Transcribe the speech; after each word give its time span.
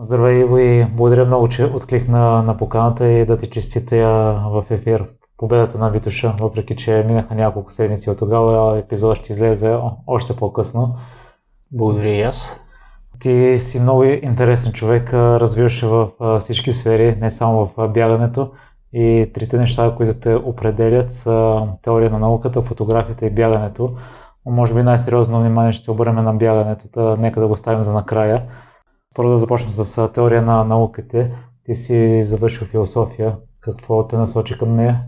Здравей, 0.00 0.40
Иво, 0.40 0.58
и 0.58 0.86
благодаря 0.92 1.24
много, 1.24 1.48
че 1.48 1.64
откликна 1.64 2.42
на 2.42 2.56
поканата 2.56 3.08
и 3.08 3.26
да 3.26 3.36
ти 3.36 3.50
честите 3.50 4.04
в 4.04 4.64
ефир 4.70 5.08
победата 5.36 5.78
на 5.78 5.90
Витуша, 5.90 6.34
въпреки 6.40 6.76
че 6.76 7.04
минаха 7.06 7.34
няколко 7.34 7.70
седмици 7.70 8.10
от 8.10 8.18
тогава, 8.18 8.78
епизодът 8.78 9.16
ще 9.16 9.32
излезе 9.32 9.78
още 10.06 10.36
по-късно. 10.36 10.96
Благодаря 11.72 12.08
и 12.08 12.22
аз. 12.22 12.60
Ти 13.20 13.58
си 13.58 13.80
много 13.80 14.04
интересен 14.04 14.72
човек, 14.72 15.12
развиваш 15.14 15.82
в 15.82 16.08
всички 16.40 16.72
сфери, 16.72 17.16
не 17.20 17.30
само 17.30 17.70
в 17.76 17.88
бягането. 17.88 18.50
И 18.92 19.30
трите 19.34 19.58
неща, 19.58 19.94
които 19.96 20.20
те 20.20 20.34
определят 20.34 21.12
са 21.12 21.66
теория 21.82 22.10
на 22.10 22.18
науката, 22.18 22.62
фотографията 22.62 23.26
и 23.26 23.30
бягането. 23.30 23.92
Може 24.46 24.74
би 24.74 24.82
най-сериозно 24.82 25.40
внимание 25.40 25.72
ще 25.72 25.90
обърнем 25.90 26.24
на 26.24 26.34
бягането, 26.34 27.16
нека 27.16 27.40
да 27.40 27.48
го 27.48 27.56
ставим 27.56 27.82
за 27.82 27.92
накрая. 27.92 28.42
Първо 29.14 29.30
да 29.30 29.38
започнем 29.38 29.70
с 29.70 30.12
теория 30.12 30.42
на 30.42 30.64
науките. 30.64 31.34
Ти 31.64 31.74
си 31.74 32.24
завършил 32.24 32.66
философия. 32.66 33.36
Какво 33.60 34.06
те 34.06 34.16
насочи 34.16 34.58
към 34.58 34.76
нея? 34.76 35.04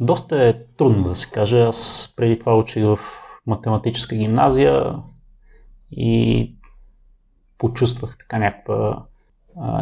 Доста 0.00 0.44
е 0.44 0.66
трудно 0.76 1.08
да 1.08 1.14
се 1.14 1.30
каже. 1.30 1.60
Аз 1.60 2.12
преди 2.16 2.38
това 2.38 2.58
учих 2.58 2.84
в 2.84 2.98
математическа 3.46 4.16
гимназия 4.16 4.96
и 5.90 6.56
почувствах 7.58 8.18
така 8.18 8.38
някаква 8.38 9.06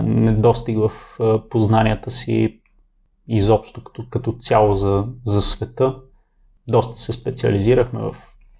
недостиг 0.03 0.79
в 0.79 1.19
познанията 1.51 2.11
си 2.11 2.61
изобщо 3.29 3.84
като, 3.84 4.07
като 4.11 4.33
цяло 4.33 4.75
за, 4.75 5.09
за 5.23 5.43
света. 5.43 5.97
Доста 6.69 6.98
се 6.98 7.12
специализирахме 7.12 8.01
в 8.01 8.17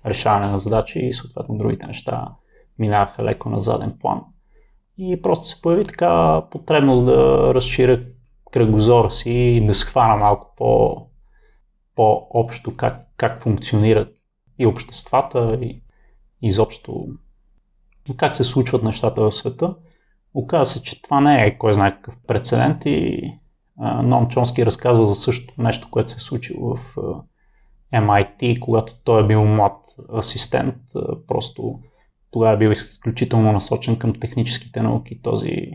решаване 0.07 0.47
на 0.47 0.59
задачи 0.59 0.99
и 0.99 1.13
съответно 1.13 1.59
другите 1.59 1.87
неща 1.87 2.29
минаваха 2.79 3.25
леко 3.25 3.51
на 3.51 3.61
заден 3.61 3.97
план. 4.01 4.21
И 4.99 5.23
просто 5.23 5.49
се 5.49 5.63
появи 5.63 5.85
така 5.85 6.43
потребност 6.51 7.07
да 7.07 7.51
разширя 7.55 8.05
кръгозора 8.53 9.11
си 9.11 9.31
и 9.31 9.67
да 9.67 9.75
схвана 9.75 10.17
малко 10.17 10.55
по, 10.57 10.97
по-общо 11.95 12.77
как, 12.77 13.07
как 13.17 13.43
функционират 13.43 14.09
и 14.59 14.67
обществата, 14.67 15.59
и 15.63 15.83
изобщо 16.43 17.07
как 18.17 18.35
се 18.35 18.45
случват 18.45 18.83
нещата 18.83 19.23
в 19.23 19.33
света. 19.33 19.75
Оказва 20.35 20.65
се, 20.65 20.83
че 20.83 21.03
това 21.03 21.21
не 21.21 21.47
е 21.47 21.59
кой 21.59 21.75
знае 21.75 21.95
какъв 21.95 22.17
прецедент 22.27 22.83
и 22.85 23.23
Ном 24.03 24.29
Чонски 24.29 24.67
разказва 24.67 25.07
за 25.07 25.15
същото 25.15 25.63
нещо, 25.63 25.89
което 25.91 26.11
се 26.11 26.17
е 26.17 26.21
случило 26.21 26.77
в 26.77 26.97
MIT, 27.95 28.61
когато 28.61 29.01
той 29.05 29.25
е 29.25 29.27
бил 29.27 29.45
млад 29.45 29.79
асистент. 30.19 30.75
Просто 31.29 31.81
тогава 32.33 32.55
е 32.55 32.59
бил 32.59 32.71
изключително 32.71 33.53
насочен 33.53 33.99
към 33.99 34.13
техническите 34.13 34.83
науки 34.83 35.23
този 35.23 35.71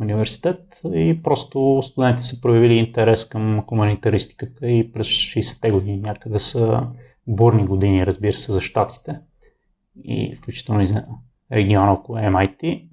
университет 0.00 0.80
и 0.94 1.22
просто 1.22 1.80
студенти 1.82 2.22
са 2.22 2.40
проявили 2.40 2.74
интерес 2.74 3.24
към 3.28 3.64
хуманитаристиката 3.68 4.70
и 4.70 4.92
през 4.92 5.06
60-те 5.06 5.70
години 5.70 6.00
някъде 6.00 6.38
са 6.38 6.86
бурни 7.26 7.66
години, 7.66 8.06
разбира 8.06 8.36
се, 8.36 8.52
за 8.52 8.60
щатите 8.60 9.18
и 10.04 10.36
включително 10.36 10.80
и 10.80 10.86
за 10.86 11.04
региона 11.52 11.92
около 11.92 12.18
MIT. 12.18 12.88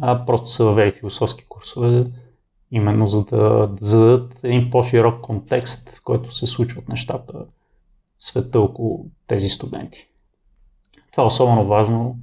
А 0.00 0.26
просто 0.26 0.50
са 0.50 0.64
въвели 0.64 0.90
философски 0.90 1.44
курсове, 1.48 2.06
именно 2.70 3.06
за 3.06 3.24
да, 3.24 3.66
да 3.66 3.86
зададат 3.88 4.44
един 4.44 4.70
по-широк 4.70 5.20
контекст, 5.20 5.88
в 5.90 6.02
който 6.02 6.34
се 6.34 6.46
случват 6.46 6.88
нещата 6.88 7.32
в 8.18 8.24
света 8.24 8.60
около 8.60 9.06
тези 9.26 9.48
студенти. 9.48 10.08
Това 11.16 11.24
е 11.24 11.26
особено 11.26 11.66
важно 11.66 12.18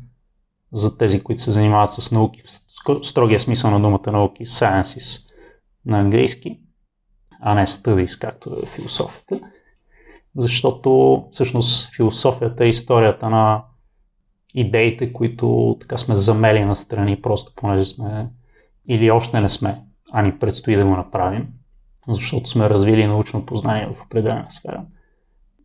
за 0.71 0.97
тези, 0.97 1.23
които 1.23 1.41
се 1.41 1.51
занимават 1.51 1.91
с 1.91 2.11
науки 2.11 2.41
в 2.45 2.49
строгия 3.05 3.39
смисъл 3.39 3.71
на 3.71 3.81
думата 3.81 4.11
науки, 4.11 4.45
sciences 4.45 5.29
на 5.85 5.99
английски, 5.99 6.59
а 7.41 7.55
не 7.55 7.67
studies, 7.67 8.21
както 8.21 8.57
е 8.63 8.65
философията. 8.65 9.39
Защото 10.35 11.23
всъщност 11.31 11.95
философията 11.95 12.65
е 12.65 12.69
историята 12.69 13.29
на 13.29 13.63
идеите, 14.53 15.13
които 15.13 15.77
така 15.79 15.97
сме 15.97 16.15
замели 16.15 16.65
на 16.65 16.75
страни, 16.75 17.21
просто 17.21 17.53
понеже 17.55 17.85
сме 17.85 18.29
или 18.87 19.11
още 19.11 19.41
не 19.41 19.49
сме, 19.49 19.81
а 20.11 20.21
ни 20.21 20.39
предстои 20.39 20.75
да 20.75 20.85
го 20.85 20.95
направим, 20.95 21.47
защото 22.07 22.49
сме 22.49 22.69
развили 22.69 23.07
научно 23.07 23.45
познание 23.45 23.87
в 23.87 24.01
определена 24.05 24.47
сфера. 24.49 24.85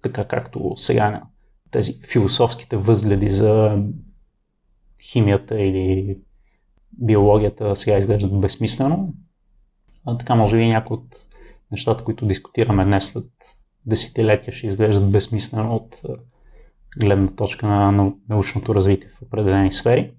Така 0.03 0.25
както 0.25 0.75
сега 0.77 1.23
тези 1.71 2.01
философските 2.13 2.77
възгледи 2.77 3.29
за 3.29 3.83
химията 5.03 5.61
или 5.61 6.19
биологията 6.93 7.77
сега 7.77 7.99
изглеждат 7.99 8.41
безсмислено. 8.41 9.15
А 10.07 10.19
така 10.19 10.35
може 10.35 10.57
би 10.57 10.67
някои 10.67 10.97
от 10.97 11.17
нещата, 11.71 12.05
които 12.05 12.27
дискутираме 12.27 12.85
днес 12.85 13.05
след 13.05 13.25
десетилетия 13.87 14.55
ще 14.55 14.67
изглеждат 14.67 15.11
безсмислено 15.13 15.75
от 15.75 16.03
гледна 16.99 17.27
точка 17.27 17.67
на 17.67 18.13
научното 18.29 18.75
развитие 18.75 19.11
в 19.11 19.23
определени 19.23 19.73
сфери. 19.73 20.13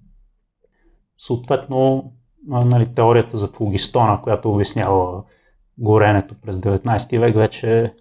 Съответно, 1.18 2.12
нали, 2.46 2.94
теорията 2.94 3.36
за 3.36 3.48
флогистона, 3.48 4.22
която 4.22 4.52
обяснява 4.52 5.24
горенето 5.78 6.34
през 6.42 6.56
19 6.56 7.18
век, 7.18 7.34
вече 7.34 7.94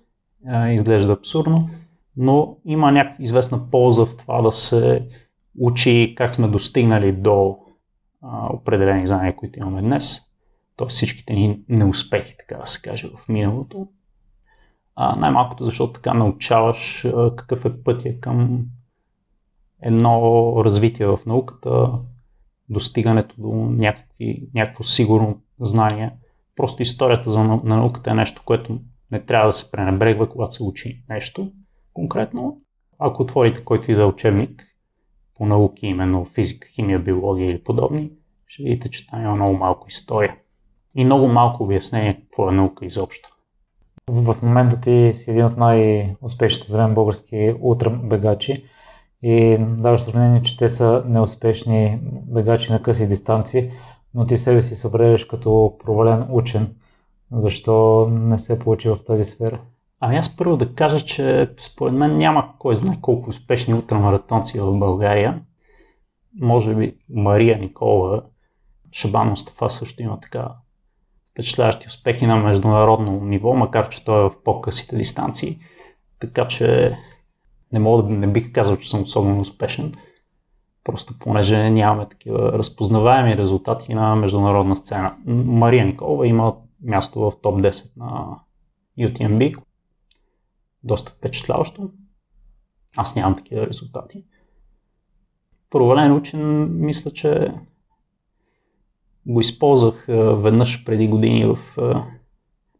изглежда 0.71 1.13
абсурдно, 1.13 1.69
но 2.17 2.57
има 2.65 2.91
някаква 2.91 3.23
известна 3.23 3.69
полза 3.71 4.05
в 4.05 4.17
това 4.17 4.41
да 4.41 4.51
се 4.51 5.07
учи 5.59 6.13
как 6.17 6.35
сме 6.35 6.47
достигнали 6.47 7.11
до 7.11 7.57
а, 8.21 8.53
определени 8.53 9.07
знания, 9.07 9.35
които 9.35 9.59
имаме 9.59 9.81
днес, 9.81 10.21
т.е. 10.77 10.87
всичките 10.87 11.33
ни 11.33 11.61
неуспехи, 11.69 12.35
така 12.39 12.61
да 12.61 12.67
се 12.67 12.81
каже, 12.81 13.09
в 13.17 13.29
миналото. 13.29 13.87
А, 14.95 15.15
най-малкото, 15.15 15.65
защото 15.65 15.93
така 15.93 16.13
научаваш 16.13 17.05
а, 17.05 17.35
какъв 17.35 17.65
е 17.65 17.83
пътя 17.83 18.19
към 18.19 18.65
едно 19.81 20.53
развитие 20.65 21.05
в 21.05 21.19
науката, 21.25 21.91
достигането 22.69 23.35
до 23.37 23.49
някакви, 23.55 24.49
някакво 24.55 24.83
сигурно 24.83 25.41
знание. 25.59 26.11
Просто 26.55 26.81
историята 26.81 27.29
за, 27.29 27.43
на 27.43 27.61
науката 27.63 28.11
е 28.11 28.13
нещо, 28.13 28.41
което 28.45 28.79
не 29.11 29.25
трябва 29.25 29.47
да 29.47 29.53
се 29.53 29.71
пренебрегва, 29.71 30.29
когато 30.29 30.53
се 30.53 30.63
учи 30.63 31.03
нещо 31.09 31.51
конкретно. 31.99 32.61
Ако 32.99 33.21
отворите 33.21 33.63
който 33.63 33.91
и 33.91 33.95
да 33.95 34.01
е 34.01 34.05
учебник 34.05 34.65
по 35.35 35.45
науки, 35.45 35.87
именно 35.87 36.25
физика, 36.25 36.67
химия, 36.67 36.99
биология 36.99 37.47
или 37.49 37.63
подобни, 37.63 38.11
ще 38.47 38.63
видите, 38.63 38.89
че 38.89 39.07
там 39.07 39.21
има 39.21 39.35
много 39.35 39.57
малко 39.57 39.87
история. 39.89 40.35
И 40.95 41.05
много 41.05 41.27
малко 41.27 41.63
обяснение 41.63 42.21
какво 42.21 42.49
е 42.49 42.51
наука 42.51 42.85
изобщо. 42.85 43.29
В 44.09 44.35
момента 44.43 44.81
ти 44.81 45.13
си 45.13 45.31
един 45.31 45.45
от 45.45 45.57
най-успешните 45.57 46.71
за 46.71 46.77
мен 46.77 46.93
български 46.93 47.55
ултрабегачи 47.61 48.63
и 49.23 49.57
даваш 49.59 50.01
сравнение, 50.01 50.41
че 50.41 50.57
те 50.57 50.69
са 50.69 51.03
неуспешни 51.05 51.99
бегачи 52.27 52.71
на 52.71 52.81
къси 52.81 53.07
дистанции, 53.07 53.71
но 54.15 54.25
ти 54.25 54.37
себе 54.37 54.61
си 54.61 54.75
се 54.75 54.87
определяш 54.87 55.25
като 55.25 55.77
провален 55.85 56.25
учен. 56.29 56.75
Защо 57.31 58.07
не 58.11 58.37
се 58.37 58.59
получи 58.59 58.89
в 58.89 58.97
тази 59.07 59.23
сфера? 59.23 59.61
Ами 59.99 60.17
аз 60.17 60.37
първо 60.37 60.57
да 60.57 60.73
кажа, 60.73 61.05
че 61.05 61.49
според 61.57 61.93
мен 61.93 62.17
няма 62.17 62.53
кой 62.59 62.75
знае 62.75 62.95
колко 63.01 63.29
успешни 63.29 63.73
ултрамаратонци 63.73 64.59
в 64.59 64.79
България. 64.79 65.41
Може 66.41 66.75
би 66.75 66.95
Мария 67.09 67.59
Никола, 67.59 68.21
Шабан 68.91 69.29
Мустафа 69.29 69.69
също 69.69 70.01
има 70.03 70.19
така 70.19 70.51
впечатляващи 71.31 71.87
успехи 71.87 72.25
на 72.25 72.35
международно 72.35 73.11
ниво, 73.11 73.53
макар 73.53 73.89
че 73.89 74.05
той 74.05 74.25
е 74.25 74.29
в 74.29 74.43
по-късите 74.43 74.95
дистанции. 74.95 75.57
Така 76.19 76.47
че 76.47 76.97
не 77.73 77.79
мога 77.79 78.03
да 78.03 78.09
не 78.09 78.27
бих 78.27 78.51
казал, 78.51 78.77
че 78.77 78.89
съм 78.89 79.01
особено 79.01 79.39
успешен. 79.39 79.93
Просто 80.83 81.19
понеже 81.19 81.69
нямаме 81.69 82.09
такива 82.09 82.51
разпознаваеми 82.53 83.37
резултати 83.37 83.93
на 83.93 84.15
международна 84.15 84.75
сцена. 84.75 85.15
Мария 85.25 85.85
Николова 85.85 86.27
има 86.27 86.55
място 86.83 87.19
в 87.19 87.33
топ 87.41 87.61
10 87.61 87.91
на 87.97 88.39
UTMB. 88.99 89.55
Доста 90.83 91.11
впечатляващо. 91.11 91.91
Аз 92.97 93.15
нямам 93.15 93.35
такива 93.35 93.67
резултати. 93.67 94.23
Провален 95.69 96.13
учен, 96.13 96.69
мисля, 96.85 97.11
че 97.11 97.53
го 99.25 99.41
използвах 99.41 100.05
веднъж 100.41 100.83
преди 100.85 101.07
години 101.07 101.45
в 101.45 101.77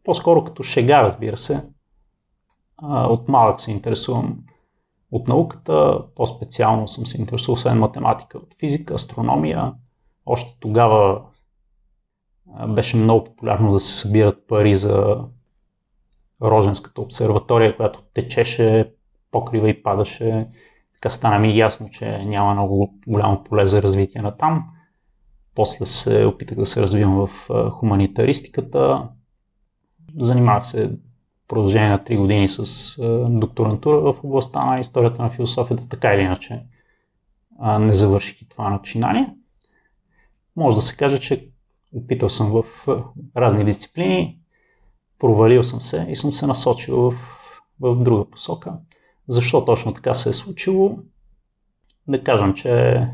по-скоро 0.04 0.44
като 0.44 0.63
шега, 0.63 1.04
разбира 1.04 1.38
се. 1.38 1.69
От 2.84 3.28
малък 3.28 3.62
се 3.62 3.72
интересувам 3.72 4.44
от 5.12 5.28
науката, 5.28 6.06
по-специално 6.16 6.88
съм 6.88 7.06
се 7.06 7.22
интересувал 7.22 7.54
освен 7.54 7.80
математика, 7.80 8.38
от 8.38 8.56
физика, 8.60 8.94
астрономия. 8.94 9.74
Още 10.25 10.57
тогава 10.60 11.25
беше 12.68 12.98
много 12.98 13.24
популярно 13.24 13.74
да 13.74 13.80
се 13.80 13.94
събират 13.94 14.48
пари 14.48 14.75
за 14.75 15.25
Роженската 16.41 17.01
обсерватория, 17.01 17.75
която 17.75 18.03
течеше, 18.13 18.94
покрива 19.31 19.69
и 19.69 19.83
падаше. 19.83 20.47
Така 20.94 21.09
стана 21.09 21.39
ми 21.39 21.57
ясно, 21.57 21.89
че 21.89 22.25
няма 22.25 22.53
много 22.53 22.94
голямо 23.07 23.44
поле 23.44 23.65
за 23.65 23.81
развитие 23.81 24.21
на 24.21 24.38
там. 24.38 24.65
После 25.56 25.86
се 25.86 26.25
опитах 26.25 26.57
да 26.57 26.65
се 26.65 26.81
развивам 26.81 27.27
в 27.27 27.50
хуманитаристиката. 27.71 29.07
Занимавах 30.19 30.65
се 30.65 30.91
продължение 31.47 31.89
на 31.89 32.00
3 32.00 32.18
години 32.18 32.47
с 32.47 32.95
докторантура 33.30 34.00
в 34.00 34.24
областта 34.24 34.65
на 34.65 34.80
историята 34.80 35.24
на 35.24 35.30
философията, 35.30 35.88
така 35.89 36.13
или 36.13 36.21
иначе 36.21 36.63
не 37.80 37.94
завърших 37.94 38.42
и 38.42 38.50
това 38.50 38.69
начинание. 38.69 39.35
Може 40.56 40.75
да 40.75 40.81
се 40.81 40.97
каже, 40.97 41.19
че 41.19 41.50
опитал 41.94 42.30
съм 42.30 42.51
в 42.51 42.63
разни 43.38 43.65
дисциплини, 43.65 44.38
провалил 45.19 45.63
съм 45.63 45.81
се 45.81 46.07
и 46.10 46.16
съм 46.16 46.33
се 46.33 46.48
насочил 46.48 46.95
в, 46.95 47.16
в 47.80 48.04
друга 48.04 48.25
посока. 48.25 48.77
Защо 49.27 49.66
точно 49.66 49.94
така 49.94 50.13
се 50.13 50.30
е 50.30 50.33
случило? 50.33 51.00
Да 52.07 52.24
кажем, 52.24 52.54
че 52.54 53.07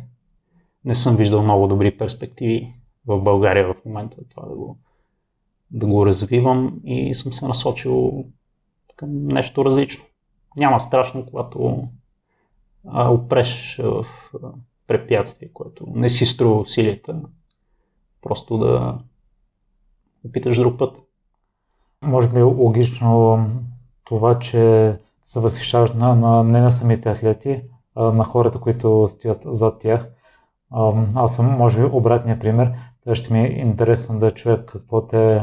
не 0.86 0.96
съм 0.96 1.16
виждал 1.16 1.44
много 1.44 1.68
добри 1.68 1.98
перспективи 1.98 2.74
в 3.08 3.22
България 3.22 3.68
в 3.68 3.86
момента 3.86 4.18
това 4.30 4.48
да 4.48 4.56
го, 4.56 4.78
да 5.72 5.86
го 5.86 6.06
развивам 6.06 6.80
и 6.84 7.16
съм 7.16 7.34
се 7.34 7.48
насочил 7.48 8.26
към 8.96 9.28
нещо 9.28 9.66
различно. 9.66 10.04
Няма 10.58 10.80
страшно, 10.80 11.26
когато 11.26 11.88
а, 12.88 13.10
опреш 13.10 13.80
в 13.84 14.06
препятствие, 14.88 15.50
което 15.54 15.88
не 15.88 16.10
си 16.10 16.26
струва 16.26 16.60
усилията, 16.60 17.22
просто 18.22 18.58
да 18.58 19.00
опиташ 20.26 20.58
друг 20.58 20.78
път. 20.78 20.98
Може 22.06 22.30
би 22.30 22.40
е 22.40 22.44
логично 22.44 23.40
това, 24.04 24.40
че 24.40 24.96
се 25.22 25.40
възхищаваш 25.40 25.92
на, 25.94 26.16
на, 26.16 26.44
не 26.44 26.62
на 26.62 26.72
самите 26.72 27.10
атлети, 27.10 27.62
а 27.96 28.04
на 28.12 28.24
хората, 28.24 28.60
които 28.60 29.08
стоят 29.08 29.42
зад 29.46 29.80
тях. 29.80 30.10
Аз 31.16 31.36
съм, 31.36 31.58
може 31.58 31.80
би, 31.80 31.86
обратния 31.86 32.40
пример. 32.40 32.74
Та 33.04 33.16
ще 33.16 33.34
ми 33.34 33.40
е 33.40 33.60
интересно 33.60 34.20
да 34.20 34.32
чуя 34.32 34.66
какво 34.66 35.02
те 35.02 35.42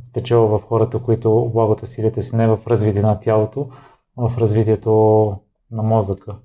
спечела 0.00 0.58
в 0.58 0.62
хората, 0.62 1.02
които 1.02 1.48
влагат 1.48 1.82
усилията 1.82 2.22
си 2.22 2.36
не 2.36 2.46
в 2.46 2.58
развитие 2.66 3.02
на 3.02 3.20
тялото, 3.20 3.68
а 4.18 4.28
в 4.28 4.38
развитието 4.38 5.32
на 5.70 5.82
мозъка. 5.82 6.36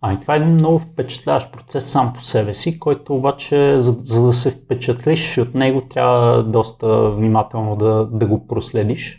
А 0.00 0.12
и 0.12 0.20
това 0.20 0.34
е 0.34 0.36
един 0.36 0.52
много 0.52 0.78
впечатляващ 0.78 1.52
процес 1.52 1.90
сам 1.90 2.12
по 2.12 2.24
себе 2.24 2.54
си, 2.54 2.78
който 2.78 3.14
обаче, 3.14 3.78
за, 3.78 3.92
за 3.92 4.26
да 4.26 4.32
се 4.32 4.50
впечатлиш 4.50 5.38
от 5.38 5.54
него, 5.54 5.80
трябва 5.80 6.44
доста 6.44 7.10
внимателно 7.10 7.76
да, 7.76 8.06
да 8.06 8.26
го 8.26 8.46
проследиш. 8.46 9.18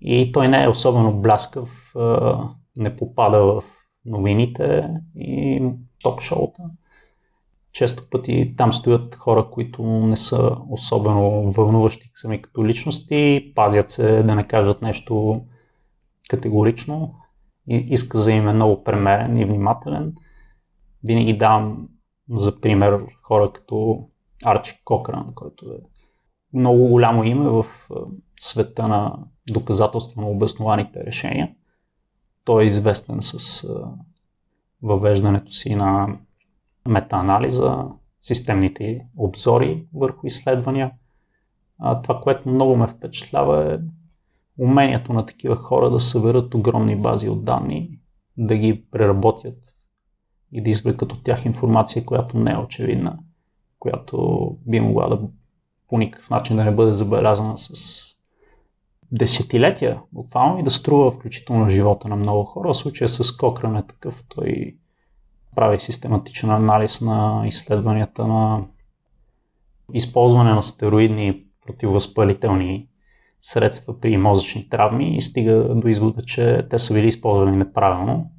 И 0.00 0.32
той 0.32 0.48
не 0.48 0.64
е 0.64 0.68
особено 0.68 1.12
бляскав, 1.12 1.94
не 2.76 2.96
попада 2.96 3.44
в 3.44 3.64
новините 4.04 4.88
и 5.16 5.62
ток-шоута. 6.02 6.62
Често 7.72 8.10
пъти 8.10 8.54
там 8.56 8.72
стоят 8.72 9.14
хора, 9.14 9.46
които 9.50 9.82
не 9.82 10.16
са 10.16 10.56
особено 10.70 11.50
вълнуващи 11.50 12.10
сами 12.14 12.42
като 12.42 12.66
личности, 12.66 13.52
пазят 13.54 13.90
се 13.90 14.22
да 14.22 14.34
не 14.34 14.46
кажат 14.46 14.82
нещо 14.82 15.40
категорично. 16.28 17.14
Изказа 17.68 18.32
им 18.32 18.48
е 18.48 18.52
много 18.52 18.84
премерен 18.84 19.36
и 19.36 19.44
внимателен. 19.44 20.14
Винаги 21.04 21.36
давам 21.36 21.88
за 22.30 22.60
пример 22.60 23.00
хора 23.22 23.52
като 23.52 24.08
Арчи 24.44 24.80
Кокран, 24.84 25.34
който 25.34 25.66
е 25.66 25.78
много 26.52 26.88
голямо 26.88 27.24
име 27.24 27.48
в 27.48 27.66
света 28.40 28.88
на 28.88 29.18
доказателствено 29.50 30.30
обоснованите 30.30 31.04
решения. 31.04 31.54
Той 32.44 32.64
е 32.64 32.66
известен 32.66 33.18
с 33.20 33.68
въвеждането 34.82 35.52
си 35.52 35.74
на 35.74 36.18
метаанализа, 36.88 37.84
системните 38.20 39.06
обзори 39.16 39.86
върху 39.94 40.26
изследвания. 40.26 40.92
А, 41.78 42.02
това, 42.02 42.20
което 42.20 42.48
много 42.48 42.76
ме 42.76 42.86
впечатлява 42.86 43.74
е 43.74 43.78
умението 44.58 45.12
на 45.12 45.26
такива 45.26 45.56
хора 45.56 45.90
да 45.90 46.00
съберат 46.00 46.54
огромни 46.54 46.96
бази 46.96 47.28
от 47.28 47.44
данни, 47.44 47.98
да 48.36 48.56
ги 48.56 48.84
преработят 48.90 49.58
и 50.52 50.62
да 50.62 50.70
извлекат 50.70 51.12
от 51.12 51.24
тях 51.24 51.44
информация, 51.44 52.04
която 52.04 52.38
не 52.38 52.52
е 52.52 52.58
очевидна, 52.58 53.18
която 53.78 54.56
би 54.66 54.80
могла 54.80 55.08
да 55.08 55.20
по 55.88 55.98
никакъв 55.98 56.30
начин 56.30 56.56
да 56.56 56.64
не 56.64 56.74
бъде 56.74 56.92
забелязана 56.92 57.58
с 57.58 57.72
десетилетия, 59.12 60.00
буквално 60.12 60.58
и 60.58 60.62
да 60.62 60.70
струва 60.70 61.10
включително 61.10 61.68
живота 61.68 62.08
на 62.08 62.16
много 62.16 62.44
хора. 62.44 62.72
В 62.72 62.76
случая 62.76 63.08
с 63.08 63.36
Кокран 63.36 63.76
е 63.76 63.86
такъв. 63.86 64.24
Той 64.28 64.76
прави 65.56 65.78
систематичен 65.78 66.50
анализ 66.50 67.00
на 67.00 67.42
изследванията 67.46 68.26
на 68.26 68.64
използване 69.92 70.50
на 70.50 70.62
стероидни 70.62 71.44
противовъзпалителни 71.66 72.88
средства 73.46 74.00
при 74.00 74.16
мозъчни 74.16 74.68
травми 74.68 75.16
и 75.16 75.20
стига 75.20 75.74
до 75.74 75.88
извода, 75.88 76.22
че 76.22 76.66
те 76.70 76.78
са 76.78 76.94
били 76.94 77.06
използвани 77.06 77.56
неправилно 77.56 78.30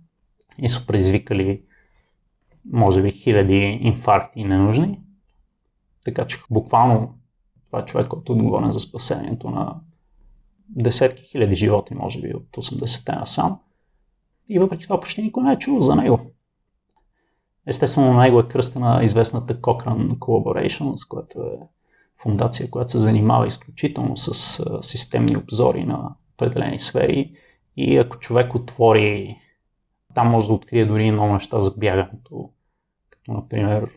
и 0.61 0.69
са 0.69 0.87
предизвикали 0.87 1.61
може 2.71 3.01
би 3.01 3.11
хиляди 3.11 3.79
инфаркти 3.81 4.43
ненужни. 4.43 4.99
Така 6.05 6.27
че 6.27 6.37
буквално 6.49 7.19
това 7.65 7.79
е 7.79 7.85
човек, 7.85 8.07
който 8.07 8.33
е 8.33 8.35
отговорен 8.35 8.71
за 8.71 8.79
спасението 8.79 9.49
на 9.49 9.75
десетки 10.69 11.23
хиляди 11.23 11.55
животи, 11.55 11.95
може 11.95 12.21
би 12.21 12.33
от 12.33 12.47
80-те 12.57 13.11
насам. 13.11 13.59
И 14.49 14.59
въпреки 14.59 14.83
това 14.83 14.99
почти 14.99 15.21
никой 15.21 15.43
не 15.43 15.51
е 15.51 15.57
чул 15.57 15.81
за 15.81 15.95
него. 15.95 16.19
Естествено, 17.67 18.13
на 18.13 18.23
него 18.23 18.39
е 18.39 18.47
кръстена 18.47 19.03
известната 19.03 19.61
Cochrane 19.61 20.09
Collaborations, 20.09 21.09
която 21.09 21.41
е 21.41 21.59
фундация, 22.21 22.69
която 22.69 22.91
се 22.91 22.99
занимава 22.99 23.47
изключително 23.47 24.17
с 24.17 24.63
системни 24.81 25.37
обзори 25.37 25.83
на 25.83 26.15
определени 26.33 26.79
сфери. 26.79 27.35
И 27.77 27.97
ако 27.97 28.19
човек 28.19 28.55
отвори, 28.55 29.37
там 30.13 30.27
може 30.27 30.47
да 30.47 30.53
открие 30.53 30.85
дори 30.85 31.11
много 31.11 31.33
неща 31.33 31.59
за 31.59 31.71
бягането, 31.77 32.49
като 33.09 33.31
например 33.31 33.89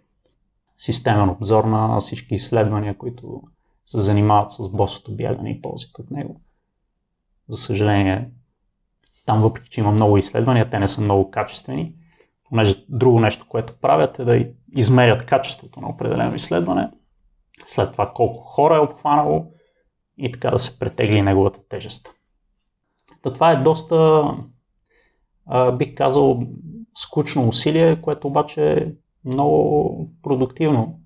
системен 0.78 1.28
обзор 1.28 1.64
на 1.64 2.00
всички 2.00 2.34
изследвания, 2.34 2.98
които 2.98 3.42
се 3.86 3.98
занимават 3.98 4.50
с 4.50 4.68
босото 4.68 5.16
бягане 5.16 5.50
и 5.50 5.62
ползите 5.62 6.02
от 6.02 6.10
него. 6.10 6.40
За 7.48 7.56
съжаление, 7.56 8.30
там 9.26 9.42
въпреки, 9.42 9.70
че 9.70 9.80
има 9.80 9.90
много 9.90 10.16
изследвания, 10.16 10.70
те 10.70 10.78
не 10.78 10.88
са 10.88 11.00
много 11.00 11.30
качествени, 11.30 11.94
понеже 12.48 12.84
друго 12.88 13.20
нещо, 13.20 13.46
което 13.48 13.80
правят 13.80 14.18
е 14.18 14.24
да 14.24 14.46
измерят 14.76 15.26
качеството 15.26 15.80
на 15.80 15.88
определено 15.88 16.34
изследване, 16.34 16.90
след 17.66 17.92
това 17.92 18.12
колко 18.14 18.40
хора 18.40 18.76
е 18.76 18.78
обхванало 18.78 19.46
и 20.18 20.32
така 20.32 20.50
да 20.50 20.58
се 20.58 20.78
претегли 20.78 21.22
неговата 21.22 21.60
тежест. 21.68 22.14
Та 23.22 23.32
това 23.32 23.52
е 23.52 23.62
доста, 23.62 24.24
бих 25.78 25.94
казал, 25.94 26.42
скучно 26.94 27.48
усилие, 27.48 28.00
което 28.00 28.28
обаче 28.28 28.72
е 28.72 28.92
много 29.24 30.10
продуктивно. 30.22 31.00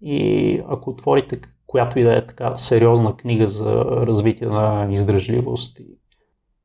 И 0.00 0.62
ако 0.68 0.90
отворите 0.90 1.40
която 1.70 1.98
и 1.98 2.02
да 2.02 2.16
е 2.16 2.26
така 2.26 2.56
сериозна 2.56 3.16
книга 3.16 3.48
за 3.48 3.84
развитие 3.84 4.46
на 4.46 4.88
издръжливост, 4.90 5.80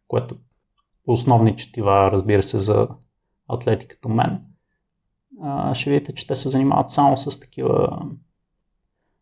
което 0.08 0.38
основни 1.08 1.56
четива, 1.56 2.12
разбира 2.12 2.44
се, 2.44 2.60
за 2.60 2.88
атлети 3.48 3.88
като 3.88 4.10
мен, 4.10 4.42
ще 5.74 5.90
видите, 5.90 6.14
че 6.14 6.28
те 6.28 6.36
се 6.36 6.50
занимават 6.50 6.90
само 6.90 7.18
с 7.18 7.40
такива 7.40 8.06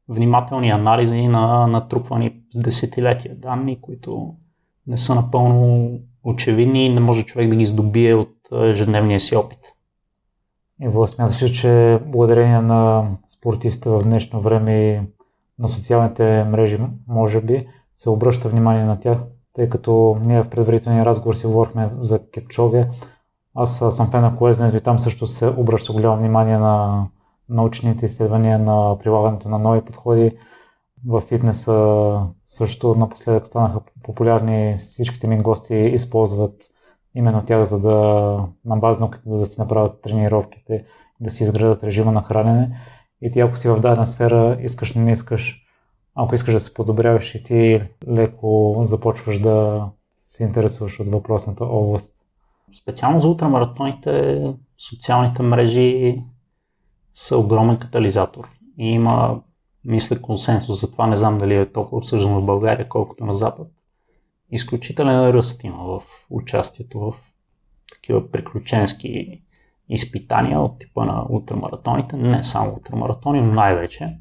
внимателни 0.09 0.69
анализи 0.69 1.27
на 1.27 1.67
натрупвани 1.67 2.41
с 2.51 2.61
десетилетия 2.61 3.35
данни, 3.35 3.81
които 3.81 4.33
не 4.87 4.97
са 4.97 5.15
напълно 5.15 5.91
очевидни 6.23 6.85
и 6.85 6.93
не 6.93 6.99
може 6.99 7.25
човек 7.25 7.49
да 7.49 7.55
ги 7.55 7.65
здобие 7.65 8.15
от 8.15 8.35
ежедневния 8.51 9.19
си 9.19 9.35
опит. 9.35 9.59
Иво, 10.81 11.07
смяташ 11.07 11.43
ли, 11.43 11.53
че 11.53 11.99
благодарение 12.05 12.61
на 12.61 13.07
спортиста 13.27 13.91
в 13.91 14.03
днешно 14.03 14.41
време 14.41 15.07
на 15.59 15.69
социалните 15.69 16.43
мрежи, 16.43 16.79
може 17.07 17.41
би, 17.41 17.67
се 17.95 18.09
обръща 18.09 18.49
внимание 18.49 18.83
на 18.83 18.99
тях, 18.99 19.17
тъй 19.53 19.69
като 19.69 20.17
ние 20.25 20.43
в 20.43 20.49
предварителния 20.49 21.05
разговор 21.05 21.35
си 21.35 21.47
говорихме 21.47 21.87
за 21.87 22.29
Кепчоге. 22.31 22.87
Аз 23.55 23.77
съм 23.89 24.11
фен 24.11 24.21
на 24.21 24.35
колезнето 24.35 24.75
и 24.75 24.81
там 24.81 24.99
също 24.99 25.27
се 25.27 25.47
обръща 25.47 25.93
голямо 25.93 26.17
внимание 26.17 26.57
на 26.57 27.05
научните 27.53 28.05
изследвания 28.05 28.59
на 28.59 28.97
прилагането 28.97 29.49
на 29.49 29.59
нови 29.59 29.81
подходи. 29.81 30.31
В 31.07 31.21
фитнеса 31.21 32.27
също 32.45 32.95
напоследък 32.95 33.47
станаха 33.47 33.81
популярни. 34.03 34.73
Всичките 34.77 35.27
ми 35.27 35.37
гости 35.37 35.75
използват 35.75 36.55
именно 37.15 37.45
тях, 37.45 37.63
за 37.63 37.79
да 37.79 37.93
на 38.65 38.77
базно 38.77 39.11
да 39.25 39.45
си 39.45 39.61
направят 39.61 40.01
тренировките, 40.01 40.85
да 41.19 41.29
си 41.29 41.43
изградат 41.43 41.83
режима 41.83 42.11
на 42.11 42.23
хранене. 42.23 42.79
И 43.21 43.31
ти 43.31 43.39
ако 43.39 43.57
си 43.57 43.69
в 43.69 43.79
дадена 43.79 44.07
сфера, 44.07 44.57
искаш 44.61 44.93
не 44.93 45.11
искаш, 45.11 45.65
ако 46.15 46.35
искаш 46.35 46.53
да 46.53 46.59
се 46.59 46.73
подобряваш 46.73 47.35
и 47.35 47.43
ти 47.43 47.81
леко 48.07 48.81
започваш 48.83 49.39
да 49.39 49.87
се 50.23 50.43
интересуваш 50.43 50.99
от 50.99 51.07
въпросната 51.07 51.65
област. 51.65 52.13
Специално 52.81 53.21
за 53.21 53.27
ултрамаратоните, 53.27 54.41
социалните 54.89 55.43
мрежи 55.43 56.21
са 57.13 57.37
огромен 57.37 57.77
катализатор. 57.77 58.49
и 58.77 58.91
има, 58.91 59.41
мисля, 59.85 60.21
консенсус 60.21 60.81
за 60.81 60.91
това. 60.91 61.07
Не 61.07 61.17
знам 61.17 61.37
дали 61.37 61.55
е 61.55 61.71
толкова 61.71 61.97
обсъждано 61.97 62.41
в 62.41 62.45
България, 62.45 62.89
колкото 62.89 63.25
на 63.25 63.33
Запад. 63.33 63.67
Изключителен 64.51 65.29
ръст 65.29 65.63
има 65.63 65.83
в 65.83 66.01
участието 66.29 66.99
в 66.99 67.13
такива 67.91 68.31
приключенски 68.31 69.41
изпитания 69.89 70.61
от 70.61 70.79
типа 70.79 71.05
на 71.05 71.25
ултрамаратоните, 71.29 72.15
не 72.17 72.43
само 72.43 72.73
ултрамаратони, 72.73 73.41
но 73.41 73.53
най-вече, 73.53 74.17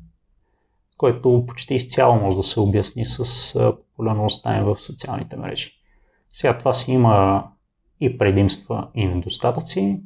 който 0.96 1.44
почти 1.46 1.74
изцяло 1.74 2.16
може 2.16 2.36
да 2.36 2.42
се 2.42 2.60
обясни 2.60 3.04
с 3.04 3.54
популярността 3.54 4.56
им 4.56 4.64
в 4.64 4.76
социалните 4.80 5.36
мрежи. 5.36 5.72
Сега 6.32 6.58
това 6.58 6.72
си 6.72 6.92
има 6.92 7.46
и 8.00 8.18
предимства 8.18 8.88
и 8.94 9.06
недостатъци. 9.06 10.02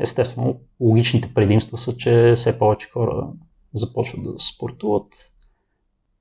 Естествено, 0.00 0.60
логичните 0.80 1.34
предимства 1.34 1.78
са, 1.78 1.96
че 1.96 2.32
все 2.36 2.58
повече 2.58 2.90
хора 2.90 3.28
започват 3.74 4.24
да 4.24 4.38
спортуват, 4.38 5.32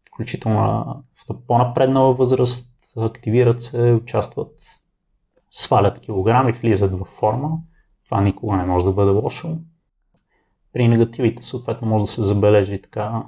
включително 0.07 0.85
в 1.15 1.47
по-напреднала 1.47 2.13
възраст, 2.13 2.75
активират 2.97 3.61
се, 3.61 3.93
участват, 3.93 4.59
свалят 5.51 5.99
килограми, 5.99 6.51
влизат 6.51 6.91
в 6.99 7.05
форма. 7.05 7.57
Това 8.05 8.21
никога 8.21 8.57
не 8.57 8.65
може 8.65 8.85
да 8.85 8.91
бъде 8.91 9.11
лошо. 9.11 9.57
При 10.73 10.87
негативите 10.87 11.43
съответно 11.43 11.87
може 11.87 12.03
да 12.03 12.11
се 12.11 12.21
забележи 12.21 12.81
така 12.81 13.23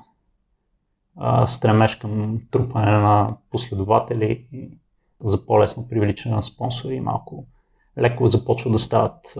стремеж 1.47 1.95
към 1.95 2.41
трупане 2.51 2.91
на 2.91 3.37
последователи 3.51 4.47
за 5.23 5.45
по-лесно 5.45 5.87
привличане 5.87 6.35
на 6.35 6.43
спонсори 6.43 6.99
малко 6.99 7.45
леко 7.97 8.27
започва 8.27 8.71
да 8.71 8.79
стават, 8.79 9.37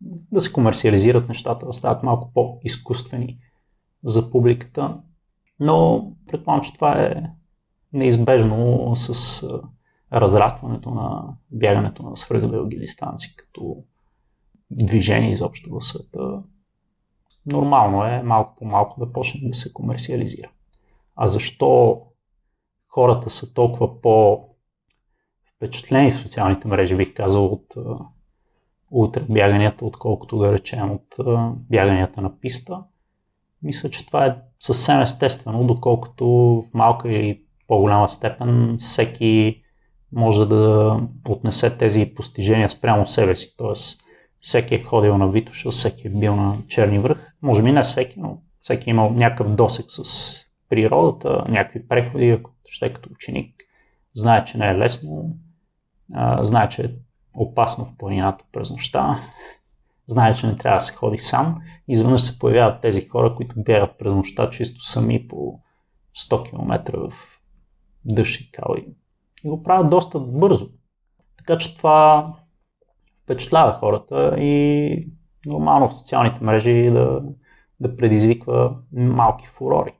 да 0.00 0.40
се 0.40 0.52
комерциализират 0.52 1.28
нещата, 1.28 1.66
да 1.66 1.72
стават 1.72 2.02
малко 2.02 2.30
по-изкуствени 2.34 3.38
за 4.04 4.30
публиката. 4.30 5.00
Но 5.60 6.06
предполагам, 6.26 6.64
че 6.64 6.72
това 6.72 7.02
е 7.02 7.22
неизбежно 7.92 8.92
с 8.96 9.42
разрастването 10.12 10.90
на 10.90 11.34
бягането 11.50 12.02
на 12.02 12.16
свръхдълги 12.16 12.78
дистанции 12.78 13.36
като 13.36 13.76
движение 14.70 15.30
изобщо 15.30 15.70
в 15.70 15.84
света. 15.84 16.42
Нормално 17.46 18.04
е 18.04 18.22
малко 18.22 18.56
по 18.56 18.64
малко 18.64 19.00
да 19.00 19.12
почне 19.12 19.48
да 19.48 19.56
се 19.56 19.72
комерциализира. 19.72 20.50
А 21.16 21.26
защо 21.26 22.02
хората 22.88 23.30
са 23.30 23.54
толкова 23.54 24.00
по 24.00 24.44
впечатлени 25.56 26.10
в 26.10 26.18
социалните 26.18 26.68
мрежи, 26.68 26.96
бих 26.96 27.14
казал, 27.14 27.46
от 27.46 27.74
ултрабяганията, 28.96 29.84
отколкото 29.84 30.38
да 30.38 30.52
речем 30.52 30.90
от 30.90 31.16
бяганията 31.70 32.20
на 32.20 32.40
писта. 32.40 32.82
Мисля, 33.62 33.90
че 33.90 34.06
това 34.06 34.26
е 34.26 34.36
съвсем 34.60 35.02
естествено, 35.02 35.64
доколкото 35.64 36.26
в 36.26 36.74
малка 36.74 37.08
и 37.08 37.42
по-голяма 37.66 38.08
степен 38.08 38.76
всеки 38.78 39.62
може 40.12 40.46
да 40.46 40.96
отнесе 41.28 41.78
тези 41.78 42.12
постижения 42.16 42.68
спрямо 42.68 43.06
себе 43.06 43.36
си. 43.36 43.54
Тоест, 43.56 44.00
всеки 44.40 44.74
е 44.74 44.82
ходил 44.82 45.18
на 45.18 45.30
Витоша, 45.30 45.70
всеки 45.70 46.06
е 46.06 46.10
бил 46.10 46.36
на 46.36 46.56
Черни 46.68 46.98
връх. 46.98 47.32
Може 47.42 47.62
би 47.62 47.72
не 47.72 47.82
всеки, 47.82 48.20
но 48.20 48.38
всеки 48.60 48.90
е 48.90 48.92
имал 48.92 49.10
някакъв 49.10 49.54
досек 49.54 49.86
с 49.88 50.02
природата, 50.68 51.44
някакви 51.48 51.88
преходи, 51.88 52.30
ако 52.30 52.50
ще 52.68 52.92
като 52.92 53.08
ученик. 53.12 53.54
Знае, 54.14 54.44
че 54.44 54.58
не 54.58 54.68
е 54.68 54.78
лесно, 54.78 55.36
знае, 56.40 56.68
че 56.68 56.82
е 56.82 56.90
опасно 57.36 57.84
в 57.84 57.96
планината 57.98 58.44
през 58.52 58.70
нощта, 58.70 59.18
знае, 60.06 60.34
че 60.34 60.46
не 60.46 60.56
трябва 60.56 60.76
да 60.76 60.80
се 60.80 60.94
ходи 60.94 61.18
сам. 61.18 61.62
Изведнъж 61.88 62.22
се 62.22 62.38
появяват 62.38 62.80
тези 62.80 63.08
хора, 63.08 63.34
които 63.34 63.62
бягат 63.62 63.98
през 63.98 64.12
нощта 64.12 64.50
чисто 64.50 64.80
сами 64.80 65.28
по 65.28 65.60
100 66.18 66.48
км 66.48 66.98
в 67.10 67.12
дъжд 68.04 68.40
и 68.40 68.50
кали. 68.50 68.86
И 69.44 69.48
го 69.48 69.62
правят 69.62 69.90
доста 69.90 70.20
бързо. 70.20 70.68
Така 71.38 71.58
че 71.58 71.76
това 71.76 72.32
впечатлява 73.22 73.72
хората 73.72 74.34
и 74.38 75.08
нормално 75.46 75.88
в 75.88 75.94
социалните 75.94 76.44
мрежи 76.44 76.90
да, 76.90 77.22
да 77.80 77.96
предизвиква 77.96 78.76
малки 78.92 79.46
фурори. 79.46 79.92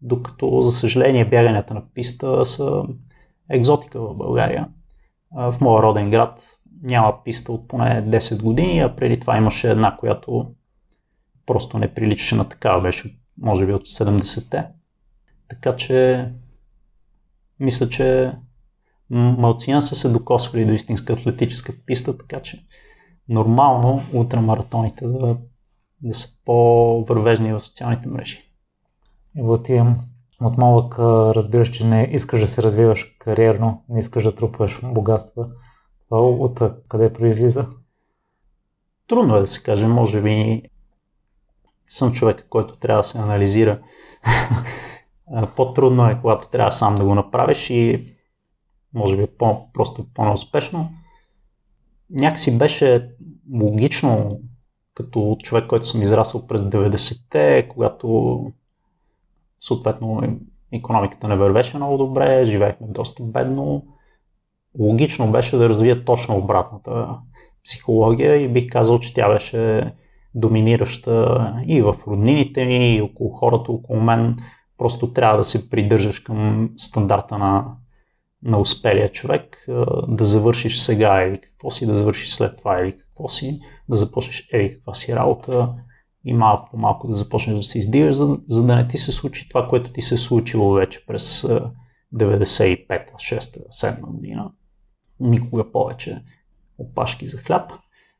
Докато, 0.00 0.62
за 0.62 0.70
съжаление, 0.70 1.28
бяганията 1.28 1.74
на 1.74 1.92
писта 1.94 2.44
са 2.44 2.82
екзотика 3.50 4.00
в 4.00 4.16
България. 4.16 4.68
В 5.32 5.54
моя 5.60 5.82
роден 5.82 6.10
град 6.10 6.55
няма 6.86 7.24
писта 7.24 7.52
от 7.52 7.68
поне 7.68 8.04
10 8.08 8.42
години, 8.42 8.80
а 8.80 8.96
преди 8.96 9.20
това 9.20 9.36
имаше 9.36 9.70
една, 9.70 9.96
която 9.96 10.54
просто 11.46 11.78
не 11.78 11.94
приличаше 11.94 12.34
на 12.34 12.48
такава, 12.48 12.82
беше 12.82 13.18
може 13.38 13.66
би 13.66 13.72
от 13.72 13.86
70-те. 13.86 14.66
Така 15.48 15.76
че 15.76 16.28
мисля, 17.60 17.88
че 17.88 18.32
малцина 19.10 19.82
са 19.82 19.96
се 19.96 20.08
докосвали 20.08 20.66
до 20.66 20.72
истинска 20.72 21.12
атлетическа 21.12 21.72
писта, 21.86 22.18
така 22.18 22.42
че 22.42 22.66
нормално 23.28 24.02
ултрамаратоните 24.14 25.06
да, 25.06 25.36
да 26.02 26.14
са 26.14 26.28
по-вървежни 26.44 27.52
в 27.52 27.60
социалните 27.60 28.08
мрежи. 28.08 28.42
Ево 29.38 29.62
ти 29.62 29.82
от 30.40 30.58
малък 30.58 30.98
разбираш, 31.36 31.70
че 31.70 31.86
не 31.86 32.08
искаш 32.12 32.40
да 32.40 32.46
се 32.46 32.62
развиваш 32.62 33.16
кариерно, 33.18 33.84
не 33.88 33.98
искаш 33.98 34.24
да 34.24 34.34
трупаш 34.34 34.80
богатства. 34.84 35.48
Това 36.08 36.20
от 36.20 36.60
къде 36.88 37.12
произлиза? 37.12 37.66
Трудно 39.08 39.36
е 39.36 39.40
да 39.40 39.46
се 39.46 39.62
каже. 39.62 39.86
Може 39.86 40.22
би 40.22 40.62
съм 41.88 42.12
човек, 42.12 42.46
който 42.50 42.76
трябва 42.76 43.02
да 43.02 43.08
се 43.08 43.18
анализира. 43.18 43.80
По-трудно 45.56 46.08
е, 46.08 46.18
когато 46.20 46.48
трябва 46.48 46.72
сам 46.72 46.94
да 46.94 47.04
го 47.04 47.14
направиш 47.14 47.70
и 47.70 48.12
може 48.94 49.16
би 49.16 49.22
е 49.22 49.26
по- 49.26 49.72
просто 49.72 50.06
по-неуспешно. 50.14 50.90
Някакси 52.10 52.58
беше 52.58 53.10
логично, 53.52 54.40
като 54.94 55.36
човек, 55.42 55.66
който 55.66 55.86
съм 55.86 56.02
израсъл 56.02 56.46
през 56.46 56.62
90-те, 56.62 57.68
когато 57.68 58.40
съответно 59.60 60.38
економиката 60.72 61.28
не 61.28 61.36
вървеше 61.36 61.76
много 61.76 61.96
добре, 61.96 62.44
живеехме 62.44 62.86
доста 62.86 63.22
бедно. 63.22 63.86
Логично 64.78 65.32
беше 65.32 65.56
да 65.56 65.68
развия 65.68 66.04
точно 66.04 66.36
обратната 66.36 67.08
психология 67.64 68.36
и 68.36 68.48
бих 68.48 68.68
казал, 68.68 68.98
че 68.98 69.14
тя 69.14 69.28
беше 69.28 69.92
доминираща 70.34 71.54
и 71.66 71.82
в 71.82 71.96
роднините 72.06 72.66
ми, 72.66 72.94
и 72.94 73.02
около 73.02 73.30
хората 73.30 73.72
около 73.72 74.00
мен. 74.00 74.36
Просто 74.78 75.12
трябва 75.12 75.38
да 75.38 75.44
се 75.44 75.70
придържаш 75.70 76.20
към 76.20 76.70
стандарта 76.76 77.38
на, 77.38 77.66
на 78.42 78.58
успелия 78.58 79.12
човек, 79.12 79.66
да 80.08 80.24
завършиш 80.24 80.78
сега 80.78 81.22
или 81.22 81.40
какво 81.40 81.70
си, 81.70 81.86
да 81.86 81.94
завършиш 81.94 82.30
след 82.30 82.56
това 82.56 82.80
или 82.80 82.98
какво 82.98 83.28
си, 83.28 83.60
да 83.88 83.96
започнеш 83.96 84.48
ей 84.52 84.74
каква 84.74 84.94
си 84.94 85.14
работа, 85.14 85.74
и 86.24 86.32
малко 86.32 86.70
по 86.70 86.76
малко 86.76 87.08
да 87.08 87.16
започнеш 87.16 87.56
да 87.56 87.62
се 87.62 87.78
издигаш, 87.78 88.14
за, 88.14 88.38
за 88.44 88.66
да 88.66 88.76
не 88.76 88.88
ти 88.88 88.98
се 88.98 89.12
случи 89.12 89.48
това, 89.48 89.68
което 89.68 89.92
ти 89.92 90.02
се 90.02 90.14
е 90.14 90.18
случило 90.18 90.72
вече 90.72 91.06
през 91.06 91.46
95-та, 92.14 93.14
6-та, 93.14 93.60
7 93.60 94.00
година. 94.00 94.50
Никога 95.20 95.72
повече 95.72 96.24
опашки 96.78 97.28
за 97.28 97.36
хляб. 97.36 97.72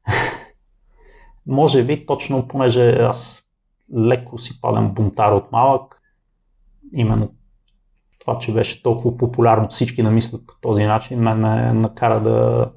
Може 1.46 1.84
би 1.84 2.06
точно 2.06 2.48
понеже 2.48 2.90
аз 2.92 3.50
леко 3.96 4.38
си 4.38 4.60
падам 4.60 4.94
бунтар 4.94 5.32
от 5.32 5.52
малък, 5.52 6.02
именно 6.92 7.34
това, 8.18 8.38
че 8.38 8.52
беше 8.52 8.82
толкова 8.82 9.16
популярно 9.16 9.68
всички 9.68 10.02
да 10.02 10.10
мислят 10.10 10.46
по 10.46 10.54
този 10.60 10.84
начин, 10.84 11.20
мен 11.20 11.40
ме 11.40 11.72
накара 11.72 12.22
да 12.22 12.70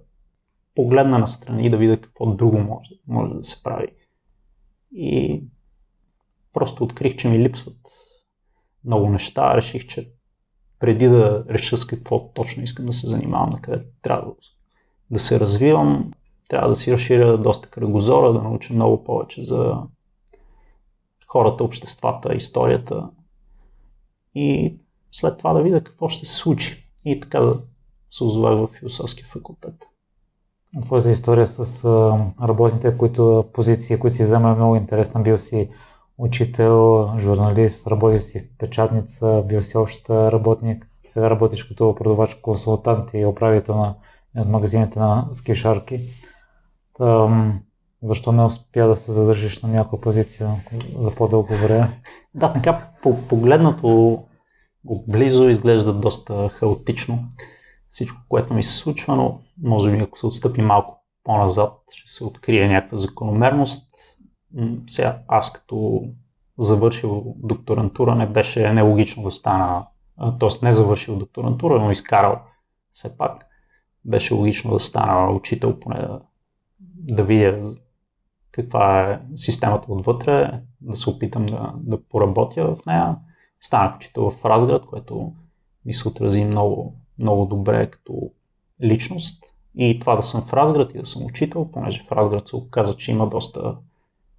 погледна 0.75 1.19
настрани 1.19 1.65
и 1.65 1.69
да 1.69 1.77
видя 1.77 2.01
какво 2.01 2.25
друго 2.25 2.59
може, 2.59 2.91
може 3.07 3.33
да 3.33 3.43
се 3.43 3.63
прави. 3.63 3.87
И 4.91 5.43
просто 6.53 6.83
открих, 6.83 7.15
че 7.15 7.27
ми 7.27 7.39
липсват 7.39 7.77
много 8.85 9.09
неща. 9.09 9.55
Реших, 9.55 9.87
че 9.87 10.11
преди 10.79 11.07
да 11.07 11.45
реша 11.49 11.77
с 11.77 11.85
какво 11.85 12.33
точно 12.33 12.63
искам 12.63 12.85
да 12.85 12.93
се 12.93 13.07
занимавам, 13.07 13.49
на 13.49 13.61
къде 13.61 13.85
трябва 14.01 14.31
да 15.11 15.19
се 15.19 15.39
развивам, 15.39 16.11
трябва 16.49 16.69
да 16.69 16.75
си 16.75 16.91
разширя 16.91 17.37
доста 17.37 17.69
кръгозора, 17.69 18.33
да 18.33 18.41
науча 18.41 18.73
много 18.73 19.03
повече 19.03 19.43
за 19.43 19.77
хората, 21.27 21.63
обществата, 21.63 22.35
историята 22.35 23.09
и 24.35 24.75
след 25.11 25.37
това 25.37 25.53
да 25.53 25.63
видя 25.63 25.83
какво 25.83 26.09
ще 26.09 26.25
се 26.25 26.35
случи. 26.35 26.85
И 27.05 27.19
така 27.19 27.39
да 27.39 27.61
се 28.11 28.23
озовах 28.23 28.53
в 28.53 28.79
философския 28.79 29.25
факултет 29.27 29.89
твоята 30.81 31.11
история 31.11 31.47
с 31.47 31.85
работните 32.43 32.97
които, 32.97 33.45
позиции, 33.53 33.99
които 33.99 34.15
си 34.15 34.23
взема 34.23 34.49
е 34.49 34.55
много 34.55 34.75
интересна. 34.75 35.21
Бил 35.21 35.37
си 35.37 35.69
учител, 36.19 37.09
журналист, 37.17 37.87
работил 37.87 38.19
си 38.19 38.39
в 38.39 38.57
печатница, 38.57 39.43
бил 39.47 39.61
си 39.61 39.77
общ 39.77 40.09
работник, 40.09 40.87
сега 41.05 41.29
работиш 41.29 41.63
като 41.63 41.95
продавач, 41.95 42.35
консултант 42.35 43.09
и 43.13 43.25
управител 43.25 43.75
на 43.75 43.95
магазините 44.45 44.99
на 44.99 45.27
скишарки. 45.31 46.09
Защо 48.03 48.31
не 48.31 48.43
успя 48.43 48.87
да 48.87 48.95
се 48.95 49.11
задържиш 49.11 49.61
на 49.61 49.69
някаква 49.69 50.01
позиция 50.01 50.51
за 50.97 51.15
по-дълго 51.15 51.55
време? 51.55 52.01
Да, 52.33 52.53
така 52.53 52.87
погледнато 53.29 54.19
отблизо 54.87 55.49
изглежда 55.49 55.93
доста 55.93 56.49
хаотично 56.49 57.19
всичко, 57.89 58.17
което 58.29 58.53
ми 58.53 58.63
се 58.63 58.75
случва, 58.75 59.15
но 59.15 59.39
може 59.63 59.91
би 59.91 60.03
ако 60.03 60.17
се 60.17 60.25
отстъпи 60.25 60.61
малко 60.61 61.03
по-назад, 61.23 61.73
ще 61.91 62.13
се 62.13 62.23
открие 62.23 62.67
някаква 62.67 62.97
закономерност. 62.97 63.88
Сега 64.87 65.19
аз 65.27 65.53
като 65.53 66.03
завършил 66.57 67.35
докторантура 67.37 68.15
не 68.15 68.27
беше 68.27 68.73
нелогично 68.73 69.23
да 69.23 69.31
стана, 69.31 69.85
т.е. 70.39 70.65
не 70.65 70.71
завършил 70.71 71.15
докторантура, 71.15 71.79
но 71.79 71.91
изкарал 71.91 72.39
все 72.93 73.17
пак. 73.17 73.45
Беше 74.05 74.33
логично 74.33 74.71
да 74.71 74.79
стана 74.79 75.31
учител, 75.31 75.79
поне 75.79 75.99
да, 75.99 76.21
да 76.95 77.23
видя 77.23 77.63
каква 78.51 79.11
е 79.11 79.19
системата 79.35 79.93
отвътре, 79.93 80.61
да 80.81 80.95
се 80.95 81.09
опитам 81.09 81.45
да, 81.45 81.73
да 81.77 82.03
поработя 82.03 82.75
в 82.75 82.85
нея. 82.85 83.15
Станах 83.61 83.95
учител 83.95 84.31
в 84.31 84.45
Разград, 84.45 84.85
което 84.85 85.33
ми 85.85 85.93
се 85.93 86.07
отрази 86.07 86.45
много, 86.45 86.95
много 87.19 87.45
добре 87.45 87.89
като 87.91 88.31
личност. 88.83 89.43
И 89.75 89.99
това 89.99 90.15
да 90.15 90.23
съм 90.23 90.41
в 90.41 90.53
Разград 90.53 90.95
и 90.95 90.97
да 90.97 91.05
съм 91.05 91.25
учител, 91.25 91.71
понеже 91.71 92.03
в 92.07 92.11
Разград 92.11 92.47
се 92.47 92.55
оказа, 92.55 92.95
че 92.95 93.11
има 93.11 93.29
доста 93.29 93.75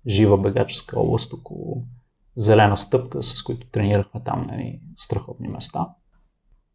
жива 0.07 0.39
бегаческа 0.39 1.01
област 1.01 1.33
около 1.33 1.85
зелена 2.37 2.77
стъпка, 2.77 3.23
с 3.23 3.43
които 3.43 3.71
тренирахме 3.71 4.23
там 4.25 4.47
нали, 4.51 4.81
страхотни 4.97 5.49
места. 5.49 5.89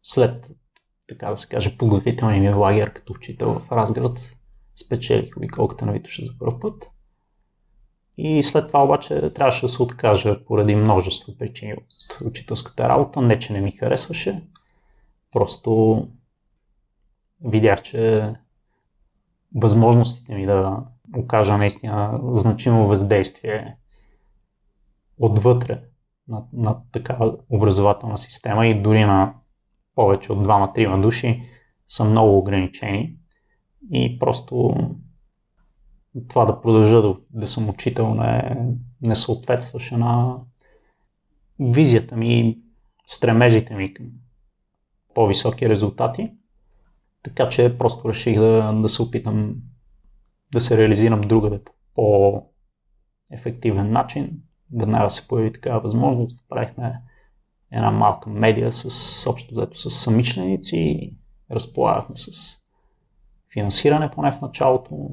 След, 0.02 0.50
така 1.08 1.30
да 1.30 1.36
се 1.36 1.48
каже, 1.48 1.78
подготвителния 1.78 2.40
ми 2.40 2.48
лагер 2.48 2.92
като 2.92 3.12
учител 3.12 3.54
в 3.54 3.72
Разград, 3.72 4.32
спечелих 4.86 5.36
обиколката 5.36 5.86
на 5.86 5.92
Витоша 5.92 6.26
за 6.26 6.38
първ 6.38 6.60
път. 6.60 6.90
И 8.18 8.42
след 8.42 8.66
това 8.66 8.84
обаче 8.84 9.30
трябваше 9.34 9.66
да 9.66 9.68
се 9.68 9.82
откажа 9.82 10.44
поради 10.44 10.74
множество 10.74 11.38
причини 11.38 11.72
от 11.72 12.26
учителската 12.26 12.88
работа. 12.88 13.22
Не, 13.22 13.38
че 13.38 13.52
не 13.52 13.60
ми 13.60 13.70
харесваше, 13.70 14.42
просто 15.32 16.02
видях, 17.44 17.82
че 17.82 18.32
възможностите 19.54 20.34
ми 20.34 20.46
да 20.46 20.84
окажа 21.14 21.58
наистина 21.58 22.20
значимо 22.22 22.86
въздействие 22.86 23.76
отвътре 25.18 25.82
на, 26.28 26.42
на 26.52 26.76
такава 26.92 27.36
образователна 27.50 28.18
система 28.18 28.66
и 28.66 28.82
дори 28.82 29.04
на 29.04 29.34
повече 29.94 30.32
от 30.32 30.42
двама-трима 30.42 31.00
души 31.00 31.42
са 31.88 32.04
много 32.04 32.38
ограничени 32.38 33.16
и 33.92 34.18
просто 34.18 34.74
това 36.28 36.44
да 36.44 36.60
продължа 36.60 37.02
да, 37.02 37.16
да 37.30 37.46
съм 37.46 37.68
учител 37.68 38.14
не, 38.14 38.56
не 39.02 39.14
съответстваше 39.14 39.96
на 39.96 40.36
визията 41.60 42.16
ми, 42.16 42.58
стремежите 43.06 43.74
ми 43.74 43.94
към 43.94 44.06
по-високи 45.14 45.68
резултати. 45.68 46.32
Така 47.22 47.48
че 47.48 47.78
просто 47.78 48.08
реших 48.08 48.38
да, 48.38 48.72
да 48.72 48.88
се 48.88 49.02
опитам 49.02 49.56
да 50.52 50.60
се 50.60 50.78
реализирам 50.78 51.20
другаде 51.20 51.60
по 51.64 51.72
по-ефективен 53.30 53.90
начин. 53.90 54.42
Веднага 54.76 55.10
се 55.10 55.28
появи 55.28 55.52
такава 55.52 55.80
възможност. 55.80 56.48
Правихме 56.48 57.02
една 57.72 57.90
малка 57.90 58.30
медия 58.30 58.72
с 58.72 59.26
общо 59.30 59.54
взето 59.54 59.78
с 59.78 59.90
самичленици. 59.90 61.14
Разполагахме 61.50 62.16
с 62.16 62.56
финансиране 63.52 64.10
поне 64.10 64.32
в 64.32 64.40
началото. 64.40 65.10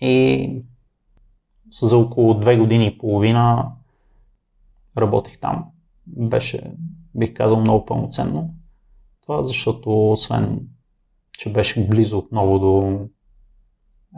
И 0.00 0.62
за 1.82 1.98
около 1.98 2.34
две 2.34 2.56
години 2.56 2.86
и 2.86 2.98
половина 2.98 3.72
работех 4.98 5.40
там. 5.40 5.70
Беше, 6.06 6.72
бих 7.14 7.34
казал, 7.34 7.60
много 7.60 7.84
пълноценно. 7.84 8.54
Това 9.20 9.42
защото 9.42 10.12
освен, 10.12 10.68
че 11.38 11.52
беше 11.52 11.88
близо 11.88 12.18
отново 12.18 12.58
до 12.58 12.98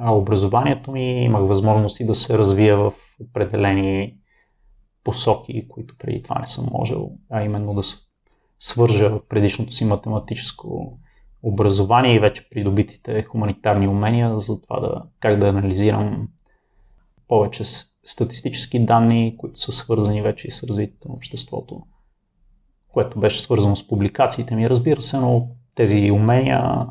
образованието 0.01 0.93
ми, 0.93 1.25
имах 1.25 1.43
възможности 1.43 2.07
да 2.07 2.15
се 2.15 2.39
развия 2.39 2.77
в 2.77 2.93
определени 3.21 4.15
посоки, 5.05 5.69
които 5.69 5.95
преди 5.99 6.23
това 6.23 6.39
не 6.39 6.47
съм 6.47 6.69
можел, 6.73 7.11
а 7.31 7.43
именно 7.43 7.75
да 7.75 7.83
свържа 8.59 9.21
предишното 9.29 9.73
си 9.73 9.85
математическо 9.85 10.99
образование 11.43 12.15
и 12.15 12.19
вече 12.19 12.49
придобитите 12.49 13.23
хуманитарни 13.23 13.89
умения 13.89 14.39
за 14.39 14.63
това 14.63 14.81
да, 14.81 15.03
как 15.21 15.39
да 15.39 15.49
анализирам 15.49 16.29
повече 17.29 17.65
статистически 18.05 18.87
данни, 18.87 19.37
които 19.39 19.59
са 19.59 19.73
свързани 19.73 20.23
вече 20.23 20.49
и 20.49 20.51
с 20.51 20.63
развитието 20.63 21.09
на 21.09 21.15
обществото, 21.15 21.83
което 22.89 23.21
беше 23.21 23.41
свързано 23.41 23.77
с 23.77 23.89
публикациите 23.89 24.55
ми, 24.55 24.71
разбира 24.71 25.03
се, 25.03 25.19
но 25.19 25.49
тези 25.75 26.11
умения 26.11 26.87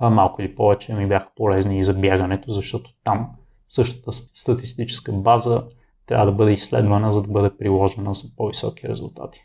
малко 0.00 0.42
или 0.42 0.54
повече 0.54 0.94
ми 0.94 1.08
бяха 1.08 1.30
полезни 1.36 1.78
и 1.78 1.84
за 1.84 1.94
бягането, 1.94 2.52
защото 2.52 2.90
там 3.04 3.30
същата 3.68 4.12
статистическа 4.12 5.12
база 5.12 5.64
трябва 6.06 6.26
да 6.26 6.32
бъде 6.32 6.52
изследвана, 6.52 7.12
за 7.12 7.22
да 7.22 7.28
бъде 7.28 7.56
приложена 7.56 8.14
за 8.14 8.36
по-високи 8.36 8.88
резултати. 8.88 9.40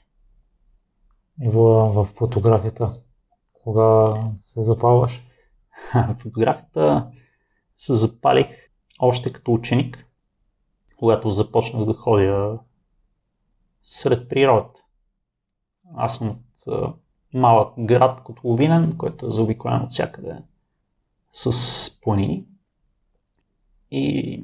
И 1.41 1.49
в 1.49 2.05
фотографията, 2.05 2.93
кога 3.63 4.13
се 4.41 4.61
запалваш? 4.61 5.23
фотографията 6.19 7.11
се 7.77 7.93
запалих 7.93 8.47
още 8.99 9.33
като 9.33 9.53
ученик, 9.53 10.07
когато 10.97 11.31
започнах 11.31 11.85
да 11.85 11.93
ходя 11.93 12.59
сред 13.81 14.29
природата. 14.29 14.81
Аз 15.95 16.17
съм 16.17 16.39
от 16.67 16.95
малък 17.35 17.73
град 17.79 18.23
Котловинен, 18.23 18.97
който 18.97 19.27
е 19.27 19.31
заобиколен 19.31 19.81
от 19.81 19.91
всякъде 19.91 20.37
с 21.33 22.01
планини. 22.01 22.45
И 23.91 24.43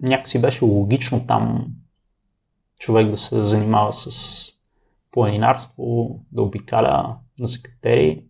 някакси 0.00 0.40
беше 0.40 0.64
логично 0.64 1.26
там 1.26 1.66
човек 2.78 3.10
да 3.10 3.16
се 3.16 3.42
занимава 3.42 3.92
с 3.92 4.52
планинарство, 5.10 6.20
да 6.32 6.42
обикаля 6.42 7.18
на 7.38 7.48
секретери. 7.48 8.24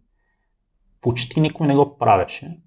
Почти 1.01 1.41
никой 1.41 1.67
не 1.67 1.77
го 1.77 1.99
правеше. 1.99 2.61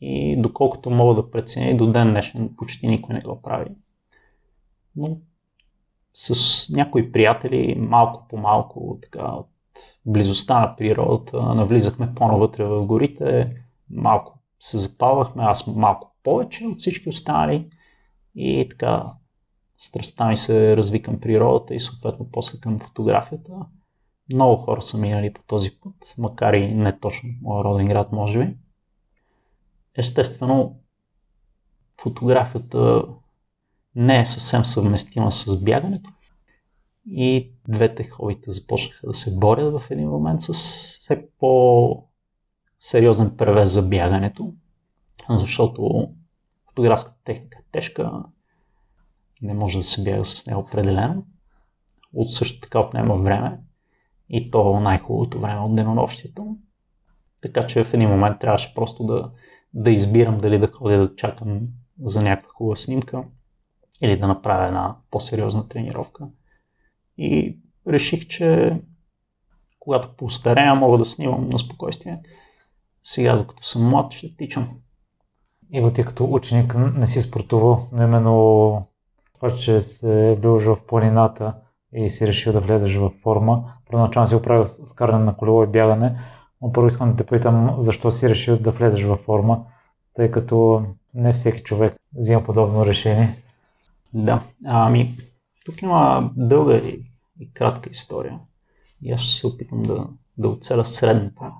И 0.00 0.36
доколкото 0.42 0.90
мога 0.90 1.14
да 1.14 1.30
преценя 1.30 1.76
до 1.76 1.92
ден 1.92 2.10
днешен, 2.10 2.54
почти 2.56 2.86
никой 2.86 3.14
не 3.14 3.20
го 3.20 3.42
прави. 3.42 3.70
Но 4.96 5.18
с 6.12 6.68
някои 6.70 7.12
приятели, 7.12 7.74
малко 7.78 8.28
по 8.28 8.36
малко, 8.36 8.98
така, 9.02 9.24
от 9.24 9.48
близостта 10.06 10.60
на 10.60 10.76
природата, 10.76 11.42
навлизахме 11.42 12.14
по-навътре 12.14 12.64
в 12.64 12.86
горите, 12.86 13.56
малко 13.90 14.38
се 14.58 14.78
запалвахме, 14.78 15.42
аз 15.42 15.66
малко 15.66 16.14
повече 16.22 16.66
от 16.66 16.78
всички 16.78 17.08
останали 17.08 17.70
и 18.34 18.66
така 18.70 19.12
страстта 19.78 20.28
ми 20.28 20.36
се 20.36 20.76
разви 20.76 21.02
към 21.02 21.20
природата 21.20 21.74
и 21.74 21.80
съответно 21.80 22.28
после 22.32 22.60
към 22.60 22.78
фотографията. 22.78 23.52
Много 24.32 24.56
хора 24.56 24.82
са 24.82 24.98
минали 24.98 25.32
по 25.32 25.42
този 25.42 25.70
път, 25.82 26.14
макар 26.18 26.54
и 26.54 26.74
не 26.74 26.98
точно 26.98 27.30
моя 27.42 27.64
роден 27.64 27.88
град, 27.88 28.12
може 28.12 28.38
би. 28.38 28.56
Естествено, 29.96 30.80
фотографията 32.00 33.04
не 33.94 34.18
е 34.18 34.24
съвсем 34.24 34.64
съвместима 34.64 35.32
с 35.32 35.64
бягането. 35.64 36.10
И 37.06 37.52
двете 37.68 38.04
хобита 38.04 38.52
започнаха 38.52 39.06
да 39.06 39.14
се 39.14 39.38
борят 39.38 39.80
в 39.80 39.90
един 39.90 40.08
момент 40.08 40.42
с 40.42 40.52
все 41.00 41.26
по-сериозен 41.38 43.36
превес 43.36 43.70
за 43.70 43.82
бягането, 43.82 44.54
защото 45.30 46.10
фотографската 46.66 47.18
техника 47.24 47.58
е 47.60 47.64
тежка, 47.72 48.22
не 49.42 49.54
може 49.54 49.78
да 49.78 49.84
се 49.84 50.02
бяга 50.02 50.24
с 50.24 50.46
нея 50.46 50.58
определено. 50.58 51.26
От 52.12 52.30
също 52.32 52.60
така 52.60 52.80
отнема 52.80 53.16
време 53.16 53.60
и 54.28 54.50
то 54.50 54.80
най-хубавото 54.80 55.40
време 55.40 55.60
от 55.60 55.76
денонощието. 55.76 56.56
Така 57.40 57.66
че 57.66 57.84
в 57.84 57.94
един 57.94 58.08
момент 58.08 58.40
трябваше 58.40 58.74
просто 58.74 59.04
да, 59.04 59.30
да 59.74 59.90
избирам 59.90 60.38
дали 60.38 60.58
да 60.58 60.66
ходя 60.66 60.98
да 60.98 61.16
чакам 61.16 61.60
за 62.02 62.22
някаква 62.22 62.50
хубава 62.50 62.76
снимка 62.76 63.24
или 64.00 64.18
да 64.18 64.26
направя 64.26 64.66
една 64.66 64.96
по-сериозна 65.10 65.68
тренировка. 65.68 66.26
И 67.18 67.58
реших, 67.88 68.26
че 68.26 68.78
когато 69.80 70.16
постарея, 70.16 70.74
мога 70.74 70.98
да 70.98 71.04
снимам 71.04 71.48
на 71.48 71.58
спокойствие. 71.58 72.18
Сега, 73.02 73.36
докато 73.36 73.62
съм 73.62 73.88
млад, 73.88 74.12
ще 74.12 74.36
тичам. 74.36 74.68
Иво, 75.72 75.90
ти 75.92 76.04
като 76.04 76.24
ученик 76.24 76.74
не 76.96 77.06
си 77.06 77.20
спортувал, 77.20 77.88
но 77.92 78.02
именно 78.02 78.86
това, 79.34 79.50
че 79.50 79.80
се 79.80 80.38
влюж 80.40 80.64
в 80.64 80.78
планината 80.88 81.54
и 81.92 82.10
си 82.10 82.26
решил 82.26 82.52
да 82.52 82.60
влезеш 82.60 82.94
в 82.94 83.10
форма. 83.22 83.72
Първоначално 83.90 84.26
си 84.28 84.34
оправил 84.34 84.66
с 84.66 84.92
каране 84.92 85.24
на 85.24 85.36
колело 85.36 85.64
и 85.64 85.66
бягане, 85.66 86.18
но 86.62 86.72
първо 86.72 86.86
искам 86.86 87.10
да 87.10 87.16
те 87.16 87.26
питам 87.26 87.76
защо 87.78 88.10
си 88.10 88.28
решил 88.28 88.58
да 88.58 88.70
влезеш 88.70 89.04
в 89.04 89.16
форма, 89.16 89.64
тъй 90.14 90.30
като 90.30 90.84
не 91.14 91.32
всеки 91.32 91.62
човек 91.62 91.96
взима 92.16 92.44
подобно 92.44 92.86
решение. 92.86 93.42
Да, 94.14 94.42
ами 94.66 95.16
тук 95.64 95.82
има 95.82 96.30
дълга 96.36 96.76
и, 96.76 97.04
и 97.40 97.52
кратка 97.52 97.90
история. 97.90 98.38
И 99.02 99.12
аз 99.12 99.20
ще 99.20 99.40
се 99.40 99.46
опитам 99.46 99.82
да, 99.82 100.06
да 100.38 100.48
оцеля 100.48 100.84
средната. 100.84 101.52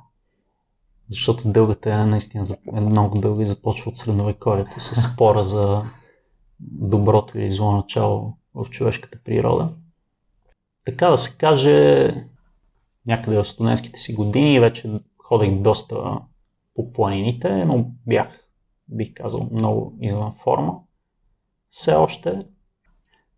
Защото 1.08 1.52
дългата 1.52 1.92
е 1.92 2.06
наистина 2.06 2.46
е 2.76 2.80
много 2.80 3.18
дълга 3.18 3.42
и 3.42 3.46
започва 3.46 3.88
от 3.88 3.96
средновековието 3.96 4.80
с 4.80 4.94
спора 5.12 5.42
за 5.42 5.82
доброто 6.60 7.38
или 7.38 7.50
зло 7.50 7.72
начало 7.72 8.36
в 8.54 8.70
човешката 8.70 9.18
природа. 9.24 9.74
Така 10.84 11.08
да 11.08 11.18
се 11.18 11.36
каже, 11.38 12.08
някъде 13.06 13.36
в 13.36 13.44
студентските 13.44 14.00
си 14.00 14.14
години 14.14 14.60
вече 14.60 15.00
ходех 15.18 15.54
доста 15.54 16.20
по 16.74 16.92
планините, 16.92 17.64
но 17.64 17.90
бях, 18.06 18.48
бих 18.88 19.14
казал, 19.14 19.48
много 19.52 19.98
извън 20.00 20.32
форма. 20.32 20.80
Все 21.70 21.94
още. 21.94 22.42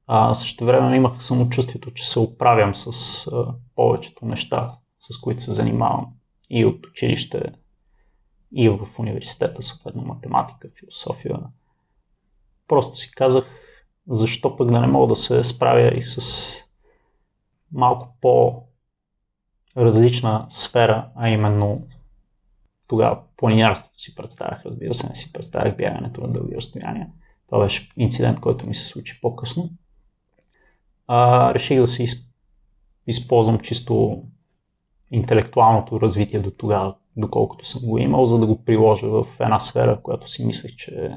А, 0.07 0.35
също 0.35 0.65
време 0.65 0.97
имах 0.97 1.25
самочувствието, 1.25 1.91
че 1.91 2.11
се 2.11 2.19
оправям 2.19 2.75
с 2.75 3.27
а, 3.27 3.55
повечето 3.75 4.25
неща, 4.27 4.73
с 4.99 5.21
които 5.21 5.43
се 5.43 5.53
занимавам 5.53 6.07
и 6.51 6.65
от 6.65 6.87
училище, 6.87 7.53
и 8.53 8.69
в 8.69 8.89
университета, 8.99 9.63
съответно 9.63 10.03
математика, 10.03 10.69
философия. 10.81 11.39
Просто 12.69 12.97
си 12.97 13.11
казах, 13.11 13.45
защо 14.09 14.57
пък 14.57 14.73
да 14.73 14.81
не 14.81 14.87
мога 14.87 15.07
да 15.07 15.17
се 15.17 15.45
справя 15.45 15.97
и 15.97 16.03
с 16.03 16.57
малко 17.73 18.17
по-различна 19.77 20.47
сфера, 20.49 21.11
а 21.15 21.29
именно 21.29 21.87
тогава 22.87 23.19
планинарството 23.37 24.01
си 24.01 24.15
представях, 24.15 24.67
разбира 24.67 24.95
се, 24.95 25.09
не 25.09 25.15
си 25.15 25.33
представях 25.33 25.77
бягането 25.77 26.21
на 26.21 26.29
дълги 26.33 26.57
разстояния. 26.57 27.09
Това 27.47 27.63
беше 27.63 27.93
инцидент, 27.97 28.41
който 28.41 28.67
ми 28.67 28.75
се 28.75 28.85
случи 28.85 29.21
по-късно. 29.21 29.71
А, 31.07 31.55
реших 31.55 31.81
да 31.81 31.87
се 31.87 32.07
използвам 33.07 33.59
чисто 33.59 34.23
интелектуалното 35.11 36.01
развитие 36.01 36.41
до 36.41 36.51
тогава, 36.51 36.95
доколкото 37.17 37.69
съм 37.69 37.83
го 37.83 37.99
имал, 37.99 38.27
за 38.27 38.39
да 38.39 38.47
го 38.47 38.65
приложа 38.65 39.09
в 39.09 39.27
една 39.41 39.61
сфера, 39.61 40.03
която 40.03 40.31
си 40.31 40.45
мислех, 40.47 40.77
че 40.77 41.13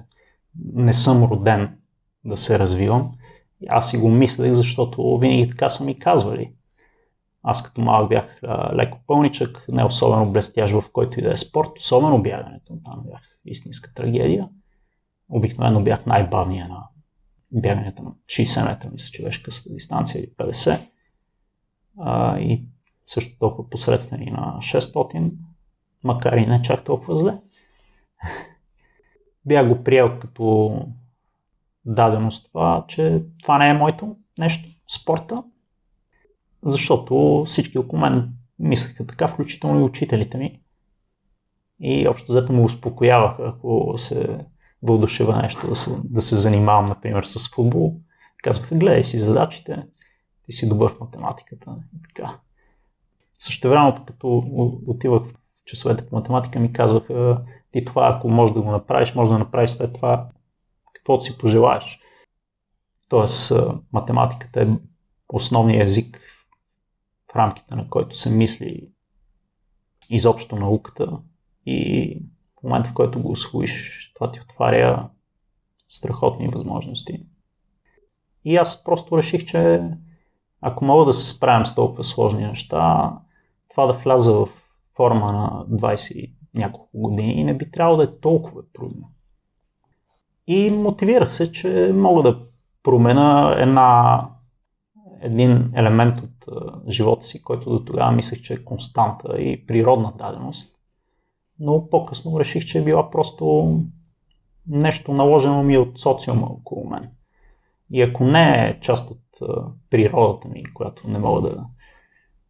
не 0.73 0.93
съм 0.93 1.23
роден 1.23 1.78
да 2.25 2.38
се 2.38 2.60
развивам. 2.60 3.12
И 3.62 3.65
аз 3.69 3.89
си 3.89 3.97
го 3.97 4.10
мислех, 4.10 4.54
защото 4.54 5.17
винаги 5.17 5.49
така 5.49 5.69
са 5.69 5.84
ми 5.84 5.99
казвали. 5.99 6.54
Аз 7.43 7.63
като 7.63 7.82
малък 7.82 8.10
бях 8.10 8.39
а, 8.43 8.75
леко 8.75 8.99
пълничък, 9.08 9.65
не 9.69 9.84
особено 9.84 10.32
блестящ 10.32 10.73
в 10.73 10.84
който 10.93 11.19
и 11.19 11.23
да 11.23 11.32
е 11.32 11.38
спорт, 11.38 11.69
особено 11.78 12.21
бягането. 12.21 12.73
Там 12.86 13.04
бях 13.06 13.21
истинска 13.45 13.93
трагедия. 13.93 14.49
Обикновено 15.30 15.84
бях 15.84 16.06
най-бавния 16.06 16.67
на 16.67 16.88
бягането 17.52 18.04
на 18.04 18.12
60 18.26 18.70
метра, 18.70 18.90
мисля, 18.92 19.12
че 19.12 19.24
беше 19.24 19.44
късата 19.44 19.74
дистанция 19.74 20.20
или 20.20 20.32
50. 20.32 20.88
А, 22.00 22.40
и 22.40 22.66
също 23.06 23.40
толкова 23.40 23.70
посредствени 23.70 24.32
на 24.32 24.58
600, 24.60 25.32
макар 26.04 26.34
и 26.38 26.46
не 26.46 26.62
чак 26.62 26.84
толкова 26.84 27.16
зле. 27.16 27.38
Бях 29.46 29.68
го 29.68 29.84
приел 29.84 30.20
като 30.20 30.78
даденост 31.86 32.46
това, 32.46 32.86
че 32.88 33.24
това 33.42 33.58
не 33.58 33.70
е 33.70 33.74
моето 33.74 34.16
нещо, 34.40 34.70
спорта, 34.88 35.44
защото 36.64 37.44
всички 37.48 37.78
около 37.78 38.02
мен 38.02 38.34
мислеха 38.60 39.08
така, 39.08 39.28
включително 39.28 39.80
и 39.80 39.84
учителите 39.84 40.38
ми. 40.38 40.62
И 41.80 42.08
общо 42.08 42.32
взето 42.32 42.54
му 42.54 42.66
успокояваха, 42.66 43.44
ако 43.48 43.98
се 43.98 44.46
вълдушева 44.84 45.42
нещо 45.42 45.68
да 45.68 45.76
се, 45.76 46.00
да 46.04 46.22
се 46.22 46.36
занимавам, 46.36 46.86
например, 46.86 47.24
с 47.24 47.50
футбол. 47.50 47.96
Казваха, 48.44 48.76
гледай 48.76 49.04
си 49.04 49.20
задачите, 49.20 49.84
ти 50.46 50.52
си 50.52 50.70
добър 50.70 50.94
в 50.94 51.00
математиката. 51.00 51.76
И 51.96 52.02
така. 52.08 52.39
Също 53.39 53.70
времето, 53.70 54.06
като 54.06 54.44
отивах 54.88 55.24
в 55.24 55.34
часовете 55.65 56.08
по 56.08 56.15
математика, 56.15 56.60
ми 56.60 56.74
казваха, 56.74 57.42
ти 57.72 57.86
това, 57.86 58.15
ако 58.15 58.30
можеш 58.30 58.54
да 58.54 58.62
го 58.62 58.72
направиш, 58.72 59.15
може 59.15 59.32
да 59.32 59.39
направиш 59.39 59.70
след 59.70 59.94
това 59.94 60.30
каквото 60.94 61.24
си 61.24 61.38
пожелаеш. 61.38 62.00
Тоест, 63.10 63.54
математиката 63.94 64.62
е 64.62 64.68
основният 65.30 65.86
език 65.86 66.22
в 67.32 67.36
рамките 67.36 67.76
на 67.76 67.89
който 67.89 68.18
се 68.18 68.30
мисли 68.30 68.89
изобщо 70.10 70.56
науката 70.56 71.20
и 71.65 72.22
в 72.60 72.63
момента, 72.63 72.89
в 72.89 72.93
който 72.93 73.22
го 73.22 73.32
освоиш, 73.32 74.12
това 74.15 74.32
ти 74.32 74.39
отваря 74.41 75.10
страхотни 75.88 76.48
възможности. 76.48 77.26
И 78.45 78.56
аз 78.56 78.84
просто 78.84 79.17
реших, 79.17 79.45
че 79.45 79.84
ако 80.62 80.86
мога 80.86 81.06
да 81.06 81.13
се 81.13 81.28
справям 81.28 81.65
с 81.65 81.76
толкова 81.76 82.04
сложни 82.04 82.48
неща, 82.48 83.13
това 83.69 83.86
да 83.86 83.93
вляза 83.93 84.34
в 84.34 84.48
форма 84.95 85.32
на 85.32 85.78
20 85.78 86.34
няколко 86.56 86.89
години 86.93 87.43
не 87.43 87.58
би 87.58 87.72
трябвало 87.72 87.98
да 87.98 88.04
е 88.04 88.19
толкова 88.19 88.62
трудно. 88.74 89.12
И 90.48 90.69
мотивирах 90.69 91.34
се, 91.34 91.52
че 91.52 91.91
мога 91.95 92.24
да 92.24 92.45
променя 92.84 93.56
една, 93.58 94.28
един 95.22 95.72
елемент 95.76 96.19
от 96.19 96.45
живота 96.89 97.26
си, 97.26 97.41
който 97.41 97.69
до 97.69 97.86
тогава 97.86 98.12
мислех, 98.12 98.41
че 98.41 98.54
е 98.54 98.63
константа 98.63 99.41
и 99.41 99.65
природна 99.65 100.13
даденост. 100.17 100.79
Но 101.60 101.89
по-късно 101.89 102.39
реших, 102.39 102.65
че 102.65 102.80
е 102.80 102.84
била 102.84 103.10
просто 103.10 103.76
нещо 104.67 105.13
наложено 105.13 105.63
ми 105.63 105.78
от 105.78 106.00
социума 106.00 106.48
около 106.48 106.89
мен. 106.89 107.10
И 107.91 108.02
ако 108.02 108.24
не 108.24 108.67
е 108.67 108.80
част 108.80 109.12
от 109.12 109.22
природата 109.89 110.48
ми, 110.48 110.63
която 110.74 111.10
не 111.10 111.19
мога 111.19 111.41
да 111.50 111.65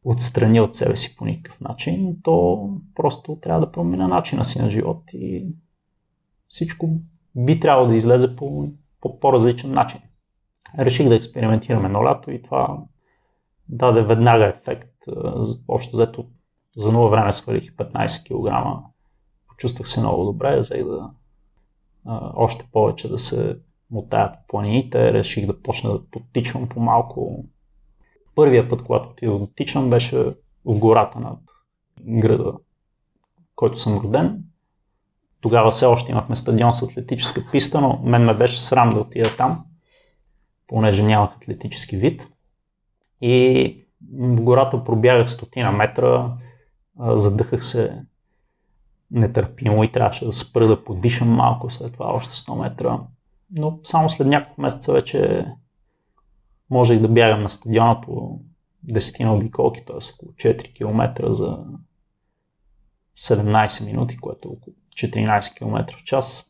отстраня 0.04 0.64
от 0.64 0.76
себе 0.76 0.96
си 0.96 1.16
по 1.18 1.26
никакъв 1.26 1.62
начин, 1.62 2.18
то 2.24 2.68
просто 2.96 3.36
трябва 3.42 3.66
да 3.66 3.72
променя 3.72 4.08
начина 4.08 4.46
си 4.46 4.62
на 4.62 4.70
живот 4.70 5.04
и 5.14 5.48
всичко 6.48 6.90
би 7.36 7.60
трябвало 7.60 7.88
да 7.88 7.96
излезе 7.96 8.36
по, 8.36 8.68
по 9.02 9.20
по-различен 9.20 9.72
начин. 9.72 10.00
Реших 10.80 11.10
да 11.10 11.16
експериментирам 11.16 11.86
едно 11.86 12.04
лято 12.04 12.32
и 12.32 12.42
това 12.42 12.84
даде 13.70 14.02
веднага 14.02 14.46
ефект. 14.46 14.94
Общо 15.68 15.98
взето 15.98 16.26
за 16.76 16.92
ново 16.92 17.10
време 17.10 17.32
свалих 17.32 17.76
15 17.76 18.28
кг. 18.28 18.84
Почувствах 19.60 19.90
се 19.90 20.00
много 20.00 20.24
добре, 20.24 20.60
взех 20.60 20.86
да 20.86 21.10
а, 22.06 22.32
още 22.36 22.66
повече 22.72 23.10
да 23.10 23.20
се 23.20 23.58
мотая 23.92 24.32
по 24.32 24.38
планините. 24.48 25.14
Реших 25.14 25.46
да 25.46 25.62
почна 25.62 25.92
да 25.92 26.06
подтичвам 26.06 26.70
по-малко. 26.70 27.46
Първия 28.36 28.70
път, 28.70 28.84
когато 28.84 29.10
отидох 29.10 29.40
да 29.40 29.54
тичам, 29.54 29.90
беше 29.90 30.24
в 30.66 30.80
гората 30.80 31.20
над 31.20 31.40
града, 32.02 32.54
който 33.56 33.80
съм 33.80 33.98
роден. 33.98 34.44
Тогава 35.42 35.72
все 35.72 35.86
още 35.86 36.12
имахме 36.12 36.36
стадион 36.36 36.74
с 36.74 36.82
атлетическа 36.82 37.46
писта, 37.52 37.82
но 37.82 38.02
мен 38.04 38.26
ме 38.26 38.34
беше 38.34 38.60
срам 38.60 38.90
да 38.90 39.00
отида 39.00 39.36
там, 39.38 39.66
понеже 40.68 41.04
нямах 41.04 41.36
атлетически 41.36 41.98
вид. 41.98 42.28
И 43.22 43.88
в 44.14 44.42
гората 44.42 44.84
пробягах 44.84 45.32
стотина 45.32 45.72
метра, 45.72 46.38
задъхах 47.00 47.66
се 47.66 48.02
нетърпимо 49.12 49.84
и 49.84 49.92
трябваше 49.92 50.26
да 50.26 50.34
спра 50.34 50.68
да 50.68 50.84
подишам 50.84 51.30
малко, 51.30 51.70
след 51.70 51.94
това 51.94 52.06
още 52.06 52.34
100 52.34 52.62
метра. 52.62 53.00
Но 53.60 53.80
само 53.84 54.10
след 54.10 54.28
няколко 54.28 54.62
месеца 54.62 54.94
вече 54.94 55.46
можех 56.70 57.00
да 57.00 57.08
бягам 57.08 57.42
на 57.42 57.50
стадиона 57.50 58.02
по 58.02 58.40
10 58.88 59.24
на 59.24 59.34
обиколки, 59.34 59.86
т.е. 59.86 59.96
около 59.96 60.32
4 60.32 60.74
км 60.74 61.34
за 61.34 61.58
17 63.18 63.86
минути, 63.86 64.18
което 64.18 64.48
е 64.48 64.52
около 64.52 64.76
14 64.96 65.58
км 65.58 65.96
в 65.98 66.04
час. 66.04 66.46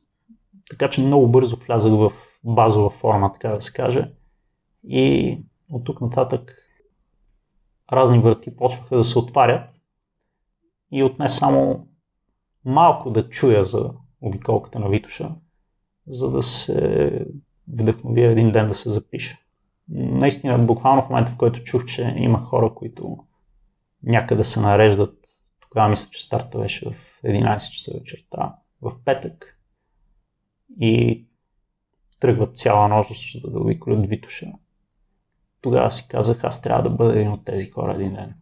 Така 0.70 0.90
че 0.90 1.02
много 1.02 1.28
бързо 1.28 1.56
влязах 1.56 1.92
в 1.92 2.12
базова 2.44 2.90
форма, 2.90 3.34
така 3.34 3.50
да 3.50 3.62
се 3.62 3.74
каже. 3.74 4.12
И 4.84 5.38
от 5.72 5.84
тук 5.84 6.02
нататък 6.02 6.56
разни 7.92 8.20
врати 8.20 8.56
почваха 8.56 8.98
да 8.98 9.04
се 9.04 9.20
отварят 9.20 9.70
и 10.92 11.04
отне 11.04 11.30
само 11.30 11.88
малко 12.66 13.12
да 13.12 13.30
чуя 13.30 13.66
за 13.66 13.94
обиколката 14.22 14.80
на 14.80 14.90
Витуша, 14.90 15.36
за 16.08 16.32
да 16.32 16.44
се 16.44 17.26
вдъхновя 17.68 18.22
един 18.22 18.52
ден 18.52 18.68
да 18.68 18.74
се 18.74 18.90
запиша. 18.90 19.38
Наистина, 19.90 20.60
буквално 20.60 21.02
в 21.02 21.10
момента, 21.10 21.32
в 21.32 21.38
който 21.38 21.64
чух, 21.64 21.86
че 21.86 22.16
има 22.18 22.40
хора, 22.40 22.74
които 22.76 23.18
някъде 24.04 24.44
се 24.44 24.60
нареждат, 24.60 25.18
тогава 25.60 25.90
мисля, 25.90 26.10
че 26.12 26.24
старта 26.24 26.60
беше 26.60 26.90
в 26.90 27.22
11 27.26 27.72
часа 27.72 27.92
вечерта 27.94 28.56
в 28.82 28.94
петък 29.06 29.60
и 30.80 31.26
тръгват 32.20 32.58
цяла 32.58 32.88
нощ 32.88 33.42
да 33.52 33.60
обиколят 33.60 34.08
Витуша. 34.08 34.48
Тогава 35.62 35.92
си 35.92 36.08
казах, 36.08 36.44
аз 36.44 36.62
трябва 36.62 36.84
да 36.84 36.90
бъда 36.90 37.16
един 37.16 37.32
от 37.32 37.46
тези 37.46 37.70
хора 37.70 37.94
един 37.94 38.14
ден. 38.14 38.34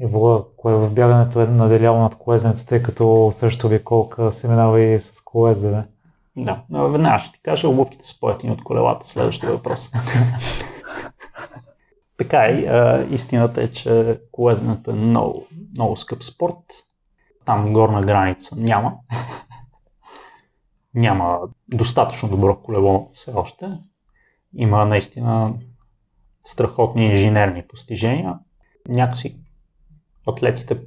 Иво, 0.00 0.46
кое 0.56 0.74
в 0.74 0.90
бягането 0.90 1.40
е 1.40 1.46
наделяло 1.46 1.98
над 1.98 2.14
колезенето, 2.14 2.66
тъй 2.66 2.82
като 2.82 3.30
също 3.32 3.66
обиколка 3.66 4.32
се 4.32 4.48
минава 4.48 4.80
и 4.80 5.00
с 5.00 5.20
колездене? 5.24 5.86
Да, 6.36 6.62
веднага 6.70 7.18
ще 7.18 7.32
ти 7.32 7.42
кажа, 7.42 7.68
обувките 7.68 8.06
са 8.06 8.20
по 8.20 8.26
от 8.26 8.64
колелата. 8.64 9.06
Следващия 9.06 9.52
въпрос. 9.52 9.90
така 12.18 12.48
и 12.48 12.66
а, 12.66 13.06
истината 13.10 13.62
е, 13.62 13.70
че 13.70 14.20
колезденето 14.32 14.90
е 14.90 14.94
много, 14.94 15.46
много 15.74 15.96
скъп 15.96 16.22
спорт. 16.22 16.64
Там 17.44 17.72
горна 17.72 18.02
граница 18.02 18.56
няма. 18.56 18.94
няма 20.94 21.40
достатъчно 21.68 22.28
добро 22.28 22.56
колело 22.56 23.10
все 23.14 23.30
още. 23.34 23.66
Има 24.54 24.86
наистина 24.86 25.54
страхотни 26.44 27.06
инженерни 27.06 27.62
постижения. 27.68 28.38
Някакси 28.88 29.47
атлетите 30.28 30.80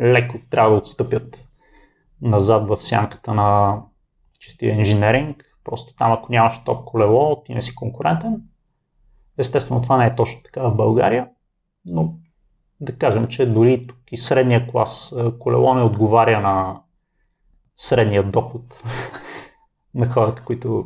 леко 0.00 0.38
трябва 0.50 0.70
да 0.70 0.76
отстъпят 0.76 1.44
назад 2.22 2.68
в 2.68 2.82
сянката 2.82 3.34
на 3.34 3.80
чистия 4.40 4.74
инженеринг. 4.74 5.44
Просто 5.64 5.94
там, 5.94 6.12
ако 6.12 6.32
нямаш 6.32 6.64
топ 6.64 6.84
колело, 6.84 7.42
ти 7.44 7.54
не 7.54 7.62
си 7.62 7.74
конкурентен. 7.74 8.42
Естествено, 9.38 9.82
това 9.82 9.96
не 9.96 10.06
е 10.06 10.14
точно 10.14 10.42
така 10.42 10.62
в 10.62 10.76
България, 10.76 11.28
но 11.86 12.14
да 12.80 12.96
кажем, 12.96 13.26
че 13.26 13.46
дори 13.46 13.86
тук 13.86 13.98
и 14.12 14.16
средния 14.16 14.66
клас 14.66 15.14
колело 15.38 15.74
не 15.74 15.82
отговаря 15.82 16.40
на 16.40 16.80
средния 17.76 18.22
доход 18.22 18.82
на 19.94 20.06
хората, 20.06 20.42
които 20.44 20.84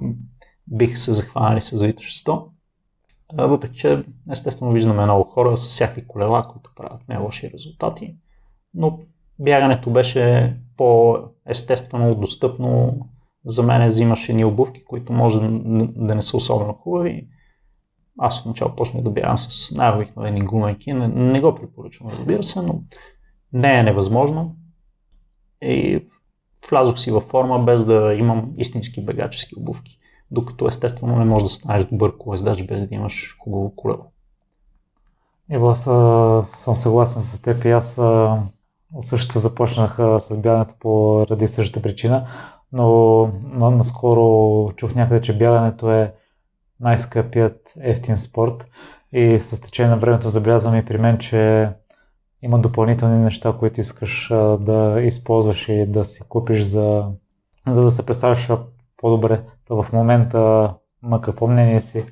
биха 0.66 0.96
се 0.96 1.14
захванали 1.14 1.60
с 1.60 1.82
Витошесто. 1.82 2.50
Въпреки, 3.38 3.78
че 3.78 4.04
естествено 4.30 4.72
виждаме 4.72 5.04
много 5.04 5.24
хора 5.24 5.56
с 5.56 5.68
всякакви 5.68 6.06
колела, 6.06 6.48
които 6.48 6.70
правят 6.76 7.08
не 7.08 7.18
лоши 7.18 7.50
резултати, 7.54 8.16
но 8.74 8.98
бягането 9.38 9.90
беше 9.90 10.56
по-естествено, 10.76 12.14
достъпно. 12.14 12.98
За 13.44 13.62
мен 13.62 13.88
взимаш 13.88 14.28
едни 14.28 14.44
обувки, 14.44 14.84
които 14.84 15.12
може 15.12 15.38
да 15.40 16.14
не 16.14 16.22
са 16.22 16.36
особено 16.36 16.72
хубави. 16.72 17.28
Аз 18.18 18.42
в 18.42 18.46
начало 18.46 18.76
почнах 18.76 19.02
да 19.02 19.10
бягам 19.10 19.38
с 19.38 19.70
най-обикновени 19.70 20.40
гуменки. 20.40 20.92
Не, 20.92 21.08
не 21.08 21.40
го 21.40 21.54
препоръчвам, 21.54 22.10
разбира 22.10 22.42
се, 22.42 22.62
но 22.62 22.82
не 23.52 23.78
е 23.78 23.82
невъзможно. 23.82 24.56
И 25.62 26.06
влязох 26.70 26.98
си 26.98 27.10
във 27.10 27.24
форма 27.24 27.64
без 27.64 27.84
да 27.84 28.14
имам 28.14 28.52
истински 28.56 29.04
бегачески 29.04 29.54
обувки 29.58 29.99
докато 30.30 30.68
естествено 30.68 31.16
не 31.16 31.24
можеш 31.24 31.48
да 31.48 31.54
станеш 31.54 31.84
добър 31.84 32.18
колездач 32.18 32.62
без 32.62 32.86
да 32.86 32.94
имаш 32.94 33.36
хубаво 33.40 33.76
колело. 33.76 34.04
Ево, 35.50 35.68
аз 35.70 35.82
съм 36.50 36.74
съгласен 36.74 37.22
с 37.22 37.40
теб 37.40 37.64
и 37.64 37.70
аз 37.70 38.00
също 39.00 39.38
започнах 39.38 39.96
с 40.18 40.38
бягането 40.38 40.74
по 40.80 41.26
ради 41.30 41.48
същата 41.48 41.82
причина, 41.82 42.26
но, 42.72 42.86
но 43.44 43.70
наскоро 43.70 44.72
чух 44.76 44.94
някъде, 44.94 45.20
че 45.20 45.38
бягането 45.38 45.92
е 45.92 46.14
най-скъпият 46.80 47.72
ефтин 47.80 48.18
спорт 48.18 48.66
и 49.12 49.38
с 49.38 49.60
течение 49.60 49.90
на 49.90 49.96
времето 49.96 50.28
забелязвам 50.28 50.76
и 50.76 50.84
при 50.84 50.98
мен, 50.98 51.18
че 51.18 51.68
има 52.42 52.58
допълнителни 52.58 53.18
неща, 53.18 53.56
които 53.58 53.80
искаш 53.80 54.28
да 54.60 55.00
използваш 55.02 55.68
и 55.68 55.86
да 55.86 56.04
си 56.04 56.20
купиш, 56.28 56.62
за, 56.62 57.04
за 57.66 57.82
да 57.82 57.90
се 57.90 58.06
представяш 58.06 58.50
по-добре. 59.00 59.44
То 59.66 59.82
в 59.82 59.92
момента 59.92 60.74
на 61.02 61.20
какво 61.20 61.46
мнение 61.46 61.80
си 61.80 62.04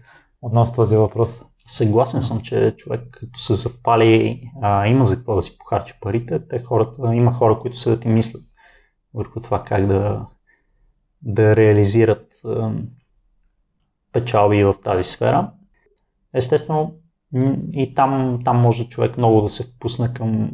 относно 0.42 0.74
този 0.74 0.96
въпрос? 0.96 1.40
Съгласен 1.66 2.22
съм, 2.22 2.40
че 2.40 2.74
човек 2.76 3.08
като 3.10 3.38
се 3.38 3.54
запали, 3.54 4.42
а, 4.62 4.86
има 4.86 5.04
за 5.04 5.16
какво 5.16 5.34
да 5.34 5.42
си 5.42 5.58
похарчи 5.58 5.94
парите. 6.00 6.48
Те 6.48 6.58
хората, 6.58 7.14
има 7.14 7.32
хора, 7.32 7.58
които 7.58 7.76
се 7.76 7.90
да 7.90 8.00
ти 8.00 8.08
мислят 8.08 8.42
върху 9.14 9.40
това 9.40 9.64
как 9.64 9.86
да, 9.86 10.26
да 11.22 11.56
реализират 11.56 12.26
а, 12.44 12.72
печалби 14.12 14.64
в 14.64 14.74
тази 14.84 15.04
сфера. 15.04 15.50
Естествено, 16.34 16.94
и 17.72 17.94
там, 17.94 18.38
там 18.44 18.60
може 18.60 18.88
човек 18.88 19.18
много 19.18 19.40
да 19.42 19.48
се 19.48 19.62
впусне 19.62 20.14
към 20.14 20.50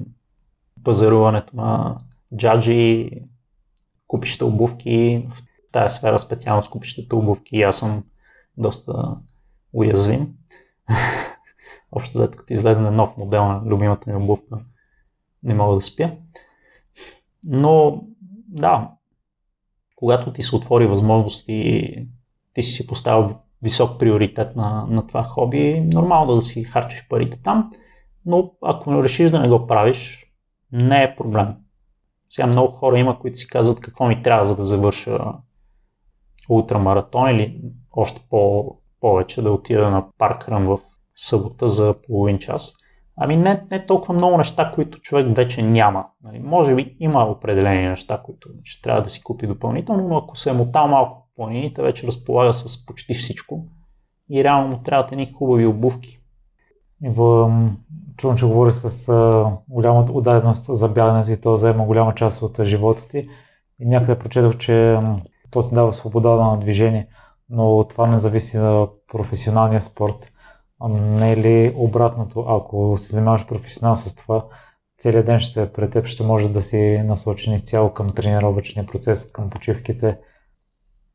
пазаруването 0.84 1.56
на 1.56 1.98
джаджи, 2.36 3.10
купища 4.06 4.46
обувки. 4.46 5.28
Тази 5.74 5.94
сфера 5.94 6.18
специално 6.18 6.62
с 6.62 6.68
купищата 6.68 7.16
обувки 7.16 7.62
аз 7.62 7.78
съм 7.78 8.04
доста 8.56 9.16
уязвим. 9.72 10.28
Общо 11.92 12.12
след 12.12 12.36
като 12.36 12.52
излезе 12.52 12.80
нов 12.80 13.16
модел 13.16 13.44
на 13.44 13.62
любимата 13.66 14.10
ми 14.10 14.16
обувка, 14.16 14.60
не 15.42 15.54
мога 15.54 15.74
да 15.74 15.80
спя. 15.80 16.10
Но 17.46 18.04
да, 18.48 18.90
когато 19.96 20.32
ти 20.32 20.42
се 20.42 20.56
отвори 20.56 20.86
възможност 20.86 21.44
и 21.48 21.94
ти 22.54 22.62
си 22.62 22.72
си 22.72 22.86
поставил 22.86 23.36
висок 23.62 23.98
приоритет 23.98 24.56
на, 24.56 24.86
на 24.90 25.06
това 25.06 25.22
хоби, 25.22 25.88
нормално 25.92 26.34
да 26.34 26.42
си 26.42 26.64
харчиш 26.64 27.08
парите 27.08 27.42
там, 27.42 27.72
но 28.26 28.52
ако 28.62 29.02
решиш 29.02 29.30
да 29.30 29.40
не 29.40 29.48
го 29.48 29.66
правиш, 29.66 30.26
не 30.72 31.02
е 31.02 31.16
проблем. 31.16 31.56
Сега 32.28 32.46
много 32.46 32.72
хора 32.72 32.98
има, 32.98 33.18
които 33.18 33.38
си 33.38 33.48
казват 33.48 33.80
какво 33.80 34.06
ми 34.06 34.22
трябва 34.22 34.44
за 34.44 34.56
да 34.56 34.64
завърша 34.64 35.18
ултрамаратон 36.48 37.30
или 37.30 37.60
още 37.92 38.20
по- 38.30 38.76
повече 39.00 39.42
да 39.42 39.52
отида 39.52 39.90
на 39.90 40.04
паркран 40.18 40.66
в 40.66 40.78
събота 41.16 41.68
за 41.68 41.94
половин 42.06 42.38
час. 42.38 42.72
Ами 43.16 43.36
не, 43.36 43.62
не 43.70 43.86
толкова 43.86 44.14
много 44.14 44.36
неща, 44.36 44.70
които 44.74 45.00
човек 45.00 45.36
вече 45.36 45.62
няма. 45.62 46.06
Нали, 46.22 46.38
може 46.38 46.74
би 46.74 46.96
има 47.00 47.24
определени 47.24 47.88
неща, 47.88 48.22
които 48.24 48.48
ще 48.64 48.82
трябва 48.82 49.02
да 49.02 49.10
си 49.10 49.22
купи 49.22 49.46
допълнително, 49.46 50.08
но 50.08 50.16
ако 50.16 50.36
се 50.36 50.50
е 50.50 50.52
мотал 50.52 50.88
малко 50.88 51.16
по 51.16 51.42
планините, 51.42 51.82
вече 51.82 52.06
разполага 52.06 52.54
с 52.54 52.86
почти 52.86 53.14
всичко 53.14 53.66
и 54.30 54.44
реално 54.44 54.68
му 54.68 54.82
трябват 54.82 55.12
едни 55.12 55.32
хубави 55.32 55.66
обувки. 55.66 56.20
В, 57.02 57.50
чувам, 58.16 58.36
че 58.36 58.46
говори 58.46 58.72
с 58.72 59.08
а, 59.08 59.46
голяма 59.68 60.06
отдаденост 60.12 60.64
за 60.68 60.88
бягането 60.88 61.30
и 61.30 61.40
то 61.40 61.56
заема 61.56 61.84
голяма 61.84 62.14
част 62.14 62.42
от 62.42 62.64
живота 62.64 63.08
ти. 63.08 63.28
И 63.80 63.86
някъде 63.86 64.18
прочетох, 64.18 64.56
че 64.56 64.98
то 65.54 65.68
ти 65.68 65.74
дава 65.74 65.92
свобода 65.92 66.30
на 66.30 66.58
движение, 66.58 67.08
но 67.50 67.84
това 67.84 68.06
не 68.06 68.18
зависи 68.18 68.56
на 68.56 68.88
професионалния 69.12 69.82
спорт. 69.82 70.32
Не 70.88 71.32
е 71.32 71.36
ли 71.36 71.74
обратното? 71.76 72.40
Ако 72.40 72.96
се 72.96 73.12
занимаваш 73.12 73.46
професионално 73.46 73.96
с 73.96 74.14
това, 74.14 74.44
целият 74.98 75.26
ден 75.26 75.40
ще 75.40 75.62
е 75.62 75.72
пред 75.72 75.92
теб, 75.92 76.06
ще 76.06 76.22
може 76.22 76.48
да 76.48 76.62
си 76.62 77.02
насочен 77.04 77.54
изцяло 77.54 77.92
към 77.92 78.10
тренировъчния 78.10 78.86
процес, 78.86 79.32
към 79.32 79.50
почивките. 79.50 80.18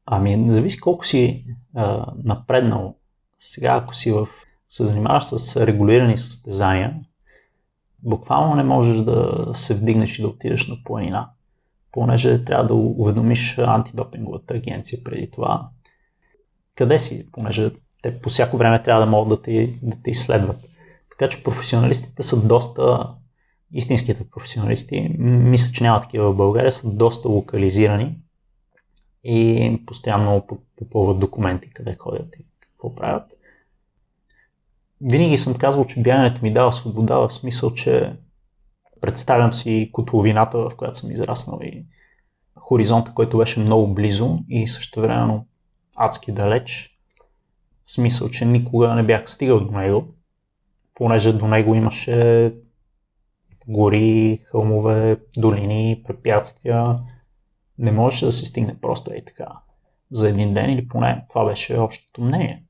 Ами, 0.06 0.38
не 0.38 0.54
зависи 0.54 0.80
колко 0.80 1.06
си 1.06 1.46
а, 1.76 2.06
напреднал. 2.24 2.96
Сега, 3.40 3.76
ако 3.84 3.96
си 3.96 4.12
в, 4.12 4.28
се 4.70 4.86
занимаваш 4.86 5.24
с 5.24 5.66
регулирани 5.68 6.18
състезания, 6.18 6.96
буквално 8.04 8.56
не 8.56 8.64
можеш 8.64 8.98
да 8.98 9.48
се 9.54 9.76
вдигнеш 9.76 10.20
и 10.20 10.22
да 10.22 10.28
отидеш 10.28 10.68
на 10.68 10.76
планина 10.86 11.30
понеже 11.92 12.46
трябва 12.46 12.68
да 12.68 12.74
уведомиш 12.74 13.58
антидопинговата 13.58 14.54
агенция 14.54 15.04
преди 15.04 15.32
това. 15.32 15.70
Къде 16.76 17.00
си, 17.00 17.32
понеже 17.32 17.72
те 18.02 18.20
по 18.20 18.30
всяко 18.30 18.58
време 18.58 18.84
трябва 18.84 19.06
да 19.06 19.12
могат 19.12 19.30
да 19.30 19.42
те, 19.42 19.80
да 19.82 19.98
те 20.04 20.12
изследват. 20.12 20.58
Така 21.10 21.30
че 21.30 21.44
професионалистите 21.44 22.24
са 22.24 22.48
доста, 22.48 23.14
истинските 23.74 24.30
професионалисти, 24.30 25.16
мисля, 25.20 25.72
че 25.72 25.84
няма 25.84 26.02
такива 26.02 26.32
в 26.32 26.36
България, 26.36 26.72
са 26.72 26.90
доста 26.90 27.30
локализирани 27.30 28.18
и 29.24 29.82
постоянно 29.86 30.48
попълват 30.78 31.20
документи 31.20 31.70
къде 31.70 31.96
ходят 32.00 32.36
и 32.36 32.46
какво 32.60 32.96
правят. 32.96 33.34
Винаги 35.02 35.38
съм 35.38 35.56
казвал, 35.56 35.86
че 35.86 36.02
бягането 36.02 36.42
ми 36.42 36.54
дава 36.54 36.74
свобода 36.74 37.18
в 37.18 37.30
смисъл, 37.34 37.74
че 37.74 38.14
представям 39.02 39.54
си 39.54 39.90
котловината, 39.94 40.58
в 40.58 40.76
която 40.78 40.98
съм 40.98 41.12
израснал 41.12 41.60
и 41.64 41.86
хоризонта, 42.56 43.14
който 43.14 43.38
беше 43.38 43.60
много 43.60 43.94
близо 43.94 44.40
и 44.50 44.68
също 44.68 45.02
времено 45.02 45.46
адски 45.96 46.32
далеч. 46.32 46.96
В 47.86 47.92
смисъл, 47.92 48.30
че 48.30 48.46
никога 48.46 48.96
не 48.96 49.04
бях 49.04 49.30
стигал 49.30 49.60
до 49.60 49.72
него, 49.72 50.08
понеже 50.96 51.34
до 51.34 51.48
него 51.48 51.76
имаше 51.76 52.54
гори, 53.68 54.44
хълмове, 54.46 55.18
долини, 55.38 56.04
препятствия. 56.08 57.00
Не 57.78 57.92
можеше 57.92 58.26
да 58.26 58.32
се 58.32 58.46
стигне 58.46 58.80
просто 58.82 59.14
и 59.14 59.26
така 59.26 59.48
за 60.12 60.30
един 60.30 60.54
ден 60.54 60.70
или 60.70 60.88
поне 60.88 61.26
това 61.30 61.46
беше 61.46 61.80
общото 61.80 62.22
мнение. 62.22 62.64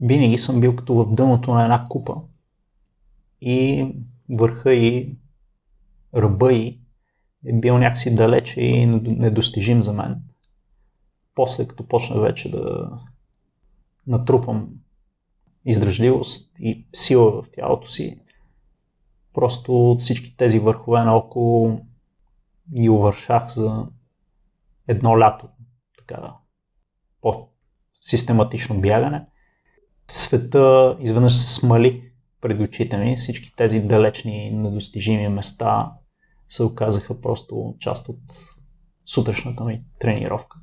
Винаги 0.00 0.38
съм 0.38 0.60
бил 0.60 0.76
като 0.76 0.94
в 0.94 1.14
дъното 1.14 1.54
на 1.54 1.62
една 1.62 1.86
купа 1.88 2.14
и 3.40 3.86
върха 4.30 4.74
и 4.74 5.16
ръба 6.14 6.52
и 6.52 6.80
е 7.46 7.52
бил 7.52 7.78
някакси 7.78 8.14
далече 8.14 8.60
и 8.60 8.86
недостижим 8.86 9.82
за 9.82 9.92
мен. 9.92 10.22
После, 11.34 11.68
като 11.68 11.88
почна 11.88 12.20
вече 12.20 12.50
да 12.50 12.90
натрупам 14.06 14.68
издръжливост 15.64 16.52
и 16.58 16.86
сила 16.92 17.42
в 17.42 17.46
тялото 17.52 17.90
си, 17.90 18.20
Просто 19.32 19.90
от 19.90 20.00
всички 20.00 20.36
тези 20.36 20.58
върхове 20.58 21.04
наоколо 21.04 21.80
ги 22.80 22.88
увършах 22.88 23.48
за 23.48 23.86
едно 24.88 25.18
лято. 25.18 25.48
Така, 25.98 26.34
по-систематично 27.20 28.80
бягане. 28.80 29.26
Света 30.08 30.96
изведнъж 31.00 31.34
се 31.34 31.54
смали 31.54 32.09
пред 32.40 32.60
очите 32.60 32.96
ми. 32.96 33.16
Всички 33.16 33.52
тези 33.56 33.80
далечни, 33.80 34.50
недостижими 34.50 35.28
места 35.28 35.92
се 36.48 36.62
оказаха 36.62 37.20
просто 37.20 37.74
част 37.78 38.08
от 38.08 38.18
сутрешната 39.06 39.64
ми 39.64 39.84
тренировка. 39.98 40.58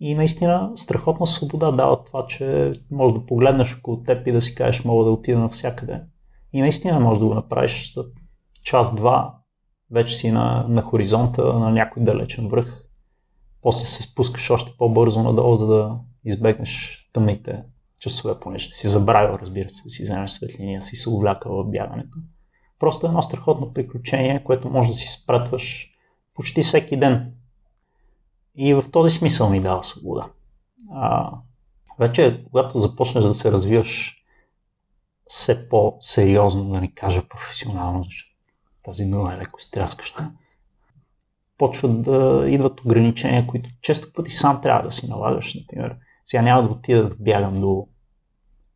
И 0.00 0.14
наистина 0.14 0.72
страхотна 0.76 1.26
свобода 1.26 1.70
дава 1.70 2.04
това, 2.04 2.26
че 2.26 2.72
можеш 2.90 3.18
да 3.18 3.26
погледнеш 3.26 3.76
около 3.78 4.02
теб 4.02 4.26
и 4.26 4.32
да 4.32 4.42
си 4.42 4.54
кажеш 4.54 4.84
мога 4.84 5.04
да 5.04 5.10
отида 5.10 5.38
навсякъде. 5.38 6.02
И 6.52 6.60
наистина 6.60 7.00
можеш 7.00 7.20
да 7.20 7.26
го 7.26 7.34
направиш 7.34 7.94
за 7.94 8.04
час-два. 8.62 9.38
Вече 9.90 10.14
си 10.14 10.30
на, 10.30 10.66
на 10.68 10.82
хоризонта, 10.82 11.44
на 11.44 11.70
някой 11.70 12.02
далечен 12.02 12.48
връх. 12.48 12.84
После 13.62 13.86
се 13.86 14.02
спускаш 14.02 14.50
още 14.50 14.72
по-бързо 14.78 15.22
надолу, 15.22 15.56
за 15.56 15.66
да 15.66 15.98
избегнеш 16.24 17.04
тъмните 17.12 17.62
часове, 18.00 18.40
понеже 18.40 18.72
си 18.72 18.88
забравил, 18.88 19.38
разбира 19.42 19.68
се, 19.68 19.88
си 19.88 20.02
вземеш 20.02 20.30
светлиния, 20.30 20.82
си 20.82 20.96
се 20.96 21.10
увлякал 21.10 21.62
в 21.62 21.70
бягането. 21.70 22.18
Просто 22.78 23.06
едно 23.06 23.22
страхотно 23.22 23.72
приключение, 23.72 24.44
което 24.44 24.70
може 24.70 24.88
да 24.88 24.94
си 24.94 25.08
спратваш 25.08 25.90
почти 26.34 26.62
всеки 26.62 26.96
ден. 26.96 27.32
И 28.54 28.74
в 28.74 28.84
този 28.92 29.16
смисъл 29.16 29.50
ми 29.50 29.60
дава 29.60 29.84
свобода. 29.84 30.30
А, 30.90 31.30
вече, 31.98 32.44
когато 32.44 32.78
започнеш 32.78 33.24
да 33.24 33.34
се 33.34 33.52
развиваш 33.52 34.22
все 35.26 35.68
по-сериозно, 35.68 36.72
да 36.74 36.80
не 36.80 36.92
кажа 36.92 37.28
професионално, 37.28 38.04
защото 38.04 38.36
тази 38.82 39.04
дума 39.04 39.34
е 39.34 39.38
леко 39.38 39.60
стряскаща, 39.60 40.32
почват 41.58 42.02
да 42.02 42.44
идват 42.48 42.80
ограничения, 42.80 43.46
които 43.46 43.70
често 43.80 44.12
пъти 44.12 44.30
сам 44.30 44.60
трябва 44.62 44.82
да 44.82 44.92
си 44.92 45.08
налагаш. 45.08 45.54
Например, 45.54 45.96
сега 46.26 46.42
няма 46.42 46.62
да 46.62 46.68
отида 46.68 47.08
да 47.08 47.14
бягам 47.14 47.60
до 47.60 47.88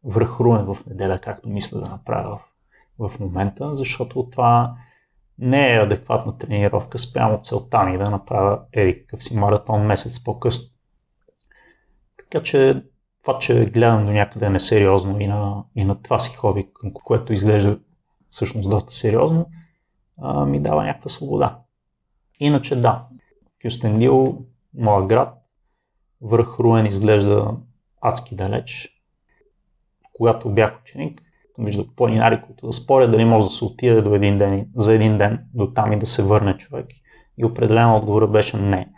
връх 0.04 0.40
Руен 0.40 0.74
в 0.74 0.86
неделя, 0.86 1.18
както 1.18 1.48
мисля 1.48 1.80
да 1.80 1.90
направя 1.90 2.40
в, 2.98 3.08
в 3.08 3.20
момента, 3.20 3.76
защото 3.76 4.28
това 4.30 4.76
не 5.38 5.74
е 5.74 5.80
адекватна 5.80 6.38
тренировка 6.38 6.98
спрямо 6.98 7.40
целта 7.42 7.84
ми 7.84 7.98
да 7.98 8.10
направя 8.10 8.60
еди 8.72 9.00
какъв 9.00 9.24
си 9.24 9.36
маратон 9.36 9.86
месец 9.86 10.24
по-късно. 10.24 10.68
Така 12.16 12.42
че 12.42 12.84
това, 13.22 13.38
че 13.38 13.66
гледам 13.66 14.06
до 14.06 14.12
някъде 14.12 14.50
несериозно 14.50 15.20
и 15.20 15.26
на, 15.26 15.64
и 15.76 15.84
на 15.84 16.02
това 16.02 16.18
си 16.18 16.36
хоби, 16.36 16.68
което 17.04 17.32
изглежда 17.32 17.78
всъщност 18.30 18.70
доста 18.70 18.92
сериозно, 18.92 19.46
а, 20.22 20.44
ми 20.44 20.60
дава 20.60 20.84
някаква 20.84 21.10
свобода. 21.10 21.58
Иначе 22.40 22.80
да, 22.80 23.06
Кюстендил, 23.62 24.44
моя 24.74 25.06
град, 25.06 25.39
връх 26.22 26.58
Руен 26.60 26.86
изглежда 26.86 27.56
адски 28.00 28.34
далеч. 28.34 28.88
Когато 30.12 30.50
бях 30.50 30.80
ученик, 30.80 31.22
съм 31.54 31.64
виждал 31.64 31.86
планинари, 31.96 32.42
които 32.46 32.66
да 32.66 32.72
спорят 32.72 33.10
дали 33.10 33.24
може 33.24 33.46
да 33.46 33.50
се 33.50 33.64
отиде 33.64 34.02
до 34.02 34.14
един 34.14 34.38
ден, 34.38 34.68
за 34.76 34.94
един 34.94 35.18
ден 35.18 35.46
до 35.54 35.72
там 35.72 35.92
и 35.92 35.98
да 35.98 36.06
се 36.06 36.22
върне 36.22 36.56
човек. 36.56 36.86
И 37.38 37.44
определено 37.44 37.96
отговора 37.96 38.26
беше 38.26 38.56
не. 38.56 38.92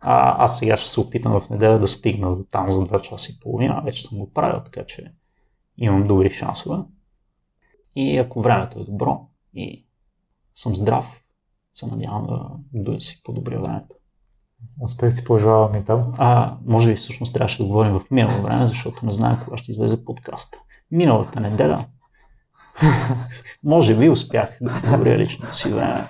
А, 0.00 0.44
аз 0.44 0.58
сега 0.58 0.76
ще 0.76 0.90
се 0.90 1.00
опитам 1.00 1.40
в 1.40 1.50
неделя 1.50 1.78
да 1.78 1.88
стигна 1.88 2.36
до 2.36 2.44
там 2.44 2.72
за 2.72 2.78
2 2.78 3.00
часа 3.00 3.32
и 3.32 3.40
половина. 3.40 3.82
Вече 3.84 4.02
съм 4.02 4.18
го 4.18 4.32
правил, 4.32 4.60
така 4.64 4.86
че 4.86 5.12
имам 5.76 6.06
добри 6.06 6.30
шансове. 6.30 6.76
И 7.96 8.18
ако 8.18 8.42
времето 8.42 8.80
е 8.80 8.84
добро 8.84 9.28
и 9.54 9.86
съм 10.54 10.76
здрав, 10.76 11.22
се 11.72 11.86
надявам 11.86 12.26
да, 12.26 12.50
да 12.72 13.00
си 13.00 13.22
подобря 13.24 13.60
времето. 13.60 13.95
Успех 14.80 15.14
ти 15.14 15.24
пожелавам 15.24 15.76
и 15.76 15.84
там. 15.84 16.12
А, 16.18 16.54
може 16.66 16.90
би 16.90 16.96
всъщност 16.96 17.34
трябваше 17.34 17.62
да 17.62 17.68
говорим 17.68 17.92
в 17.92 18.10
минало 18.10 18.42
време, 18.42 18.66
защото 18.66 19.06
не 19.06 19.12
знаем 19.12 19.36
кога 19.44 19.56
ще 19.56 19.70
излезе 19.70 20.04
подкаста. 20.04 20.58
Миналата 20.90 21.40
неделя. 21.40 21.84
може 23.64 23.96
би 23.96 24.08
успях 24.08 24.58
да 24.60 24.80
подобря 24.84 25.18
личното 25.18 25.54
си 25.54 25.72
време. 25.72 26.08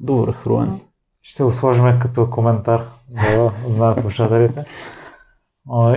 Добър 0.00 0.32
хруен. 0.32 0.80
Ще 1.22 1.42
го 1.42 1.50
сложим 1.50 1.98
като 2.00 2.30
коментар, 2.30 2.86
да 3.08 3.52
знаят 3.68 3.98
слушателите. 3.98 4.64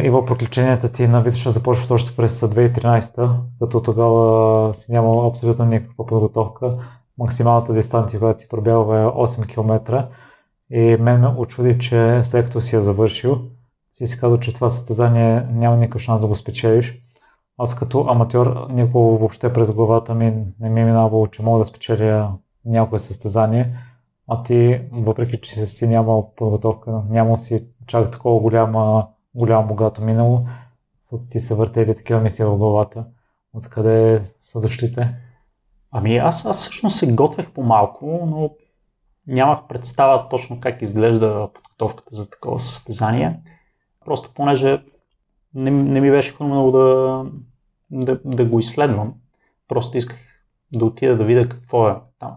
Има 0.04 0.26
приключенията 0.26 0.92
ти 0.92 1.08
на 1.08 1.22
Витоша 1.22 1.52
започват 1.52 1.92
още 1.92 2.16
през 2.16 2.42
2013, 2.42 3.30
като 3.60 3.82
тогава 3.82 4.74
си 4.74 4.92
нямал 4.92 5.28
абсолютно 5.28 5.66
никаква 5.66 6.06
подготовка. 6.06 6.70
Максималната 7.18 7.74
дистанция, 7.74 8.20
която 8.20 8.40
си 8.40 8.48
пробягал 8.48 8.82
е 8.82 9.06
8 9.06 9.48
км. 9.48 10.08
И 10.72 10.98
мен 11.00 11.20
ме 11.22 11.28
очуди, 11.28 11.80
че 11.80 12.22
след 12.24 12.46
като 12.46 12.62
си 12.62 12.76
я 12.76 12.82
завършил, 12.82 13.42
си 13.92 14.08
си 14.08 14.20
казал, 14.20 14.38
че 14.38 14.54
това 14.54 14.70
състезание 14.70 15.48
няма 15.52 15.78
никакъв 15.78 16.02
шанс 16.02 16.22
да 16.22 16.28
го 16.28 16.36
спечелиш. 16.36 17.02
Аз 17.58 17.76
като 17.76 18.06
аматьор 18.08 18.68
никога 18.70 19.18
въобще 19.18 19.54
през 19.54 19.72
главата 19.72 20.16
ми 20.16 20.46
не 20.60 20.70
ми 20.70 20.82
е 20.82 20.86
минало, 20.86 21.28
че 21.28 21.44
мога 21.44 21.60
да 21.60 21.66
спечеля 21.66 22.34
някое 22.66 23.00
състезание, 23.00 23.78
а 24.28 24.44
ти, 24.44 24.82
въпреки 24.92 25.42
че 25.42 25.66
си 25.66 25.88
нямал 25.88 26.34
подготовка, 26.36 27.02
нямал 27.10 27.38
си 27.38 27.68
чак 27.88 28.12
такова 28.12 28.40
голяма, 28.40 29.08
голямо 29.36 29.68
богато 29.68 30.02
минало, 30.02 30.42
ти 31.30 31.40
се 31.40 31.56
въртели 31.56 31.96
такива 31.96 32.22
мисии 32.22 32.46
в 32.46 32.58
главата. 32.58 33.06
Откъде 33.54 34.22
са 34.42 34.60
дошлите? 34.60 35.16
Ами 35.92 36.18
аз, 36.18 36.46
аз 36.46 36.58
всъщност 36.58 36.96
се 36.96 37.16
готвех 37.16 37.52
по-малко, 37.52 38.28
но 38.28 38.50
нямах 39.28 39.68
представа 39.68 40.30
точно 40.30 40.60
как 40.60 40.82
изглежда 40.82 41.50
подготовката 41.54 42.16
за 42.16 42.30
такова 42.30 42.60
състезание. 42.60 43.40
Просто 44.06 44.32
понеже 44.36 44.84
не, 45.54 45.72
не 45.72 46.02
ми 46.02 46.12
беше 46.12 46.34
хрумнало 46.34 46.72
да, 46.72 47.24
да, 47.92 48.20
да 48.26 48.46
го 48.46 48.60
изследвам. 48.60 49.14
Просто 49.68 49.98
исках 49.98 50.18
да 50.74 50.86
отида 50.86 51.18
да 51.18 51.26
видя 51.26 51.50
какво 51.50 51.90
е 51.90 51.96
там. 52.20 52.36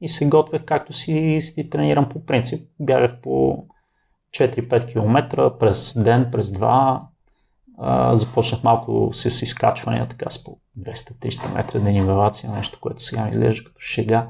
И 0.00 0.08
се 0.08 0.28
готвех 0.28 0.64
както 0.64 0.92
си, 0.92 1.38
си 1.40 1.70
тренирам 1.70 2.08
по 2.08 2.26
принцип. 2.26 2.68
Бягах 2.80 3.20
по 3.22 3.64
4-5 4.30 4.92
км 4.92 5.50
през 5.58 6.02
ден, 6.02 6.28
през 6.32 6.52
два. 6.52 7.02
А, 7.78 8.16
започнах 8.16 8.64
малко 8.64 9.10
с 9.12 9.42
изкачвания, 9.42 10.08
така 10.08 10.30
с 10.30 10.44
по 10.44 10.58
200-300 10.78 11.54
метра 11.54 11.80
денивелация, 11.80 12.52
нещо, 12.52 12.78
което 12.80 13.02
сега 13.02 13.24
ми 13.24 13.30
изглежда 13.30 13.64
като 13.64 13.80
шега. 13.80 14.28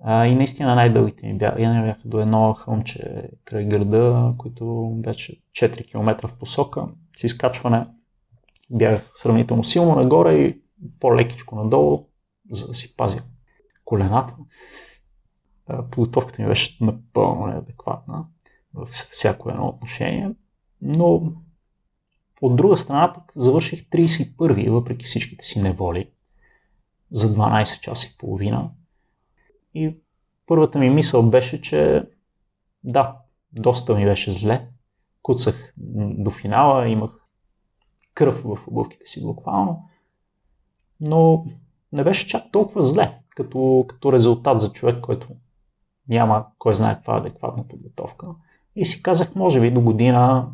А, 0.00 0.26
и 0.26 0.34
наистина 0.34 0.74
най-дългите 0.74 1.26
ми 1.26 1.38
бяха, 1.38 1.96
до 2.04 2.20
едно 2.20 2.54
хълмче 2.54 3.30
край 3.44 3.64
града, 3.64 4.34
които 4.38 4.92
беше 4.94 5.42
4 5.52 5.90
км 5.90 6.28
в 6.28 6.38
посока. 6.38 6.86
С 7.16 7.24
изкачване 7.24 7.86
бях 8.70 9.10
сравнително 9.14 9.64
силно 9.64 9.94
нагоре 9.94 10.38
и 10.38 10.60
по-лекичко 11.00 11.56
надолу, 11.56 12.06
за 12.50 12.66
да 12.66 12.74
си 12.74 12.96
пазя 12.96 13.22
колената. 13.84 14.34
Подготовката 15.90 16.42
ми 16.42 16.48
беше 16.48 16.78
напълно 16.80 17.46
неадекватна 17.46 18.26
във 18.74 18.88
всяко 18.88 19.50
едно 19.50 19.66
отношение, 19.66 20.30
но 20.82 21.32
от 22.40 22.56
друга 22.56 22.76
страна 22.76 23.12
пък 23.14 23.32
завърших 23.36 23.88
31-и, 23.88 24.70
въпреки 24.70 25.06
всичките 25.06 25.44
си 25.44 25.60
неволи, 25.60 26.10
за 27.10 27.34
12 27.34 27.80
часа 27.80 28.06
и 28.06 28.18
половина. 28.18 28.70
И 29.74 29.96
първата 30.46 30.78
ми 30.78 30.90
мисъл 30.90 31.30
беше, 31.30 31.60
че 31.60 32.08
да, 32.84 33.16
доста 33.52 33.94
ми 33.94 34.04
беше 34.04 34.32
зле. 34.32 34.68
Куцах 35.22 35.74
до 35.96 36.30
финала, 36.30 36.88
имах 36.88 37.10
кръв 38.14 38.42
в 38.42 38.58
обувките 38.68 39.06
си 39.06 39.26
буквално. 39.26 39.88
Но 41.00 41.46
не 41.92 42.04
беше 42.04 42.28
чак 42.28 42.52
толкова 42.52 42.82
зле, 42.82 43.18
като, 43.30 43.84
като 43.88 44.12
резултат 44.12 44.58
за 44.60 44.72
човек, 44.72 45.00
който 45.00 45.28
няма 46.08 46.46
кой 46.58 46.74
знае 46.74 46.94
каква 46.94 47.16
адекватна 47.16 47.68
подготовка. 47.68 48.26
И 48.76 48.86
си 48.86 49.02
казах, 49.02 49.34
може 49.34 49.60
би 49.60 49.70
до 49.70 49.80
година 49.80 50.48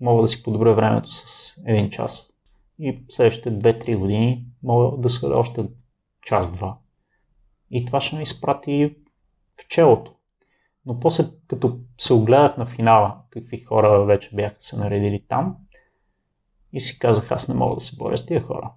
мога 0.00 0.22
да 0.22 0.28
си 0.28 0.42
подобря 0.42 0.74
времето 0.74 1.08
с 1.10 1.54
един 1.66 1.90
час. 1.90 2.32
И 2.78 3.04
следващите 3.08 3.52
2-3 3.52 3.98
години 3.98 4.46
мога 4.62 4.96
да 4.96 5.10
сваля 5.10 5.36
още 5.36 5.64
час-два. 6.26 6.78
И 7.70 7.84
това 7.84 8.00
ще 8.00 8.16
ме 8.16 8.22
изпрати 8.22 8.94
в 9.60 9.68
челото. 9.68 10.14
Но 10.86 11.00
после, 11.00 11.24
като 11.46 11.78
се 11.98 12.12
огледах 12.12 12.56
на 12.56 12.66
финала, 12.66 13.16
какви 13.30 13.58
хора 13.58 14.04
вече 14.04 14.30
бяха 14.34 14.56
се 14.60 14.76
наредили 14.76 15.24
там, 15.28 15.56
и 16.72 16.80
си 16.80 16.98
казах, 16.98 17.32
аз 17.32 17.48
не 17.48 17.54
мога 17.54 17.74
да 17.74 17.80
се 17.80 17.96
боря 17.96 18.18
с 18.18 18.26
тия 18.26 18.42
хора. 18.42 18.72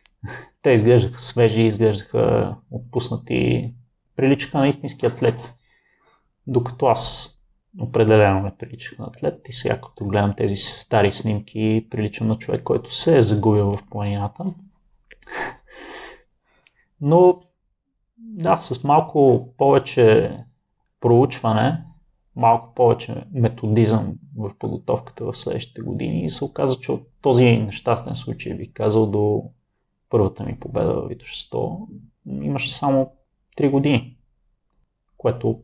Те 0.62 0.70
изглеждаха 0.70 1.20
свежи, 1.20 1.62
изглеждаха 1.62 2.56
отпуснати, 2.70 3.74
приличаха 4.16 4.58
на 4.58 4.68
истински 4.68 5.06
атлети. 5.06 5.44
Докато 6.46 6.86
аз 6.86 7.34
определено 7.80 8.42
не 8.42 8.56
приличах 8.56 8.98
на 8.98 9.06
атлет 9.06 9.48
и 9.48 9.52
сега 9.52 9.80
като 9.80 10.06
гледам 10.06 10.34
тези 10.36 10.56
стари 10.56 11.12
снимки, 11.12 11.86
приличам 11.90 12.28
на 12.28 12.38
човек, 12.38 12.62
който 12.62 12.94
се 12.94 13.18
е 13.18 13.22
загубил 13.22 13.72
в 13.72 13.82
планината. 13.90 14.44
Но 17.00 17.42
да, 18.18 18.58
с 18.60 18.84
малко 18.84 19.48
повече 19.56 20.36
проучване, 21.00 21.84
малко 22.36 22.74
повече 22.74 23.24
методизъм 23.32 24.14
в 24.36 24.50
подготовката 24.58 25.24
в 25.24 25.36
следващите 25.36 25.82
години 25.82 26.24
и 26.24 26.30
се 26.30 26.44
оказа, 26.44 26.80
че 26.80 26.92
от 26.92 27.08
този 27.20 27.44
нещастен 27.44 28.14
случай, 28.14 28.54
бих 28.54 28.72
казал, 28.72 29.06
до 29.06 29.44
първата 30.10 30.44
ми 30.44 30.60
победа 30.60 30.94
в 30.94 31.08
Витош 31.08 31.50
100, 31.50 31.86
имаше 32.26 32.74
само 32.74 33.12
3 33.56 33.70
години, 33.70 34.16
което 35.16 35.62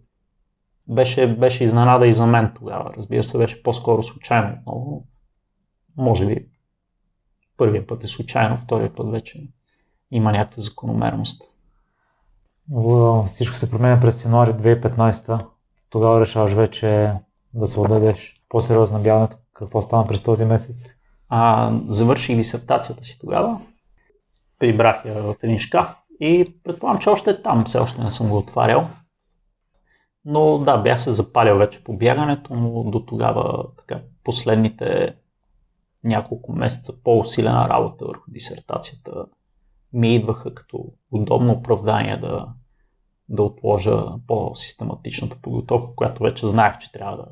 беше, 0.89 1.37
беше 1.37 1.65
изненада 1.65 2.07
и 2.07 2.13
за 2.13 2.27
мен 2.27 2.53
тогава. 2.57 2.95
Разбира 2.97 3.25
се, 3.25 3.39
беше 3.39 3.63
по-скоро 3.63 4.03
случайно 4.03 4.59
отново. 4.61 5.05
Може 5.97 6.27
би 6.27 6.47
първият 7.57 7.87
път 7.87 8.05
е 8.05 8.09
случайно, 8.09 8.57
втория 8.57 8.95
път 8.95 9.11
вече 9.11 9.49
има 10.11 10.33
някаква 10.33 10.63
закономерност. 10.63 11.54
Всичко 13.27 13.55
се 13.57 13.71
променя 13.71 14.01
през 14.01 14.25
януари 14.25 14.51
2015. 14.51 15.47
Тогава 15.91 16.21
решаваш 16.21 16.53
вече 16.53 17.13
да 17.55 17.67
се 17.67 17.81
отдадеш 17.81 18.43
по-сериозно 18.49 19.03
бягането. 19.03 19.37
Какво 19.55 19.83
стана 19.83 20.05
през 20.05 20.23
този 20.23 20.45
месец? 20.45 20.85
А, 21.29 21.73
завърших 21.89 22.37
дисертацията 22.37 23.05
си 23.05 23.19
тогава. 23.21 23.61
Прибрах 24.59 25.05
я 25.05 25.23
в 25.23 25.35
един 25.43 25.59
шкаф 25.59 25.97
и 26.21 26.45
предполагам, 26.65 27.01
че 27.01 27.11
още 27.11 27.31
е 27.31 27.43
там. 27.43 27.65
Все 27.65 27.79
още 27.79 28.03
не 28.03 28.11
съм 28.11 28.29
го 28.29 28.37
отварял. 28.37 28.89
Но 30.25 30.59
да, 30.59 30.77
бях 30.77 31.01
се 31.01 31.13
запалил 31.13 31.57
вече 31.57 31.85
по 31.85 31.97
бягането, 31.97 32.55
но 32.55 32.85
до 32.85 33.07
тогава 33.07 33.65
така, 33.77 34.01
последните 34.25 35.15
няколко 36.05 36.53
месеца 36.53 36.93
по-усилена 37.05 37.69
работа 37.69 38.07
върху 38.07 38.31
дисертацията 38.31 39.25
ми 39.95 40.15
идваха 40.15 40.55
като 40.55 40.93
удобно 41.11 41.53
оправдание 41.53 42.17
да, 42.17 42.49
да 43.29 43.43
отложа 43.43 44.05
по-систематичната 44.27 45.37
подготовка, 45.43 45.95
която 45.95 46.23
вече 46.23 46.47
знаех, 46.47 46.79
че 46.79 46.93
трябва 46.93 47.17
да, 47.17 47.27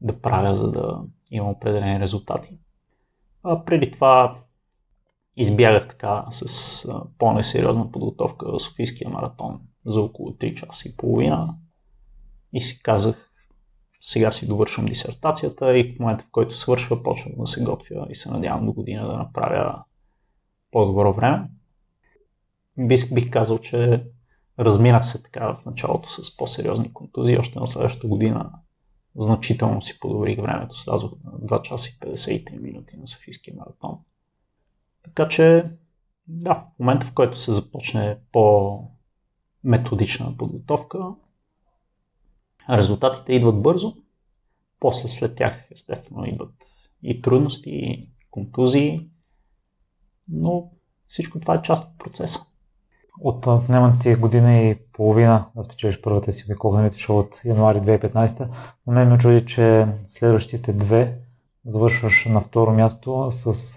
да 0.00 0.20
правя, 0.20 0.56
за 0.56 0.70
да 0.70 1.02
имам 1.30 1.50
определени 1.50 2.00
резултати. 2.00 2.58
А 3.42 3.64
преди 3.64 3.90
това 3.90 4.38
избягах 5.36 5.88
така 5.88 6.26
с 6.30 6.88
по-несериозна 7.18 7.92
подготовка 7.92 8.52
в 8.52 8.62
Софийския 8.62 9.10
маратон 9.10 9.60
за 9.86 10.00
около 10.00 10.30
3 10.30 10.54
часа 10.54 10.88
и 10.88 10.96
половина 10.96 11.54
и 12.52 12.60
си 12.60 12.82
казах, 12.82 13.30
сега 14.00 14.32
си 14.32 14.48
довършвам 14.48 14.86
дисертацията 14.86 15.78
и 15.78 15.92
в 15.92 15.98
момента, 15.98 16.24
в 16.24 16.30
който 16.30 16.56
свършва, 16.56 17.02
почвам 17.02 17.32
да 17.38 17.46
се 17.46 17.64
готвя 17.64 18.06
и 18.10 18.14
се 18.14 18.30
надявам 18.30 18.66
до 18.66 18.72
година 18.72 19.06
да 19.06 19.16
направя 19.16 19.82
по-добро 20.70 21.12
време. 21.12 21.48
Бих, 22.78 23.14
бих 23.14 23.30
казал, 23.30 23.58
че 23.58 24.04
разминах 24.58 25.06
се 25.06 25.22
така 25.22 25.46
в 25.46 25.64
началото 25.64 26.08
с 26.08 26.36
по-сериозни 26.36 26.92
контузии. 26.92 27.38
Още 27.38 27.60
на 27.60 27.66
следващата 27.66 28.08
година 28.08 28.52
значително 29.16 29.82
си 29.82 30.00
подобрих 30.00 30.40
времето. 30.40 30.74
Слязох 30.74 31.12
на 31.24 31.32
2 31.32 31.62
часа 31.62 31.90
и 31.90 31.92
53 31.92 32.58
минути 32.58 32.96
на 32.96 33.06
Софийския 33.06 33.54
маратон. 33.56 33.98
Така 35.02 35.28
че, 35.28 35.70
да, 36.26 36.54
в 36.54 36.78
момента 36.78 37.06
в 37.06 37.12
който 37.12 37.38
се 37.38 37.52
започне 37.52 38.18
по-методична 38.32 40.36
подготовка, 40.36 41.14
резултатите 42.70 43.32
идват 43.32 43.62
бързо, 43.62 43.96
после 44.80 45.08
след 45.08 45.36
тях 45.36 45.68
естествено 45.70 46.24
идват 46.24 46.54
и 47.02 47.22
трудности, 47.22 47.70
и 47.70 48.08
контузии, 48.30 49.10
но 50.28 50.70
всичко 51.06 51.40
това 51.40 51.54
е 51.54 51.62
част 51.62 51.84
от 51.84 51.98
процеса. 51.98 52.51
От 53.20 53.46
отнема 53.46 53.92
ти 54.00 54.14
година 54.14 54.58
и 54.58 54.78
половина 54.92 55.46
да 55.56 55.62
спечелиш 55.62 56.00
първата 56.00 56.32
си 56.32 56.44
Виколханите 56.48 56.98
шоу 56.98 57.18
от 57.18 57.40
януари 57.44 57.78
2015, 57.78 58.48
но 58.86 58.92
мен 58.92 59.08
ме 59.08 59.18
чуди, 59.18 59.46
че 59.46 59.86
следващите 60.06 60.72
две 60.72 61.18
завършваш 61.64 62.24
на 62.24 62.40
второ 62.40 62.72
място 62.72 63.28
с 63.30 63.76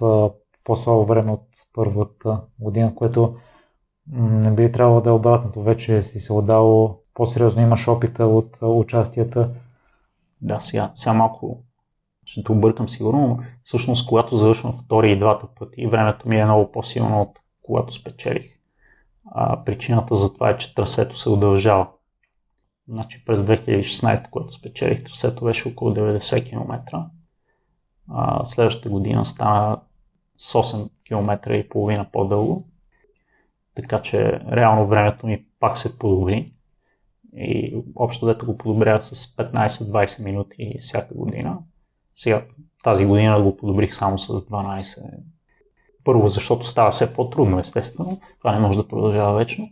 по-слабо 0.64 1.06
време 1.06 1.32
от 1.32 1.48
първата 1.74 2.42
година, 2.60 2.96
което 2.96 3.36
не 4.12 4.52
би 4.52 4.72
трябвало 4.72 5.02
да 5.02 5.10
е 5.10 5.14
обратното. 5.14 5.64
Вече 5.64 6.02
си 6.02 6.20
се 6.20 6.34
отдал 6.34 6.98
по-сериозно, 7.14 7.62
имаш 7.62 7.88
опита 7.88 8.26
от 8.26 8.58
участията. 8.62 9.50
Да, 10.42 10.60
сега, 10.60 10.92
сега 10.96 11.14
малко 11.14 11.64
ще 12.26 12.44
те 12.44 12.52
объркам 12.52 12.90
сигурно, 12.90 13.28
но 13.28 13.40
всъщност 13.64 14.08
когато 14.08 14.36
завършвам 14.36 14.74
втори 14.74 15.12
и 15.12 15.20
двата 15.20 15.48
пъти, 15.60 15.88
времето 15.88 16.30
ми 16.30 16.40
е 16.40 16.46
много 16.46 16.72
по-силно 16.72 17.22
от 17.22 17.40
когато 17.62 17.94
спечелих. 17.94 18.55
А, 19.26 19.64
причината 19.64 20.16
за 20.16 20.34
това 20.34 20.50
е, 20.50 20.58
че 20.58 20.76
трасето 20.76 21.18
се 21.18 21.30
удължава. 21.30 21.88
Значи 22.88 23.26
през 23.26 23.40
2016, 23.42 24.30
когато 24.30 24.54
спечелих, 24.54 25.04
трасето 25.04 25.46
беше 25.46 25.68
около 25.68 25.92
90 25.92 26.50
км. 26.50 27.04
А, 28.10 28.46
следващата 28.46 28.90
година 28.90 29.26
стана 29.26 29.82
с 30.38 30.54
8 30.54 30.90
км 31.08 31.54
и 31.54 31.70
половина 31.70 32.06
по-дълго. 32.12 32.68
Така 33.76 34.02
че 34.02 34.40
реално 34.52 34.88
времето 34.88 35.28
ми 35.28 35.46
пак 35.60 35.78
се 35.78 36.00
подобри. 36.00 36.52
И 37.34 37.78
общо 37.96 38.26
дето 38.26 38.46
го 38.46 38.58
подобрях 38.58 39.04
с 39.04 39.36
15-20 39.36 40.24
минути 40.24 40.76
всяка 40.80 41.14
година. 41.14 41.58
Сега 42.16 42.46
тази 42.84 43.06
година 43.06 43.44
го 43.44 43.58
подобрих 43.58 43.96
само 43.96 44.20
с 44.20 44.28
12. 44.28 45.04
Първо, 46.06 46.28
защото 46.28 46.68
става 46.68 46.92
все 46.92 47.14
по-трудно, 47.14 47.60
естествено. 47.60 48.22
Това 48.40 48.52
не 48.52 48.60
може 48.60 48.78
да 48.78 48.88
продължава 48.88 49.38
вечно. 49.38 49.70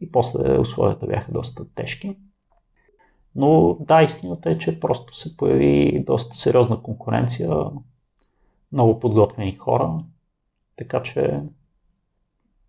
И 0.00 0.12
после 0.12 0.58
условията 0.58 1.06
бяха 1.06 1.32
доста 1.32 1.74
тежки. 1.74 2.16
Но 3.34 3.76
да, 3.80 4.02
истината 4.02 4.50
е, 4.50 4.58
че 4.58 4.80
просто 4.80 5.14
се 5.14 5.36
появи 5.36 6.04
доста 6.06 6.36
сериозна 6.36 6.82
конкуренция, 6.82 7.50
много 8.72 9.00
подготвени 9.00 9.52
хора, 9.52 10.04
така 10.76 11.02
че 11.02 11.40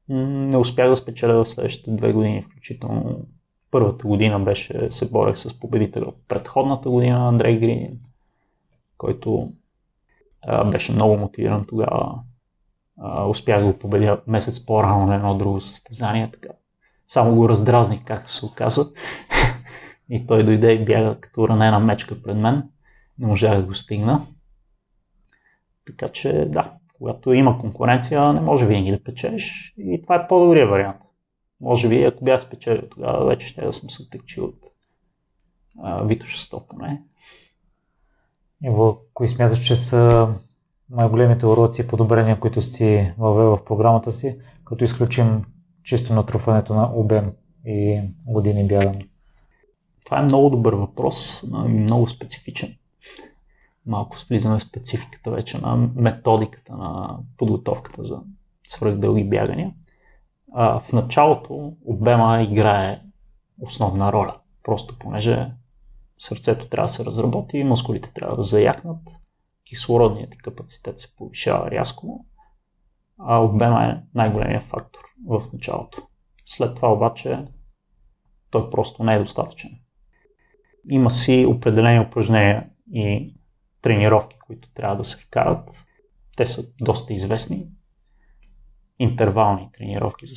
не 0.10 0.58
успях 0.58 0.90
да 0.90 0.96
спечеля 0.96 1.44
в 1.44 1.50
следващите 1.50 1.92
две 1.92 2.14
години, 2.14 2.42
включително 2.42 3.26
първата 3.72 4.08
година 4.08 4.40
беше, 4.40 4.92
се 4.92 5.12
борех 5.12 5.38
с 5.38 5.60
победителя 5.60 6.06
от 6.06 6.18
предходната 6.28 6.90
година, 6.90 7.28
Андрей 7.28 7.60
Гринин, 7.60 8.00
който 8.98 9.52
а, 10.42 10.64
беше 10.64 10.92
много 10.92 11.18
мотивиран 11.18 11.66
тогава. 11.68 12.20
Успях 13.28 13.60
да 13.60 13.66
го 13.66 13.80
победя 13.80 14.22
месец 14.28 14.66
по-рано 14.66 15.06
на 15.06 15.16
едно 15.16 15.38
друго 15.38 15.62
състезание, 15.62 16.30
така. 16.34 16.50
Само 17.08 17.36
го 17.36 17.50
раздразних, 17.50 18.04
както 18.04 18.32
се 18.32 18.46
оказа. 18.46 18.92
и 20.10 20.28
той 20.28 20.44
дойде 20.44 20.72
и 20.72 20.86
бяга 20.86 21.20
като 21.20 21.50
ранена 21.50 21.80
мечка 21.80 22.22
пред 22.22 22.38
мен. 22.38 22.70
Не 23.20 23.28
можах 23.28 23.58
да 23.58 23.64
го 23.64 23.74
стигна. 23.74 24.28
Така 25.86 26.08
че 26.08 26.46
да, 26.50 26.74
когато 26.98 27.34
има 27.34 27.58
конкуренция, 27.58 28.34
не 28.34 28.42
може 28.42 28.66
винаги 28.66 28.92
да 28.92 29.04
печелиш 29.04 29.74
и 29.78 30.02
това 30.02 30.16
е 30.16 30.28
по-добрия 30.28 30.68
вариант. 30.68 31.02
Може 31.62 31.90
би, 31.90 32.04
ако 32.04 32.24
бях 32.24 32.44
спечелил 32.44 32.90
тогава, 32.90 33.26
вече 33.26 33.48
ще 33.48 33.66
да 33.66 33.74
съм 33.74 33.90
се 33.90 34.02
оттекчил 34.02 34.46
от 34.46 34.60
Витоша 36.08 36.38
100 36.38 36.68
поне. 36.68 37.04
Иво, 38.64 38.98
кои 39.14 39.28
смяташ, 39.28 39.60
че 39.60 39.76
са 39.76 40.34
най-големите 40.92 41.46
уроци 41.46 41.82
и 41.82 41.88
подобрения, 41.88 42.40
които 42.40 42.62
сте 42.62 43.16
въвел 43.18 43.58
в 43.58 43.66
програмата 43.66 44.14
си, 44.14 44.38
като 44.66 44.84
изключим 44.84 45.46
чисто 45.84 46.14
натрупването 46.14 46.74
на 46.74 46.92
обем 46.94 47.32
и 47.66 48.02
години 48.26 48.68
бягане? 48.68 49.08
Това 50.06 50.20
е 50.20 50.24
много 50.24 50.50
добър 50.50 50.74
въпрос 50.74 51.44
и 51.44 51.68
много 51.68 52.08
специфичен. 52.08 52.76
Малко 53.86 54.18
влизаме 54.30 54.60
в 54.60 54.64
спецификата 54.64 55.32
вече 55.32 55.58
на 55.58 55.90
методиката 55.96 56.76
на 56.76 57.18
подготовката 57.38 58.04
за 58.04 58.22
свръхдълги 58.68 59.24
бягания 59.24 59.74
а, 60.54 60.80
в 60.80 60.94
началото 60.94 61.74
обема 61.86 62.42
играе 62.42 63.02
основна 63.62 64.12
роля. 64.12 64.38
Просто 64.64 65.00
понеже 65.00 65.52
сърцето 66.18 66.70
трябва 66.70 66.86
да 66.86 66.94
се 66.94 67.06
разработи, 67.06 67.64
мускулите 67.64 68.14
трябва 68.14 68.36
да 68.36 68.44
заякнат, 68.44 68.98
кислородният 69.72 70.38
капацитет 70.38 71.00
се 71.00 71.16
повишава 71.16 71.72
рязко, 71.72 72.26
а 73.20 73.38
обема 73.44 73.86
е 73.86 74.04
най-големият 74.16 74.64
фактор 74.64 75.02
в 75.28 75.44
началото. 75.54 76.08
След 76.46 76.76
това 76.76 76.94
обаче 76.94 77.46
той 78.50 78.70
просто 78.70 79.04
не 79.04 79.16
е 79.16 79.20
достатъчен. 79.20 79.80
Има 80.90 81.12
си 81.12 81.46
определени 81.50 82.00
упражнения 82.00 82.70
и 82.94 83.36
тренировки, 83.82 84.38
които 84.40 84.74
трябва 84.74 84.98
да 84.98 85.04
се 85.04 85.26
вкарат. 85.26 85.86
Те 86.38 86.46
са 86.46 86.74
доста 86.82 87.14
известни 87.14 87.68
интервални 89.00 89.70
тренировки 89.74 90.28
за 90.28 90.36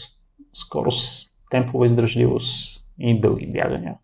скорост, 0.53 1.35
темпова 1.51 1.87
издържливост 1.87 2.85
и 2.99 3.20
дълги 3.20 3.47
бягания. 3.47 3.99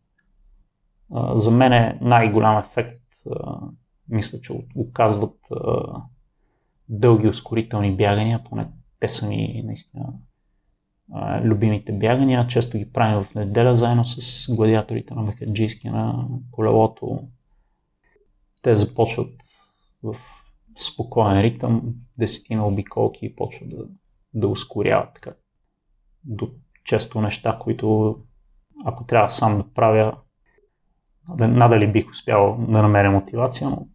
За 1.35 1.51
мен 1.51 1.73
е 1.73 1.99
най-голям 2.01 2.59
ефект, 2.59 3.03
мисля, 4.11 4.41
че 4.41 4.53
оказват 4.75 5.39
дълги 6.89 7.29
ускорителни 7.29 7.97
бягания, 7.97 8.45
поне 8.45 8.69
те 9.01 9.09
са 9.09 9.29
ми 9.29 9.63
наистина 9.65 10.13
любимите 11.43 11.93
бягания. 11.93 12.47
Често 12.47 12.79
ги 12.79 12.93
правим 12.93 13.23
в 13.23 13.35
неделя 13.35 13.77
заедно 13.77 14.05
с 14.05 14.55
гладиаторите 14.55 15.15
на 15.15 15.23
Мехаджийски 15.23 15.89
на 15.89 16.29
колелото. 16.51 17.29
Те 18.63 18.75
започват 18.75 19.33
в 20.03 20.17
спокоен 20.79 21.41
ритъм, 21.41 21.95
десетина 22.19 22.67
обиколки 22.67 23.27
и 23.27 23.37
почват 23.37 23.71
да, 23.71 23.85
да 24.35 24.49
ускоряват 24.49 25.15
така. 25.15 25.35
До 26.25 26.51
често 26.85 27.21
неща, 27.21 27.59
които 27.61 28.17
ако 28.85 29.07
трябва 29.07 29.31
сам 29.31 29.59
да 29.59 29.73
правя, 29.75 30.17
надали 31.39 31.93
бих 31.93 32.11
успял 32.11 32.67
да 32.69 32.83
намеря 32.83 33.11
мотивация, 33.11 33.71
но 33.71 33.87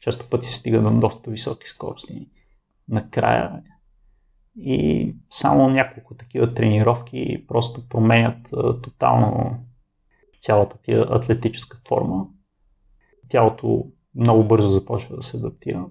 често 0.00 0.28
пъти 0.30 0.48
се 0.48 0.54
стига 0.54 0.80
до 0.82 0.90
доста 0.90 1.30
високи 1.30 1.68
скорости. 1.68 2.28
Накрая 2.88 3.62
и 4.56 5.14
само 5.30 5.68
няколко 5.68 6.14
такива 6.14 6.54
тренировки 6.54 7.44
просто 7.48 7.88
променят 7.88 8.48
тотално 8.82 9.58
цялата 10.40 10.78
тия 10.82 11.06
атлетическа 11.10 11.80
форма. 11.88 12.26
Тялото 13.28 13.86
много 14.14 14.44
бързо 14.44 14.70
започва 14.70 15.16
да 15.16 15.22
се 15.22 15.36
адаптира. 15.36 15.86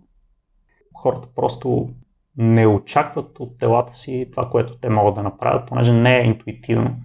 Хората 0.93 1.27
просто 1.35 1.89
не 2.37 2.67
очакват 2.67 3.39
от 3.39 3.57
телата 3.57 3.93
си 3.93 4.27
това, 4.31 4.49
което 4.49 4.77
те 4.77 4.89
могат 4.89 5.15
да 5.15 5.23
направят, 5.23 5.67
понеже 5.67 5.93
не 5.93 6.17
е 6.17 6.25
интуитивно. 6.25 6.95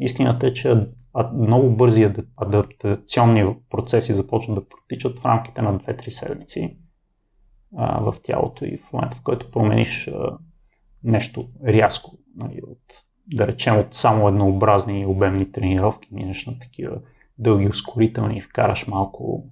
Истината 0.00 0.46
е, 0.46 0.52
че 0.52 0.86
много 1.22 1.76
бързи 1.76 2.12
адаптационни 2.36 3.54
процеси 3.70 4.14
започват 4.14 4.54
да 4.54 4.68
протичат 4.68 5.18
в 5.18 5.24
рамките 5.24 5.62
на 5.62 5.78
2-3 5.78 6.10
седмици 6.10 6.76
а, 7.76 8.00
в 8.00 8.14
тялото 8.22 8.64
и 8.64 8.78
в 8.78 8.92
момента, 8.92 9.16
в 9.16 9.22
който 9.22 9.50
промениш 9.50 10.08
а, 10.08 10.38
нещо 11.04 11.48
рязко, 11.66 12.18
нали, 12.36 12.60
от, 12.66 12.78
да 13.26 13.46
речем 13.46 13.78
от 13.78 13.94
само 13.94 14.28
еднообразни 14.28 15.00
и 15.00 15.06
обемни 15.06 15.52
тренировки, 15.52 16.08
минеш 16.12 16.46
на 16.46 16.58
такива 16.58 17.00
дълги 17.38 17.68
ускорителни 17.68 18.38
и 18.38 18.40
вкараш 18.40 18.86
малко 18.86 19.46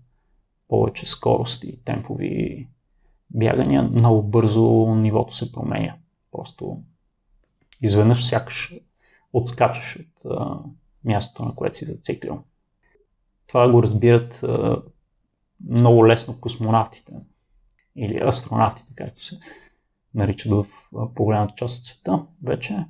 повече 0.68 1.06
скорост 1.06 1.64
и 1.64 1.84
темпови 1.84 2.68
бягания, 3.30 3.82
много 3.82 4.22
бързо 4.22 4.94
нивото 4.94 5.34
се 5.34 5.52
променя. 5.52 5.96
Просто 6.32 6.82
изведнъж 7.82 8.24
сякаш 8.24 8.74
отскачаш 9.32 9.98
от 9.98 10.38
мястото, 11.04 11.44
на 11.44 11.54
което 11.54 11.76
си 11.76 11.84
зациклил. 11.84 12.42
Това 13.46 13.70
го 13.70 13.82
разбират 13.82 14.42
а, 14.42 14.82
много 15.68 16.06
лесно 16.06 16.40
космонавтите 16.40 17.12
или 17.96 18.22
астронавтите, 18.26 18.92
както 18.96 19.24
се 19.24 19.38
наричат 20.14 20.52
в 20.52 20.66
по-голямата 21.14 21.54
част 21.54 21.78
от 21.78 21.84
света 21.84 22.26
вече. 22.46 22.84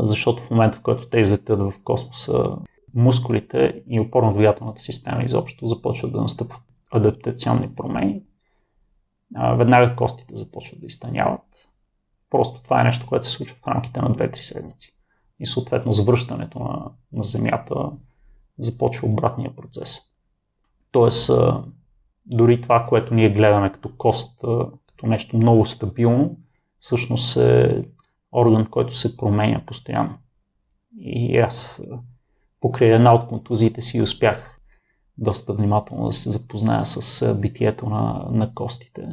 Защото 0.00 0.42
в 0.42 0.50
момента, 0.50 0.78
в 0.78 0.82
който 0.82 1.08
те 1.08 1.18
излетят 1.18 1.58
в 1.58 1.74
космоса, 1.84 2.56
мускулите 2.94 3.82
и 3.88 4.00
опорно-двигателната 4.00 4.80
система 4.80 5.22
изобщо 5.22 5.66
започват 5.66 6.12
да 6.12 6.20
настъпват 6.20 6.62
адаптационни 6.90 7.74
промени. 7.74 8.22
Веднага 9.56 9.96
костите 9.96 10.36
започват 10.36 10.80
да 10.80 10.86
изтъняват. 10.86 11.68
Просто 12.30 12.62
това 12.62 12.80
е 12.80 12.84
нещо, 12.84 13.06
което 13.06 13.26
се 13.26 13.30
случва 13.30 13.56
в 13.62 13.68
рамките 13.68 14.02
на 14.02 14.10
2-3 14.10 14.36
седмици. 14.36 14.95
И 15.40 15.46
съответно 15.46 15.92
завръщането 15.92 16.58
на, 16.58 16.90
на 17.12 17.22
Земята 17.24 17.74
започва 18.58 19.08
обратния 19.08 19.56
процес. 19.56 20.00
Тоест, 20.90 21.30
дори 22.26 22.60
това, 22.60 22.86
което 22.88 23.14
ние 23.14 23.30
гледаме 23.30 23.72
като 23.72 23.96
кост, 23.96 24.40
като 24.86 25.06
нещо 25.06 25.36
много 25.36 25.66
стабилно, 25.66 26.36
всъщност 26.80 27.36
е 27.36 27.84
орган, 28.32 28.66
който 28.66 28.96
се 28.96 29.16
променя 29.16 29.62
постоянно. 29.66 30.18
И 30.98 31.38
аз 31.38 31.82
покрай 32.60 32.94
една 32.94 33.14
от 33.14 33.28
контузиите 33.28 33.82
си 33.82 34.02
успях 34.02 34.60
доста 35.18 35.52
внимателно 35.52 36.06
да 36.06 36.12
се 36.12 36.30
запозная 36.30 36.86
с 36.86 37.34
битието 37.34 37.88
на, 37.90 38.28
на 38.30 38.54
костите. 38.54 39.08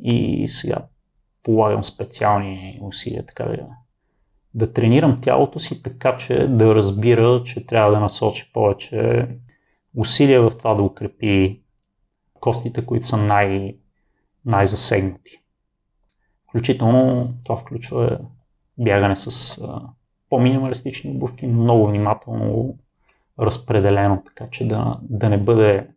И 0.00 0.48
сега 0.48 0.86
полагам 1.42 1.84
специални 1.84 2.78
усилия 2.82 3.26
така 3.26 3.44
да, 3.44 3.66
да 4.54 4.72
тренирам 4.72 5.20
тялото 5.20 5.58
си 5.58 5.82
така, 5.82 6.16
че 6.16 6.48
да 6.48 6.74
разбира, 6.74 7.42
че 7.44 7.66
трябва 7.66 7.92
да 7.92 8.00
насочи 8.00 8.50
повече 8.52 9.28
усилия 9.96 10.42
в 10.42 10.58
това 10.58 10.74
да 10.74 10.82
укрепи 10.82 11.62
костите, 12.40 12.86
които 12.86 13.06
са 13.06 13.16
най- 13.16 13.76
най-засегнати. 14.44 15.38
Включително 16.48 17.32
това 17.44 17.56
включва 17.56 18.18
бягане 18.78 19.16
с 19.16 19.58
а, 19.58 19.82
по-минималистични 20.30 21.10
обувки, 21.10 21.46
но 21.46 21.62
много 21.62 21.86
внимателно 21.86 22.78
разпределено, 23.38 24.22
така 24.26 24.50
че 24.50 24.68
да, 24.68 24.98
да 25.02 25.28
не 25.28 25.38
бъде 25.38 25.88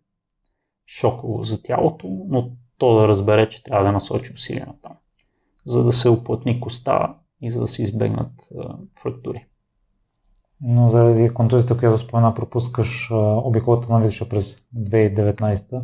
шоково 0.88 1.44
за 1.44 1.64
тялото, 1.64 2.26
но 2.30 2.52
то 2.78 2.96
да 2.96 3.08
разбере, 3.08 3.50
че 3.50 3.64
трябва 3.64 3.86
да 3.86 3.92
насочи 3.92 4.34
усилия 4.34 4.66
на 4.66 4.74
там, 4.82 4.94
за 5.66 5.84
да 5.84 5.92
се 5.92 6.10
оплътни 6.10 6.60
коста 6.60 7.16
и 7.42 7.52
за 7.52 7.60
да 7.60 7.68
се 7.68 7.84
избегнат 7.84 8.32
а, 8.60 8.76
фрактури. 9.02 9.46
Но 10.62 10.88
заради 10.88 11.30
контузията, 11.30 11.78
която 11.78 11.98
спомена, 11.98 12.34
пропускаш 12.34 13.10
обиколата 13.44 13.94
на 13.94 14.00
Видиша 14.00 14.30
през 14.30 14.58
2019 14.78 15.82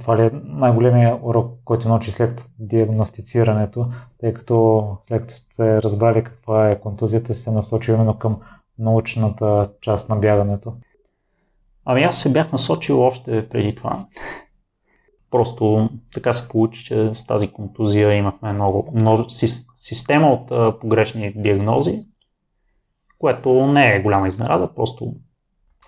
това 0.00 0.16
ли 0.16 0.22
е 0.22 0.30
най-големия 0.32 1.18
урок, 1.22 1.58
който 1.64 1.88
научи 1.88 2.10
след 2.10 2.46
диагностицирането, 2.58 3.88
тъй 4.18 4.32
като 4.34 4.86
след 5.02 5.20
като 5.20 5.34
сте 5.34 5.82
разбрали 5.82 6.24
каква 6.24 6.70
е 6.70 6.80
контузията, 6.80 7.34
се 7.34 7.50
насочи 7.50 7.92
именно 7.92 8.18
към 8.18 8.40
научната 8.78 9.70
част 9.80 10.08
на 10.08 10.16
бягането? 10.16 10.72
Ами 11.84 12.02
аз 12.02 12.18
се 12.18 12.32
бях 12.32 12.52
насочил 12.52 13.02
още 13.02 13.48
преди 13.48 13.74
това. 13.74 14.06
Просто 15.32 15.90
така 16.12 16.32
се 16.32 16.48
получи, 16.48 16.84
че 16.84 17.14
с 17.14 17.26
тази 17.26 17.48
контузия 17.48 18.12
имахме 18.12 18.52
много, 18.52 18.92
много 18.94 19.24
система 19.76 20.28
от 20.28 20.50
а, 20.50 20.78
погрешни 20.78 21.32
диагнози, 21.36 22.06
което 23.18 23.66
не 23.66 23.94
е 23.94 24.02
голяма 24.02 24.28
изненада, 24.28 24.74
просто 24.74 25.14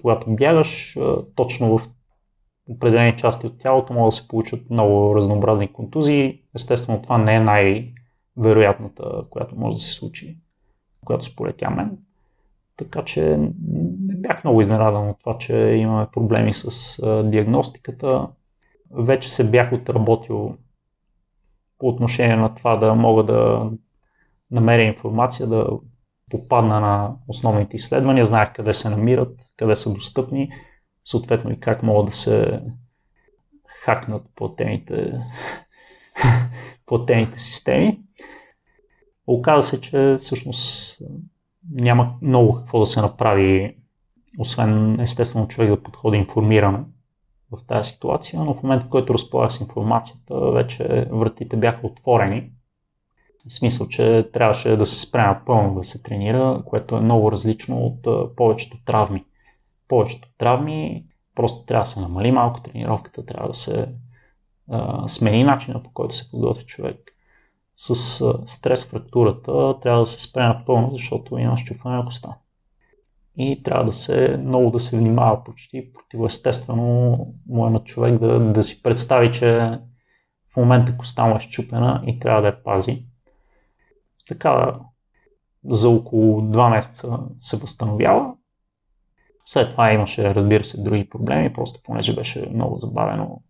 когато 0.00 0.34
бягаш, 0.34 0.96
а, 0.96 1.16
точно 1.34 1.78
в 1.78 1.88
определени 2.68 3.16
части 3.16 3.46
от 3.46 3.58
тялото 3.58 3.92
могат 3.92 4.08
да 4.08 4.16
се 4.16 4.28
получат 4.28 4.70
много 4.70 5.16
разнообразни 5.16 5.72
контузии. 5.72 6.42
Естествено, 6.54 7.02
това 7.02 7.18
не 7.18 7.34
е 7.34 7.40
най-вероятната, 7.40 9.04
която 9.30 9.56
може 9.56 9.76
да 9.76 9.80
се 9.80 9.92
случи, 9.92 10.38
която 11.04 11.24
сполетя 11.24 11.70
мен. 11.70 11.98
Така 12.76 13.02
че 13.02 13.36
не 14.00 14.14
бях 14.14 14.44
много 14.44 14.60
изненадан 14.60 15.08
от 15.08 15.20
това, 15.20 15.38
че 15.38 15.56
имаме 15.56 16.06
проблеми 16.12 16.54
с 16.54 16.98
диагностиката. 17.24 18.28
Вече 18.96 19.30
се 19.30 19.50
бях 19.50 19.72
отработил 19.72 20.56
по 21.78 21.88
отношение 21.88 22.36
на 22.36 22.54
това 22.54 22.76
да 22.76 22.94
мога 22.94 23.22
да 23.24 23.70
намеря 24.50 24.82
информация, 24.82 25.46
да 25.46 25.66
попадна 26.30 26.80
на 26.80 27.16
основните 27.28 27.76
изследвания, 27.76 28.24
знаех 28.24 28.52
къде 28.52 28.74
се 28.74 28.90
намират, 28.90 29.40
къде 29.56 29.76
са 29.76 29.94
достъпни 29.94 30.50
съответно 31.04 31.50
и 31.52 31.60
как 31.60 31.82
могат 31.82 32.06
да 32.06 32.16
се 32.16 32.60
хакнат 33.66 34.22
платените, 34.34 35.12
платените 36.86 37.38
системи. 37.38 38.00
Оказва 39.26 39.62
се, 39.62 39.80
че 39.80 40.18
всъщност 40.20 40.98
няма 41.70 42.14
много 42.22 42.56
какво 42.56 42.80
да 42.80 42.86
се 42.86 43.00
направи, 43.00 43.76
освен 44.38 45.00
естествено 45.00 45.48
човек 45.48 45.70
да 45.70 45.82
подходи 45.82 46.16
информирано 46.16 46.84
в 47.56 47.66
тази 47.66 47.90
ситуация, 47.90 48.40
но 48.44 48.54
в 48.54 48.62
момента, 48.62 48.86
в 48.86 48.88
който 48.88 49.14
разполага 49.14 49.50
с 49.50 49.60
информацията, 49.60 50.50
вече 50.50 51.08
вратите 51.12 51.56
бяха 51.56 51.86
отворени. 51.86 52.50
В 53.48 53.54
смисъл, 53.54 53.88
че 53.88 54.28
трябваше 54.32 54.76
да 54.76 54.86
се 54.86 55.00
спре 55.00 55.36
пълно 55.46 55.74
да 55.74 55.84
се 55.84 56.02
тренира, 56.02 56.62
което 56.66 56.96
е 56.96 57.00
много 57.00 57.32
различно 57.32 57.76
от 57.76 58.36
повечето 58.36 58.76
травми 58.84 59.24
повечето 59.88 60.28
травми, 60.38 61.04
просто 61.34 61.64
трябва 61.64 61.82
да 61.82 61.90
се 61.90 62.00
намали 62.00 62.32
малко 62.32 62.62
тренировката, 62.62 63.26
трябва 63.26 63.48
да 63.48 63.54
се 63.54 63.88
а, 64.70 65.08
смени 65.08 65.44
начина 65.44 65.82
по 65.82 65.90
който 65.90 66.16
се 66.16 66.30
подготвя 66.30 66.62
човек. 66.62 67.10
С 67.76 68.20
а, 68.20 68.46
стрес 68.46 68.86
фрактурата 68.86 69.80
трябва 69.82 70.00
да 70.00 70.06
се 70.06 70.20
спре 70.20 70.42
напълно, 70.42 70.90
защото 70.92 71.38
има 71.38 71.56
щупване 71.56 71.96
на 71.96 72.04
коста. 72.04 72.34
И 73.36 73.62
трябва 73.62 73.84
да 73.84 73.92
се 73.92 74.36
много 74.36 74.70
да 74.70 74.80
се 74.80 74.96
внимава 74.96 75.44
почти 75.44 75.92
противоестествено 75.92 77.18
му 77.46 77.66
е 77.66 77.70
на 77.70 77.84
човек 77.84 78.18
да, 78.18 78.40
да 78.40 78.62
си 78.62 78.82
представи, 78.82 79.32
че 79.32 79.78
в 80.52 80.56
момента 80.56 80.96
коста 80.96 81.24
му 81.26 81.36
е 81.36 81.40
щупена 81.40 82.02
и 82.06 82.18
трябва 82.18 82.42
да 82.42 82.48
я 82.48 82.62
пази. 82.62 83.06
Така 84.28 84.78
за 85.64 85.88
около 85.88 86.40
2 86.40 86.70
месеца 86.70 87.18
се 87.40 87.56
възстановява 87.56 88.34
след 89.44 89.70
това 89.70 89.92
имаше, 89.92 90.34
разбира 90.34 90.64
се, 90.64 90.82
други 90.82 91.08
проблеми, 91.08 91.52
просто 91.52 91.80
понеже 91.82 92.14
беше 92.14 92.48
много 92.52 92.78
забавено 92.78 93.42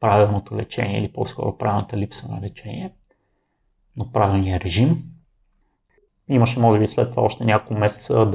правилното 0.00 0.56
лечение 0.56 0.98
или 0.98 1.12
по-скоро 1.12 1.58
правилната 1.58 1.96
липса 1.96 2.28
на 2.28 2.40
лечение, 2.40 2.92
но 3.96 4.12
правилния 4.12 4.60
режим. 4.60 5.04
имаше, 6.28 6.60
може 6.60 6.78
би, 6.78 6.88
след 6.88 7.10
това 7.10 7.22
още 7.22 7.44
няколко 7.44 7.74
месеца 7.74 8.26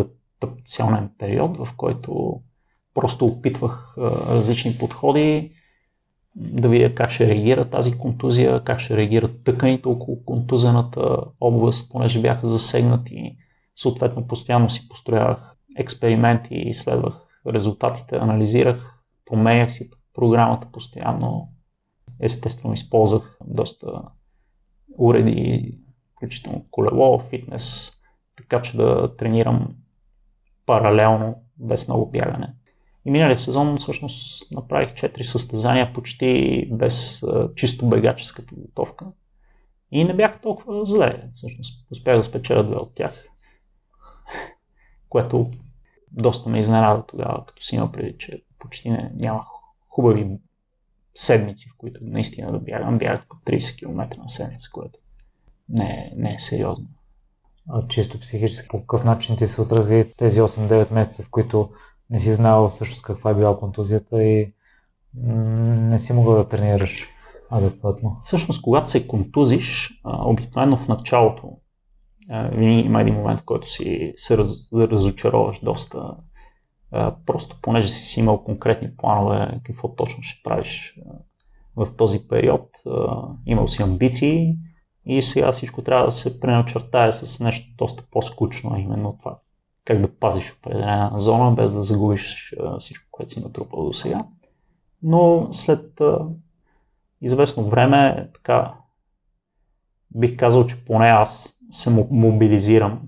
адаптационен 0.41 1.09
период, 1.17 1.57
в 1.57 1.75
който 1.77 2.41
просто 2.93 3.25
опитвах 3.25 3.95
различни 3.97 4.77
подходи, 4.77 5.53
да 6.35 6.69
видя 6.69 6.95
как 6.95 7.09
ще 7.09 7.27
реагира 7.27 7.69
тази 7.69 7.97
контузия, 7.97 8.63
как 8.63 8.79
ще 8.79 8.97
реагират 8.97 9.43
тъканите 9.43 9.87
около 9.87 10.25
контузената 10.25 11.17
област, 11.39 11.91
понеже 11.91 12.21
бяха 12.21 12.47
засегнати. 12.47 13.37
Съответно, 13.75 14.27
постоянно 14.27 14.69
си 14.69 14.89
построявах 14.89 15.55
експерименти, 15.77 16.55
изследвах 16.55 17.27
резултатите, 17.47 18.15
анализирах, 18.15 19.03
променях 19.25 19.71
си 19.71 19.89
програмата 20.13 20.67
постоянно. 20.71 21.49
Естествено, 22.19 22.73
използвах 22.73 23.37
доста 23.45 23.87
уреди, 24.97 25.77
включително 26.15 26.65
колело, 26.71 27.19
фитнес, 27.19 27.91
така 28.37 28.61
че 28.61 28.77
да 28.77 29.15
тренирам 29.17 29.75
паралелно, 30.65 31.35
без 31.57 31.87
много 31.87 32.11
бягане. 32.11 32.53
И 33.05 33.11
миналия 33.11 33.37
сезон 33.37 33.77
всъщност 33.77 34.51
направих 34.51 34.89
4 34.89 35.21
състезания 35.21 35.93
почти 35.93 36.67
без 36.71 37.23
чисто 37.55 37.89
бегаческа 37.89 38.45
подготовка. 38.45 39.05
И 39.91 40.03
не 40.03 40.13
бях 40.13 40.41
толкова 40.41 40.85
зле. 40.85 41.29
Всъщност 41.33 41.91
успях 41.91 42.17
да 42.17 42.23
спечеля 42.23 42.63
две 42.63 42.75
от 42.75 42.95
тях. 42.95 43.25
Което 45.09 45.51
доста 46.11 46.49
ме 46.49 46.59
изненада 46.59 47.03
тогава, 47.07 47.45
като 47.45 47.63
си 47.63 47.75
има 47.75 47.91
преди, 47.91 48.17
че 48.17 48.43
почти 48.59 48.89
не, 48.89 49.11
нямах 49.15 49.47
хубави 49.89 50.37
седмици, 51.15 51.69
в 51.69 51.77
които 51.77 51.99
наистина 52.03 52.51
да 52.51 52.59
бягам. 52.59 52.97
Бягах 52.97 53.27
по 53.27 53.35
30 53.35 53.79
км 53.79 54.17
на 54.17 54.29
седмица, 54.29 54.69
което 54.73 54.99
не, 55.69 56.13
не 56.15 56.33
е 56.33 56.39
сериозно. 56.39 56.87
Чисто 57.87 58.19
психически, 58.19 58.67
по 58.67 58.79
какъв 58.79 59.03
начин 59.03 59.37
ти 59.37 59.47
се 59.47 59.61
отрази 59.61 60.13
тези 60.17 60.41
8-9 60.41 60.93
месеца, 60.93 61.23
в 61.23 61.29
които 61.29 61.69
не 62.09 62.19
си 62.19 62.33
знал 62.33 62.69
всъщност 62.69 63.03
каква 63.03 63.31
е 63.31 63.35
била 63.35 63.57
контузията 63.57 64.23
и 64.23 64.53
не 65.13 65.99
си 65.99 66.13
могъл 66.13 66.35
да 66.35 66.47
тренираш 66.47 67.07
адекватно. 67.49 68.19
Всъщност, 68.23 68.61
когато 68.61 68.89
се 68.89 69.07
контузиш, 69.07 70.01
обикновено 70.05 70.77
в 70.77 70.87
началото, 70.87 71.57
винаги 72.29 72.79
има 72.79 73.01
един 73.01 73.15
момент, 73.15 73.39
в 73.39 73.45
който 73.45 73.69
си 73.69 74.13
се 74.15 74.37
раз, 74.37 74.49
разочароваш 74.73 75.59
доста. 75.59 76.15
Просто 77.25 77.59
понеже 77.61 77.87
си 77.87 78.03
си 78.03 78.19
имал 78.19 78.43
конкретни 78.43 78.95
планове 78.95 79.59
какво 79.63 79.95
точно 79.95 80.23
ще 80.23 80.43
правиш 80.43 80.99
в 81.75 81.87
този 81.97 82.27
период, 82.27 82.69
имал 83.45 83.67
си 83.67 83.83
амбиции 83.83 84.55
и 85.05 85.21
сега 85.21 85.51
всичко 85.51 85.81
трябва 85.81 86.05
да 86.05 86.11
се 86.11 86.39
преначертае 86.39 87.11
с 87.11 87.39
нещо 87.39 87.75
доста 87.77 88.03
по-скучно, 88.11 88.77
именно 88.77 89.17
това 89.19 89.39
как 89.85 90.01
да 90.01 90.15
пазиш 90.15 90.53
определена 90.53 91.11
зона, 91.15 91.51
без 91.51 91.73
да 91.73 91.83
загубиш 91.83 92.53
всичко, 92.79 93.07
което 93.11 93.31
си 93.31 93.43
натрупал 93.43 93.85
до 93.85 93.93
сега. 93.93 94.25
Но 95.03 95.47
след 95.51 96.01
известно 97.21 97.69
време, 97.69 98.29
така, 98.33 98.73
бих 100.15 100.37
казал, 100.37 100.65
че 100.65 100.85
поне 100.85 101.07
аз 101.07 101.55
се 101.71 101.89
мобилизирам, 102.11 103.01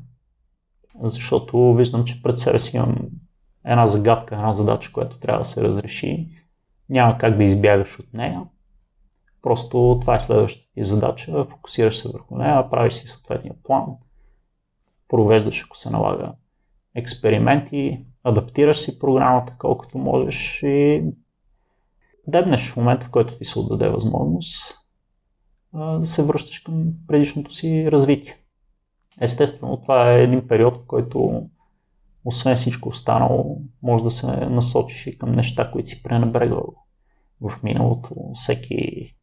защото 1.01 1.73
виждам, 1.73 2.05
че 2.05 2.21
пред 2.23 2.39
себе 2.39 2.59
си 2.59 2.77
имам 2.77 2.97
една 3.65 3.87
загадка, 3.87 4.35
една 4.35 4.51
задача, 4.51 4.91
която 4.93 5.19
трябва 5.19 5.39
да 5.39 5.45
се 5.45 5.61
разреши. 5.63 6.27
Няма 6.89 7.17
как 7.17 7.37
да 7.37 7.43
избягаш 7.43 7.99
от 7.99 8.13
нея. 8.13 8.41
Просто 9.43 9.97
това 10.01 10.15
е 10.15 10.19
следващата 10.19 10.73
ти 10.73 10.83
задача. 10.83 11.45
Фокусираш 11.45 11.97
се 11.97 12.09
върху 12.09 12.37
нея, 12.37 12.69
правиш 12.69 12.93
си 12.93 13.07
съответния 13.07 13.55
план, 13.63 13.85
провеждаш, 15.07 15.63
ако 15.63 15.77
се 15.77 15.89
налага, 15.89 16.33
експерименти, 16.95 18.05
адаптираш 18.23 18.79
си 18.79 18.99
програмата 18.99 19.55
колкото 19.57 19.97
можеш 19.97 20.63
и 20.63 21.03
дебнеш 22.27 22.71
в 22.71 22.77
момента, 22.77 23.05
в 23.05 23.09
който 23.09 23.37
ти 23.37 23.45
се 23.45 23.59
отдаде 23.59 23.89
възможност 23.89 24.77
да 25.73 26.05
се 26.05 26.23
връщаш 26.23 26.59
към 26.59 26.93
предишното 27.07 27.53
си 27.53 27.91
развитие. 27.91 28.37
Естествено, 29.21 29.81
това 29.81 30.11
е 30.11 30.23
един 30.23 30.47
период, 30.47 30.77
в 30.77 30.85
който 30.87 31.47
освен 32.25 32.55
всичко 32.55 32.89
останало, 32.89 33.61
може 33.81 34.03
да 34.03 34.11
се 34.11 34.27
насочиш 34.27 35.07
и 35.07 35.17
към 35.17 35.31
неща, 35.31 35.71
които 35.71 35.89
си 35.89 36.03
пренебрегвал 36.03 36.73
в 37.41 37.63
миналото. 37.63 38.15
Всеки, 38.33 39.13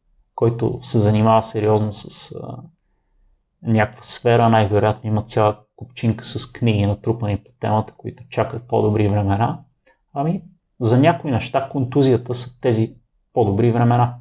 който 0.41 0.79
се 0.81 0.99
занимава 0.99 1.43
сериозно 1.43 1.93
с 1.93 2.31
а, 2.31 2.57
някаква 3.63 4.03
сфера, 4.03 4.49
най-вероятно 4.49 5.09
има 5.09 5.23
цяла 5.23 5.57
купчинка 5.75 6.25
с 6.25 6.51
книги 6.51 6.85
натрупани 6.85 7.37
по 7.37 7.51
темата, 7.59 7.93
които 7.97 8.23
чакат 8.29 8.67
по-добри 8.67 9.07
времена. 9.07 9.59
Ами, 10.13 10.41
за 10.79 10.99
някои 10.99 11.31
неща 11.31 11.69
контузията 11.71 12.35
са 12.35 12.61
тези 12.61 12.95
по-добри 13.33 13.71
времена. 13.71 14.15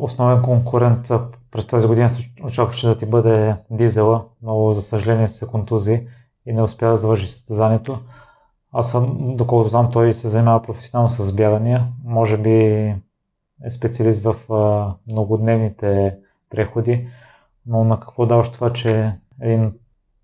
Основен 0.00 0.42
конкурент 0.42 1.08
през 1.50 1.66
тази 1.66 1.86
година 1.86 2.08
се 2.08 2.30
очакваше 2.44 2.86
да 2.86 2.98
ти 2.98 3.06
бъде 3.06 3.56
дизела, 3.70 4.24
но 4.42 4.72
за 4.72 4.82
съжаление 4.82 5.28
се 5.28 5.46
контузи 5.46 6.06
и 6.46 6.52
не 6.52 6.62
успя 6.62 6.90
да 6.90 6.96
завърши 6.96 7.26
състезанието. 7.26 7.98
Аз 8.72 8.90
съм, 8.90 9.36
доколкото 9.36 9.70
знам, 9.70 9.90
той 9.90 10.14
се 10.14 10.28
занимава 10.28 10.62
професионално 10.62 11.08
с 11.08 11.32
бягания. 11.32 11.86
Може 12.04 12.36
би 12.36 12.94
е 13.64 13.70
специалист 13.70 14.24
в 14.24 14.36
многодневните 15.06 16.16
преходи, 16.50 17.08
но 17.66 17.84
на 17.84 18.00
какво 18.00 18.26
даваш 18.26 18.52
това, 18.52 18.72
че 18.72 19.12
един 19.40 19.72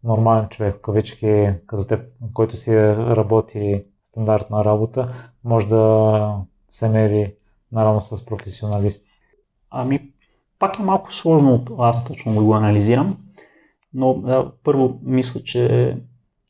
нормален 0.05 0.49
човек, 0.49 0.81
кавички, 0.83 1.51
като 1.67 1.85
теб, 1.85 2.01
който 2.35 2.57
си 2.57 2.77
работи 2.97 3.85
стандартна 4.03 4.65
работа, 4.65 5.15
може 5.45 5.69
да 5.69 6.37
се 6.69 6.89
мери 6.89 7.35
наравно 7.73 8.01
с 8.01 8.27
професионалисти? 8.27 9.11
Ами, 9.71 10.11
пак 10.59 10.79
е 10.79 10.83
малко 10.83 11.15
сложно 11.15 11.55
от 11.55 11.71
аз 11.79 12.05
точно 12.05 12.35
да 12.35 12.43
го 12.43 12.55
анализирам, 12.55 13.17
но 13.95 14.15
да, 14.15 14.53
първо 14.65 14.99
мисля, 15.03 15.41
че 15.41 15.97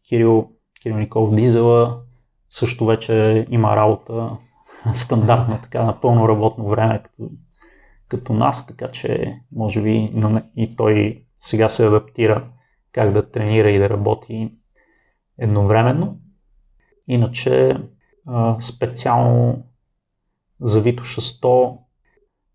Кирил, 0.09 0.49
Кирил 0.83 0.99
Никол 0.99 1.31
Дизела 1.31 2.01
също 2.51 2.87
вече 2.87 3.47
има 3.51 3.77
работа 3.77 4.37
стандартна, 4.95 5.61
така 5.63 5.85
на 5.85 6.01
пълно 6.01 6.29
работно 6.29 6.69
време, 6.69 7.03
като, 7.03 7.31
като 8.09 8.33
нас, 8.33 8.67
така 8.67 8.89
че 8.89 9.41
може 9.53 9.83
би 9.83 10.13
и 10.57 10.77
той 10.77 11.25
сега 11.39 11.69
се 11.69 11.87
адаптира 11.87 12.49
как 12.93 13.13
да 13.13 13.31
тренира 13.31 13.71
и 13.71 13.79
да 13.79 13.91
работи 13.91 14.55
едновременно. 15.39 16.19
Иначе 17.09 17.77
специално 18.61 19.65
за 20.61 20.81
Витоша 20.81 21.21
100 21.21 21.79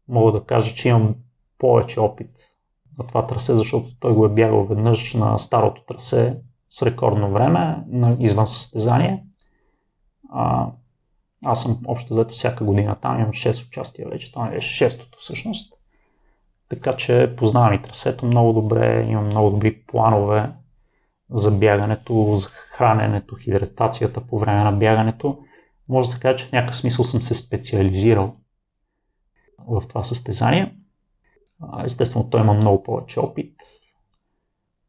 мога 0.07 0.31
да 0.31 0.45
кажа, 0.45 0.75
че 0.75 0.89
имам 0.89 1.15
повече 1.57 1.99
опит 1.99 2.31
на 2.97 3.07
това 3.07 3.27
трасе, 3.27 3.55
защото 3.55 3.89
той 3.99 4.13
го 4.13 4.25
е 4.25 4.33
бягал 4.33 4.65
веднъж 4.65 5.13
на 5.13 5.37
старото 5.37 5.85
трасе 5.85 6.37
с 6.69 6.85
рекордно 6.85 7.31
време, 7.31 7.83
извън 8.19 8.47
състезание. 8.47 9.25
А, 10.29 10.71
аз 11.45 11.61
съм 11.61 11.79
общо 11.87 12.13
взето 12.13 12.33
всяка 12.33 12.63
година 12.63 12.95
там, 13.01 13.19
имам 13.19 13.31
6 13.31 13.67
участия 13.67 14.09
вече, 14.09 14.31
това 14.31 14.47
е 14.47 14.57
6-то 14.57 15.17
всъщност. 15.19 15.73
Така 16.69 16.95
че 16.95 17.33
познавам 17.37 17.73
и 17.73 17.81
трасето 17.81 18.25
много 18.25 18.53
добре, 18.53 19.05
имам 19.09 19.25
много 19.25 19.49
добри 19.49 19.81
планове 19.81 20.51
за 21.29 21.51
бягането, 21.51 22.35
за 22.35 22.47
храненето, 22.49 23.35
хидратацията 23.35 24.21
по 24.21 24.39
време 24.39 24.63
на 24.63 24.71
бягането. 24.71 25.37
Може 25.89 26.07
да 26.07 26.13
се 26.13 26.19
каже, 26.19 26.37
че 26.37 26.45
в 26.45 26.51
някакъв 26.51 26.77
смисъл 26.77 27.05
съм 27.05 27.21
се 27.21 27.33
специализирал 27.33 28.35
в 29.67 29.83
това 29.89 30.03
състезание. 30.03 30.75
Естествено, 31.83 32.29
той 32.29 32.41
има 32.41 32.53
много 32.53 32.83
повече 32.83 33.19
опит. 33.19 33.55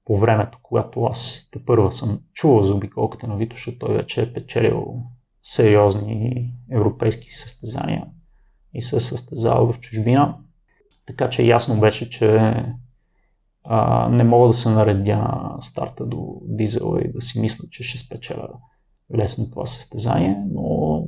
По 0.05 0.17
времето, 0.17 0.59
когато 0.63 1.05
аз 1.05 1.49
те 1.53 1.65
първа 1.65 1.93
съм 1.93 2.21
чувал 2.33 2.65
за 2.65 2.75
обиколката 2.75 3.27
на 3.27 3.37
Витоша, 3.37 3.79
той 3.79 3.95
вече 3.95 4.23
е 4.23 4.33
печелил 4.33 5.03
сериозни 5.49 6.53
европейски 6.73 7.31
състезания 7.31 8.07
и 8.75 8.83
се 8.83 8.97
е 8.97 9.01
състезал 9.01 9.73
в 9.73 9.81
чужбина. 9.81 10.39
Така 11.07 11.31
че 11.31 11.43
ясно 11.43 11.81
беше, 11.81 12.11
че 12.11 12.55
а, 13.65 14.09
не 14.09 14.25
мога 14.25 14.47
да 14.49 14.55
се 14.55 14.71
наредя 14.71 15.17
на 15.17 15.57
старта 15.61 16.07
до 16.07 16.41
дизела 16.43 17.01
и 17.01 17.13
да 17.13 17.21
си 17.21 17.41
мисля, 17.41 17.69
че 17.71 17.83
ще 17.83 17.99
спечеля 17.99 18.49
лесно 19.15 19.51
това 19.51 19.67
състезание, 19.67 20.37
но 20.51 21.05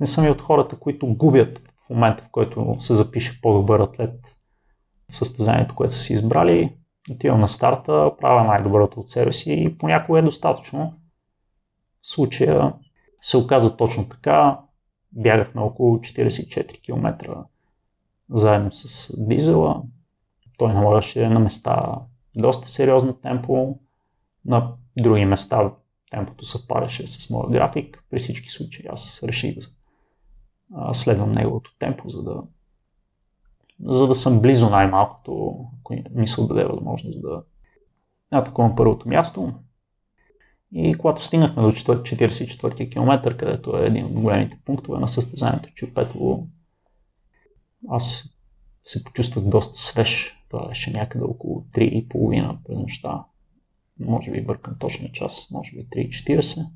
не 0.00 0.06
съм 0.06 0.24
и 0.24 0.30
от 0.30 0.42
хората, 0.42 0.76
които 0.76 1.14
губят 1.14 1.58
в 1.86 1.90
момента, 1.90 2.24
в 2.24 2.28
който 2.30 2.74
се 2.78 2.94
запише 2.94 3.40
по-добър 3.40 3.80
атлет 3.80 4.36
в 5.12 5.16
състезанието, 5.16 5.74
което 5.74 5.92
са 5.92 5.98
си 5.98 6.12
избрали. 6.12 6.76
Отивам 7.10 7.40
на 7.40 7.48
старта, 7.48 8.12
правя 8.20 8.44
най-доброто 8.44 9.00
от 9.00 9.10
себе 9.10 9.32
си 9.32 9.52
и 9.52 9.78
понякога 9.78 10.18
е 10.18 10.22
достатъчно. 10.22 10.94
В 12.02 12.08
случая 12.08 12.72
се 13.24 13.36
оказа 13.36 13.76
точно 13.76 14.08
така. 14.08 14.60
Бягахме 15.12 15.60
около 15.60 15.98
44 15.98 16.82
км 16.82 17.44
заедно 18.30 18.72
с 18.72 19.12
дизела. 19.18 19.82
Той 20.58 20.74
налагаше 20.74 21.28
на 21.28 21.40
места 21.40 21.94
доста 22.36 22.68
сериозно 22.68 23.12
темпо. 23.12 23.78
На 24.44 24.72
други 24.98 25.24
места 25.24 25.72
темпото 26.10 26.44
съвпадаше 26.44 27.06
с 27.06 27.30
моя 27.30 27.50
график. 27.50 28.04
При 28.10 28.18
всички 28.18 28.48
случаи 28.48 28.86
аз 28.88 29.22
реших 29.22 29.58
да 29.58 29.66
следвам 30.94 31.32
неговото 31.32 31.76
темпо, 31.78 32.08
за 32.08 32.22
да, 32.22 32.42
за 33.84 34.06
да 34.06 34.14
съм 34.14 34.40
близо 34.40 34.70
най-малкото, 34.70 35.56
ако 35.80 35.94
мисля 36.10 36.42
да 36.42 36.54
даде 36.54 36.64
възможност 36.64 37.22
да 37.22 37.42
на 38.32 38.44
такова 38.44 38.76
първото 38.76 39.08
място. 39.08 39.52
И 40.76 40.94
когато 40.94 41.22
стигнахме 41.22 41.62
до 41.62 41.72
44 41.72 42.92
км, 42.92 43.36
където 43.36 43.76
е 43.76 43.86
един 43.86 44.06
от 44.06 44.12
големите 44.12 44.58
пунктове 44.64 44.98
на 44.98 45.08
състезанието 45.08 45.74
Чупетово, 45.74 46.48
аз 47.88 48.24
се 48.84 49.04
почувствах 49.04 49.44
доста 49.44 49.78
свеж. 49.78 50.40
Това 50.48 50.68
беше 50.68 50.92
някъде 50.92 51.24
около 51.24 51.66
3,5 51.74 52.58
през 52.64 52.78
нощта. 52.78 53.24
Може 54.00 54.30
би 54.30 54.44
бъркам 54.44 54.78
точния 54.78 55.12
час, 55.12 55.50
може 55.50 55.76
би 55.76 55.86
3,40. 55.86 56.66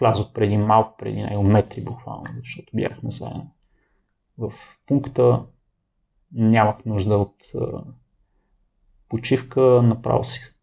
Влязох 0.00 0.32
преди 0.32 0.56
малко, 0.56 0.96
преди 0.98 1.22
него 1.22 1.42
метри 1.42 1.84
буквално, 1.84 2.24
защото 2.38 2.66
бяхме 2.74 3.10
заедно. 3.10 3.50
В 4.38 4.52
пункта 4.86 5.44
нямах 6.32 6.84
нужда 6.84 7.18
от 7.18 7.34
почивка, 9.08 9.82
направо 9.82 10.24
си 10.24 10.55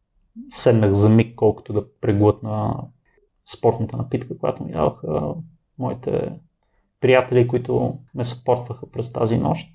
седнах 0.50 0.92
за 0.92 1.10
миг, 1.10 1.36
колкото 1.36 1.74
да 1.74 2.00
преглътна 2.02 2.76
спортната 3.46 3.98
напитка, 3.98 4.38
която 4.38 4.64
ми 4.64 4.72
даваха 4.72 5.34
моите 5.80 6.32
приятели, 7.00 7.48
които 7.48 7.98
ме 8.16 8.24
съпортваха 8.24 8.92
през 8.92 9.14
тази 9.14 9.38
нощ. 9.38 9.70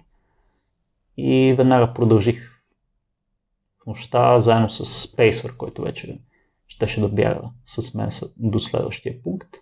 И 1.17 1.55
веднага 1.57 1.95
продължих 1.95 2.63
в 3.83 3.87
нощта, 3.87 4.41
заедно 4.41 4.69
с 4.69 5.17
Пейсър, 5.17 5.57
който 5.57 5.83
вече 5.83 6.21
щеше 6.69 7.01
да 7.01 7.09
бяга 7.09 7.51
с 7.65 7.95
мен 7.95 8.11
до 8.37 8.59
следващия 8.59 9.23
пункт. 9.23 9.57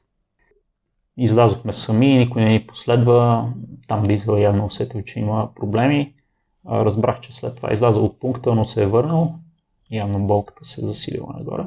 Излязохме 1.16 1.72
сами, 1.72 2.18
никой 2.18 2.42
не 2.42 2.50
ни 2.50 2.66
последва. 2.66 3.52
Там 3.88 4.02
Дизел 4.02 4.36
явно 4.36 4.66
усетил, 4.66 5.02
че 5.02 5.20
има 5.20 5.54
проблеми. 5.54 6.14
Разбрах, 6.70 7.20
че 7.20 7.36
след 7.36 7.56
това 7.56 7.72
излязъл 7.72 8.04
от 8.04 8.20
пункта, 8.20 8.54
но 8.54 8.64
се 8.64 8.82
е 8.82 8.86
върнал. 8.86 9.34
Явно 9.90 10.26
болката 10.26 10.64
се 10.64 10.80
е 10.80 10.84
засилила 10.84 11.32
нагоре. 11.38 11.64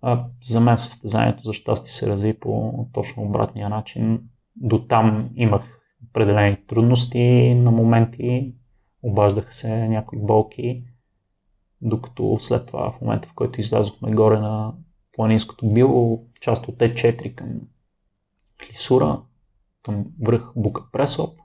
А, 0.00 0.24
за 0.40 0.60
мен 0.60 0.78
състезанието 0.78 1.42
за 1.44 1.52
щастие 1.52 1.92
се 1.92 2.06
разви 2.06 2.40
по 2.40 2.72
точно 2.92 3.22
обратния 3.22 3.68
начин. 3.68 4.28
До 4.56 4.86
там 4.86 5.30
имах 5.34 5.80
определени 6.08 6.66
трудности 6.66 7.54
на 7.54 7.70
моменти, 7.70 8.54
обаждаха 9.02 9.52
се 9.52 9.88
някои 9.88 10.18
болки, 10.18 10.84
докато 11.80 12.38
след 12.40 12.66
това, 12.66 12.90
в 12.92 13.00
момента 13.00 13.28
в 13.28 13.34
който 13.34 13.60
излязохме 13.60 14.12
горе 14.12 14.40
на 14.40 14.74
планинското 15.12 15.68
било, 15.68 16.24
част 16.40 16.68
от 16.68 16.76
Т4 16.76 17.34
към 17.34 17.60
Клисура, 18.66 19.22
към 19.82 20.06
връх 20.22 20.52
Бука 20.56 20.82
Пресоп, 20.92 21.38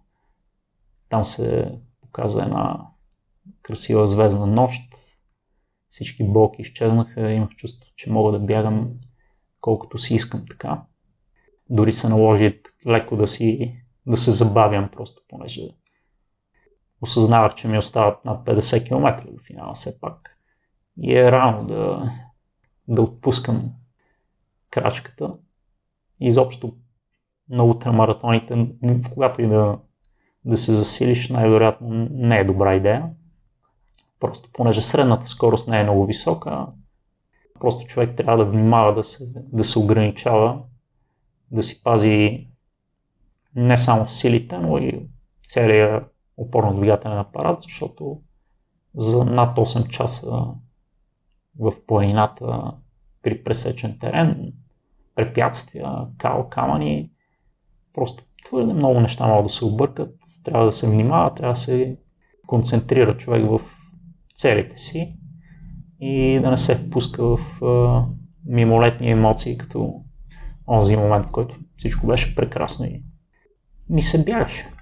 там 1.09 1.25
се 1.25 1.71
показа 2.01 2.43
една 2.43 2.88
красива 3.61 4.07
звездна 4.07 4.47
нощ, 4.47 4.82
всички 5.89 6.23
болки 6.23 6.61
изчезнаха, 6.61 7.31
имах 7.31 7.49
чувство, 7.49 7.91
че 7.95 8.11
мога 8.11 8.31
да 8.31 8.45
бягам 8.45 8.93
колкото 9.61 9.97
си 9.97 10.15
искам 10.15 10.45
така. 10.49 10.81
Дори 11.69 11.93
се 11.93 12.09
наложи 12.09 12.61
леко 12.88 13.17
да 13.17 13.27
си 13.27 13.75
да 14.05 14.17
се 14.17 14.31
забавям 14.31 14.89
просто, 14.91 15.21
понеже 15.27 15.61
осъзнавах, 17.01 17.55
че 17.55 17.67
ми 17.67 17.77
остават 17.77 18.25
над 18.25 18.45
50 18.45 18.88
км 18.88 19.31
до 19.31 19.43
финала 19.43 19.73
все 19.73 20.01
пак. 20.01 20.38
И 20.97 21.17
е 21.17 21.31
рано 21.31 21.67
да, 21.67 22.11
да 22.88 23.01
отпускам 23.01 23.71
крачката. 24.71 25.33
Изобщо 26.19 26.75
на 27.49 27.63
ултрамаратоните, 27.63 28.67
когато 29.13 29.41
и 29.41 29.47
да, 29.47 29.79
да 30.45 30.57
се 30.57 30.73
засилиш, 30.73 31.29
най-вероятно 31.29 32.07
не 32.11 32.38
е 32.38 32.43
добра 32.43 32.75
идея. 32.75 33.09
Просто 34.20 34.49
понеже 34.53 34.82
средната 34.82 35.28
скорост 35.28 35.68
не 35.68 35.80
е 35.80 35.84
много 35.84 36.05
висока, 36.05 36.68
просто 37.59 37.86
човек 37.86 38.15
трябва 38.15 38.45
да 38.45 38.51
внимава 38.51 38.93
да 38.93 39.03
се, 39.03 39.24
да 39.36 39.63
се 39.63 39.80
ограничава, 39.80 40.61
да 41.51 41.63
си 41.63 41.84
пази 41.84 42.47
не 43.55 43.78
само 43.78 44.07
силите, 44.07 44.57
но 44.57 44.78
и 44.78 45.07
целият 45.47 46.03
опорно-двигателен 46.38 47.20
апарат, 47.20 47.61
защото 47.61 48.22
за 48.95 49.26
над 49.26 49.57
8 49.57 49.88
часа 49.88 50.45
в 51.59 51.74
планината 51.88 52.72
при 53.22 53.43
пресечен 53.43 53.99
терен, 53.99 54.53
препятствия, 55.15 55.91
као, 56.18 56.49
камъни, 56.49 57.11
просто 57.93 58.24
твърде 58.45 58.74
много 58.74 58.99
неща 58.99 59.28
могат 59.28 59.45
да 59.45 59.53
се 59.53 59.65
объркат, 59.65 60.15
трябва 60.43 60.65
да 60.65 60.72
се 60.72 60.89
внимава, 60.89 61.34
трябва 61.34 61.53
да 61.53 61.59
се 61.59 61.97
концентрира 62.47 63.18
човек 63.18 63.45
в 63.49 63.76
целите 64.38 64.77
си 64.77 65.13
и 65.99 66.39
да 66.43 66.51
не 66.51 66.57
се 66.57 66.75
впуска 66.75 67.23
в 67.23 67.63
а, 67.63 68.05
мимолетни 68.45 69.11
емоции, 69.11 69.57
като 69.57 70.01
онзи 70.67 70.97
момент, 70.97 71.27
в 71.27 71.31
който 71.31 71.55
всичко 71.77 72.07
беше 72.07 72.35
прекрасно 72.35 72.85
и 72.85 73.03
ми 73.89 74.01
се 74.01 74.23
бягаше. 74.23 74.73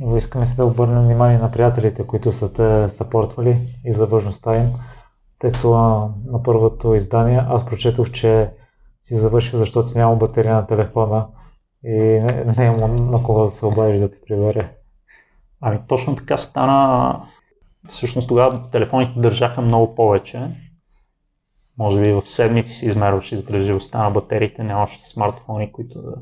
И 0.00 0.16
искаме 0.16 0.46
се 0.46 0.56
да 0.56 0.66
обърнем 0.66 1.02
внимание 1.02 1.38
на 1.38 1.50
приятелите, 1.50 2.06
които 2.06 2.32
са 2.32 2.52
те 2.52 2.88
съпортвали 2.88 3.78
и 3.84 3.92
за 3.92 4.06
важността 4.06 4.56
им, 4.56 4.70
тъй 5.38 5.52
като 5.52 5.70
на 6.26 6.42
първото 6.42 6.94
издание 6.94 7.44
аз 7.48 7.66
прочетох, 7.66 8.10
че 8.10 8.50
си 9.00 9.16
завършил, 9.16 9.58
защото 9.58 9.88
си 9.88 9.98
нямал 9.98 10.16
батерия 10.16 10.54
на 10.54 10.66
телефона 10.66 11.26
и 11.84 11.92
не, 11.92 12.44
не 12.58 12.66
е 12.66 12.70
на 12.86 13.22
кого 13.22 13.44
да 13.44 13.50
се 13.50 13.66
обадиш 13.66 14.00
да 14.00 14.10
те 14.10 14.16
прибере. 14.26 14.76
Ами 15.60 15.80
точно 15.88 16.16
така 16.16 16.36
стана. 16.36 17.20
Всъщност 17.88 18.28
тогава 18.28 18.70
телефоните 18.70 19.20
държаха 19.20 19.62
много 19.62 19.94
повече. 19.94 20.48
Може 21.78 22.00
би 22.00 22.12
в 22.12 22.22
седмици 22.26 22.72
си 22.72 22.86
измерваше 22.86 23.34
издръжливостта 23.34 24.02
на 24.02 24.10
батериите, 24.10 24.64
нямаше 24.64 25.08
смартфони, 25.08 25.72
които 25.72 26.02
да 26.02 26.14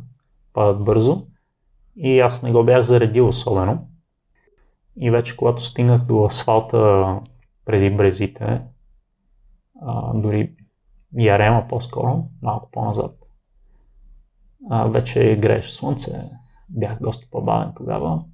падат 0.52 0.84
бързо 0.84 1.26
и 1.96 2.20
аз 2.20 2.42
не 2.42 2.52
го 2.52 2.64
бях 2.64 2.82
заредил 2.82 3.28
особено. 3.28 3.88
И 4.96 5.10
вече 5.10 5.36
когато 5.36 5.62
стигнах 5.62 6.04
до 6.04 6.24
асфалта 6.24 7.20
преди 7.64 7.90
брезите, 7.90 8.62
а, 9.82 10.14
дори 10.14 10.54
Ярема 11.18 11.66
по-скоро, 11.68 12.24
малко 12.42 12.70
по-назад, 12.70 13.16
а, 14.70 14.86
вече 14.86 15.36
грееше 15.36 15.74
слънце, 15.74 16.30
бях 16.68 16.98
доста 17.00 17.26
по-бавен 17.30 17.72
тогава 17.76 18.24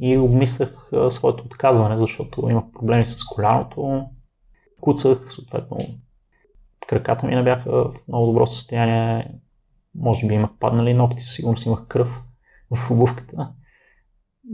и 0.00 0.18
обмислях 0.18 0.90
своето 1.08 1.44
отказване, 1.44 1.96
защото 1.96 2.50
имах 2.50 2.64
проблеми 2.72 3.04
с 3.04 3.24
коляното, 3.24 4.04
куцах, 4.80 5.26
съответно 5.28 5.78
краката 6.88 7.26
ми 7.26 7.34
не 7.34 7.42
бяха 7.42 7.70
в 7.70 7.94
много 8.08 8.26
добро 8.26 8.46
състояние, 8.46 9.34
може 9.94 10.26
би 10.26 10.34
имах 10.34 10.50
паднали 10.60 10.94
ногти, 10.94 11.22
сигурно 11.22 11.56
си 11.56 11.68
имах 11.68 11.86
кръв 11.86 12.22
в 12.70 12.90
обувката. 12.90 13.52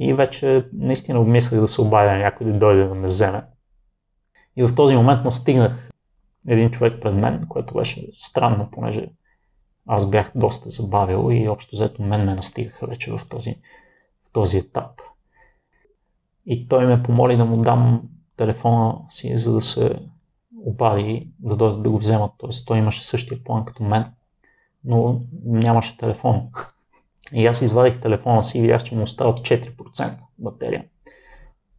И 0.01 0.15
вече 0.15 0.69
наистина 0.73 1.21
обмислях 1.21 1.61
да 1.61 1.69
се 1.69 1.81
обадя 1.81 2.13
някой 2.13 2.47
да 2.47 2.59
дойде 2.59 2.85
да 2.85 2.95
ме 2.95 3.09
вземе. 3.09 3.43
И 4.57 4.63
в 4.63 4.75
този 4.75 4.97
момент 4.97 5.25
настигнах 5.25 5.91
един 6.49 6.71
човек 6.71 7.03
пред 7.03 7.15
мен, 7.15 7.47
което 7.49 7.75
беше 7.75 8.07
странно, 8.13 8.69
понеже 8.73 9.09
аз 9.87 10.11
бях 10.11 10.33
доста 10.35 10.71
забавил 10.71 11.29
и 11.33 11.49
общо 11.49 11.77
взето 11.77 12.03
мен 12.03 12.25
ме 12.25 12.35
настигаха 12.35 12.87
вече 12.87 13.13
в 13.13 13.21
този, 13.29 13.55
в 14.29 14.33
този 14.33 14.59
етап. 14.59 14.91
И 16.47 16.69
той 16.69 16.87
ме 16.87 17.03
помоли 17.03 17.37
да 17.37 17.45
му 17.45 17.57
дам 17.57 18.03
телефона 18.37 18.97
си, 19.11 19.39
за 19.39 19.53
да 19.53 19.61
се 19.61 19.99
обади, 20.57 21.31
да 21.39 21.57
дойде 21.57 21.83
да 21.83 21.91
го 21.91 21.99
вземат. 21.99 22.31
Тоест 22.39 22.67
той 22.67 22.79
имаше 22.79 23.05
същия 23.05 23.45
план 23.45 23.65
като 23.65 23.83
мен, 23.83 24.05
но 24.85 25.21
нямаше 25.45 25.97
телефон. 25.97 26.43
И 27.33 27.47
аз 27.47 27.63
извадих 27.63 28.01
телефона 28.01 28.45
си 28.45 28.59
и 28.59 28.61
видях, 28.61 28.83
че 28.83 28.97
му 28.97 29.03
остава 29.03 29.35
4% 29.35 30.15
батерия. 30.39 30.85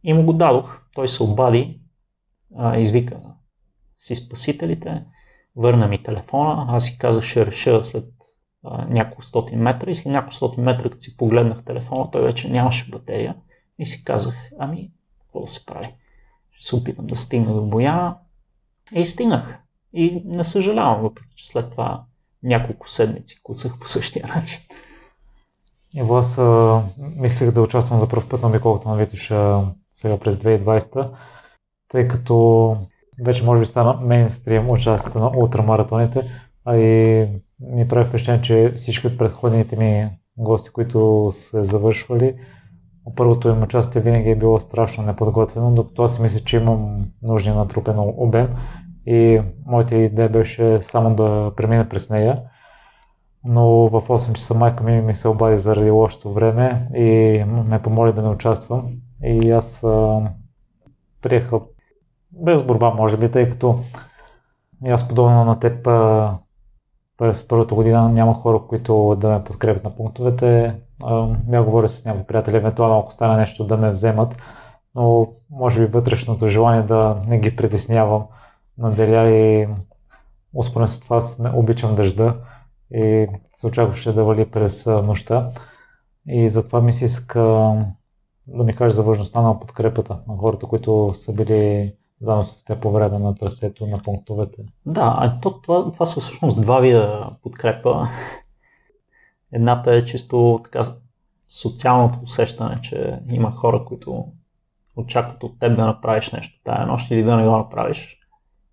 И 0.02 0.12
му 0.12 0.24
го 0.24 0.32
дадох. 0.32 0.80
Той 0.94 1.08
се 1.08 1.22
обади, 1.22 1.80
а, 2.56 2.78
извика 2.78 3.20
си 3.98 4.14
спасителите, 4.14 5.04
върна 5.56 5.88
ми 5.88 6.02
телефона. 6.02 6.66
Аз 6.68 6.84
си 6.84 6.98
казах, 6.98 7.24
ще 7.24 7.46
реша 7.46 7.82
след 7.82 8.04
няколко 8.88 9.22
стоти 9.22 9.56
метра. 9.56 9.90
И 9.90 9.94
след 9.94 10.12
няколко 10.12 10.34
стоти 10.34 10.60
метра, 10.60 10.90
като 10.90 11.00
си 11.00 11.16
погледнах 11.16 11.64
телефона, 11.64 12.10
той 12.10 12.22
вече 12.22 12.50
нямаше 12.50 12.90
батерия. 12.90 13.36
И 13.78 13.86
си 13.86 14.04
казах, 14.04 14.34
ами, 14.58 14.90
какво 15.20 15.40
да 15.40 15.46
се 15.46 15.66
прави? 15.66 15.94
Ще 16.50 16.66
се 16.66 16.76
опитам 16.76 17.06
да 17.06 17.16
стигна 17.16 17.54
до 17.54 17.62
Бояна. 17.62 18.16
И 18.94 19.06
стигнах. 19.06 19.58
И 19.92 20.22
не 20.24 20.44
съжалявам, 20.44 21.02
въпреки 21.02 21.34
че 21.34 21.48
след 21.48 21.70
това 21.70 22.04
няколко 22.42 22.90
седмици 22.90 23.42
кусах 23.42 23.78
по 23.80 23.88
същия 23.88 24.26
начин. 24.26 24.58
Ево 25.96 26.16
аз 26.16 26.38
а, 26.38 26.82
мислех 26.98 27.50
да 27.50 27.62
участвам 27.62 27.98
за 27.98 28.08
първ 28.08 28.28
път 28.28 28.42
на 28.42 28.48
Обиколката 28.48 28.88
на 28.88 28.96
Витоша 28.96 29.64
сега 29.90 30.18
през 30.18 30.36
2020. 30.36 31.10
тъй 31.88 32.08
като 32.08 32.76
вече 33.24 33.44
може 33.44 33.60
би 33.60 33.66
стана 33.66 33.92
мейнстрим 33.92 34.70
участието 34.70 35.18
на 35.18 35.30
ултрамаратоните, 35.36 36.30
а 36.64 36.76
и 36.76 37.26
ми 37.60 37.88
прави 37.88 38.08
впечатление, 38.08 38.42
че 38.42 38.72
всички 38.76 39.06
от 39.06 39.18
предходните 39.18 39.76
ми 39.76 40.08
гости, 40.36 40.70
които 40.70 41.30
са 41.34 41.64
завършвали, 41.64 42.34
първото 43.14 43.48
им 43.48 43.62
участие 43.62 44.00
винаги 44.00 44.30
е 44.30 44.36
било 44.36 44.60
страшно 44.60 45.04
неподготвено, 45.04 45.70
докато 45.70 46.02
аз 46.02 46.14
си 46.14 46.22
мисля, 46.22 46.40
че 46.40 46.56
имам 46.56 47.04
нужния 47.22 47.54
натрупен 47.54 47.94
обем 47.98 48.48
и 49.06 49.42
моята 49.66 49.96
идея 49.96 50.28
беше 50.28 50.80
само 50.80 51.14
да 51.14 51.52
премина 51.56 51.88
през 51.88 52.10
нея. 52.10 52.42
Но 53.44 53.66
в 53.66 54.08
8 54.08 54.32
часа 54.32 54.54
майка 54.54 54.84
ми 54.84 55.00
ми 55.00 55.14
се 55.14 55.28
обади 55.28 55.58
заради 55.58 55.90
лошото 55.90 56.32
време 56.32 56.88
и 56.94 57.44
ме 57.46 57.82
помоли 57.82 58.12
да 58.12 58.22
не 58.22 58.28
участвам. 58.28 58.90
И 59.24 59.50
аз 59.50 59.84
а, 59.84 60.20
приеха 61.22 61.60
без 62.32 62.62
борба, 62.62 62.90
може 62.90 63.16
би, 63.16 63.30
тъй 63.30 63.50
като 63.50 63.78
и 64.84 64.90
аз 64.90 65.08
подобно 65.08 65.44
на 65.44 65.58
теб 65.58 65.86
а, 65.86 66.38
през 67.18 67.48
първата 67.48 67.74
година 67.74 68.08
няма 68.08 68.34
хора, 68.34 68.60
които 68.68 69.16
да 69.20 69.28
ме 69.28 69.44
подкрепят 69.44 69.84
на 69.84 69.96
пунктовете. 69.96 70.74
Я 71.52 71.62
говоря 71.62 71.88
с 71.88 72.04
някои 72.04 72.24
приятели, 72.24 72.56
евентуално 72.56 72.98
ако 72.98 73.12
стане 73.12 73.36
нещо 73.36 73.66
да 73.66 73.76
ме 73.76 73.90
вземат, 73.90 74.36
но 74.94 75.28
може 75.50 75.80
би 75.80 75.86
вътрешното 75.86 76.48
желание 76.48 76.82
да 76.82 77.22
не 77.26 77.38
ги 77.38 77.56
притеснявам 77.56 78.24
наделя 78.78 79.30
и 79.30 79.68
успорен 80.54 80.88
с 80.88 81.00
това 81.00 81.20
обичам 81.54 81.94
дъжда 81.94 82.36
и 82.94 83.26
се 83.54 83.66
очакваше 83.66 84.12
да 84.12 84.24
вали 84.24 84.50
през 84.50 84.86
нощта. 84.86 85.50
И 86.28 86.48
затова 86.48 86.80
ми 86.80 86.92
се 86.92 87.04
иска 87.04 87.40
да 88.46 88.64
ми 88.64 88.76
кажеш 88.76 88.96
за 88.96 89.02
важността 89.02 89.40
на 89.40 89.60
подкрепата 89.60 90.18
на 90.28 90.36
хората, 90.36 90.66
които 90.66 91.12
са 91.14 91.32
били 91.32 91.92
заедно 92.20 92.44
с 92.44 92.64
теб 92.64 92.82
по 92.82 92.90
време 92.90 93.18
на 93.18 93.34
трасето 93.34 93.86
на 93.86 93.98
пунктовете. 93.98 94.62
Да, 94.86 95.16
а 95.18 95.40
то, 95.40 95.60
това, 95.60 95.92
това 95.92 96.06
са 96.06 96.20
всъщност 96.20 96.60
два 96.60 96.80
вида 96.80 97.30
подкрепа. 97.42 98.08
Едната 99.52 99.94
е 99.94 100.04
чисто 100.04 100.60
така 100.64 100.84
социалното 101.50 102.18
усещане, 102.22 102.80
че 102.82 103.20
има 103.30 103.50
хора, 103.50 103.84
които 103.84 104.32
очакват 104.96 105.42
от 105.42 105.58
теб 105.58 105.76
да 105.76 105.86
направиш 105.86 106.30
нещо 106.30 106.60
тая 106.64 106.86
нощ 106.86 107.10
или 107.10 107.22
да 107.22 107.36
не 107.36 107.44
го 107.44 107.50
направиш. 107.50 108.18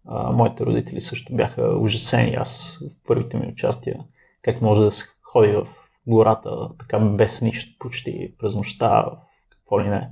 А, 0.06 0.32
моите 0.32 0.66
родители 0.66 1.02
също 1.02 1.36
бяха 1.36 1.78
ужасени. 1.78 2.36
Аз 2.36 2.80
в 2.82 3.08
първите 3.08 3.38
ми 3.38 3.52
участия, 3.52 4.00
как 4.42 4.62
може 4.62 4.82
да 4.82 4.92
се 4.92 5.06
ходи 5.22 5.52
в 5.52 5.68
гората 6.08 6.70
така 6.80 7.00
без 7.00 7.42
нищо 7.42 7.76
почти 7.80 8.34
през 8.38 8.56
нощта, 8.56 9.06
какво 9.50 9.82
ли 9.82 9.90
не. 9.90 10.10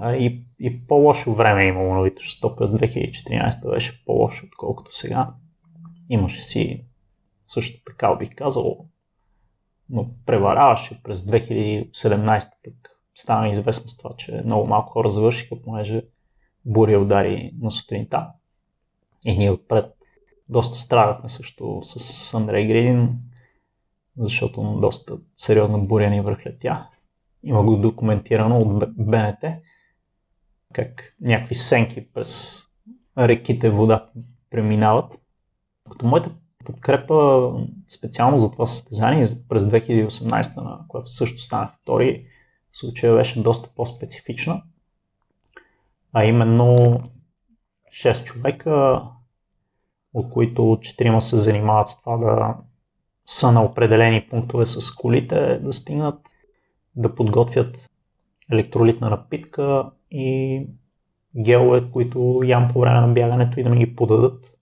А, 0.00 0.12
и, 0.16 0.44
и 0.60 0.86
по-лошо 0.86 1.34
време 1.34 1.64
е 1.64 1.68
имало 1.68 1.94
на 1.94 2.02
Витош 2.02 2.40
през 2.40 2.70
2014 2.70 3.70
беше 3.70 4.04
по-лошо, 4.04 4.46
отколкото 4.46 4.96
сега. 4.96 5.34
Имаше 6.08 6.42
си 6.42 6.84
също 7.46 7.84
така, 7.84 8.14
бих 8.14 8.34
казал, 8.34 8.86
но 9.92 10.10
преваляваше 10.26 11.02
през 11.02 11.22
2017 11.22 12.48
пък. 12.64 12.74
Стана 13.14 13.48
известно 13.48 13.88
с 13.88 13.96
това, 13.96 14.10
че 14.16 14.42
много 14.44 14.66
малко 14.66 14.92
хора 14.92 15.10
завършиха, 15.10 15.62
понеже 15.62 16.02
буря 16.64 16.98
удари 16.98 17.52
на 17.60 17.70
сутринта. 17.70 18.28
И 19.24 19.38
ние 19.38 19.50
отпред 19.50 19.94
доста 20.48 20.76
страдахме 20.76 21.28
също 21.28 21.80
с 21.82 22.34
Андрей 22.34 22.66
Гридин, 22.66 23.18
защото 24.18 24.78
доста 24.80 25.18
сериозна 25.36 25.78
буря 25.78 26.10
ни 26.10 26.20
върхлетя. 26.20 26.88
Има 27.42 27.64
го 27.64 27.76
документирано 27.76 28.58
от 28.58 28.84
БНТ, 28.96 29.44
как 30.72 31.16
някакви 31.20 31.54
сенки 31.54 32.12
през 32.12 32.62
реките 33.18 33.70
вода 33.70 34.10
преминават. 34.50 35.20
Като 35.90 36.06
моята 36.06 36.30
подкрепа 36.64 37.50
специално 37.88 38.38
за 38.38 38.50
това 38.50 38.66
състезание 38.66 39.26
през 39.48 39.64
2018, 39.64 40.56
на 40.56 40.78
която 40.88 41.10
също 41.10 41.42
станах 41.42 41.70
втори, 41.74 42.26
случая 42.72 43.14
беше 43.14 43.42
доста 43.42 43.70
по-специфична. 43.76 44.62
А 46.12 46.24
именно 46.24 47.00
6 47.92 48.24
човека, 48.24 49.02
от 50.14 50.30
които 50.30 50.62
4 50.62 51.18
се 51.18 51.36
занимават 51.36 51.88
с 51.88 52.00
това 52.00 52.16
да 52.16 52.54
са 53.26 53.52
на 53.52 53.62
определени 53.62 54.28
пунктове 54.30 54.66
с 54.66 54.94
колите, 54.94 55.58
да 55.58 55.72
стигнат, 55.72 56.20
да 56.96 57.14
подготвят 57.14 57.90
електролитна 58.52 59.10
напитка 59.10 59.90
и 60.10 60.66
гелове, 61.36 61.90
които 61.90 62.40
ям 62.44 62.68
по 62.72 62.80
време 62.80 63.00
на 63.00 63.08
бягането 63.08 63.60
и 63.60 63.62
да 63.62 63.70
ми 63.70 63.78
ги 63.78 63.96
подадат 63.96 64.58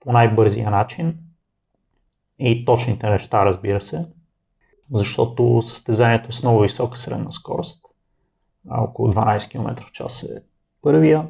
по 0.00 0.12
най-бързия 0.12 0.70
начин. 0.70 1.18
И 2.44 2.64
точните 2.64 3.10
неща, 3.10 3.44
разбира 3.44 3.80
се, 3.80 4.06
защото 4.92 5.62
състезанието 5.62 6.28
е 6.28 6.32
с 6.32 6.42
много 6.42 6.60
висока 6.60 6.98
средна 6.98 7.30
скорост. 7.30 7.86
Около 8.70 9.12
12 9.12 9.50
км 9.50 9.84
в 9.84 9.92
час 9.92 10.22
е 10.22 10.42
първия. 10.82 11.28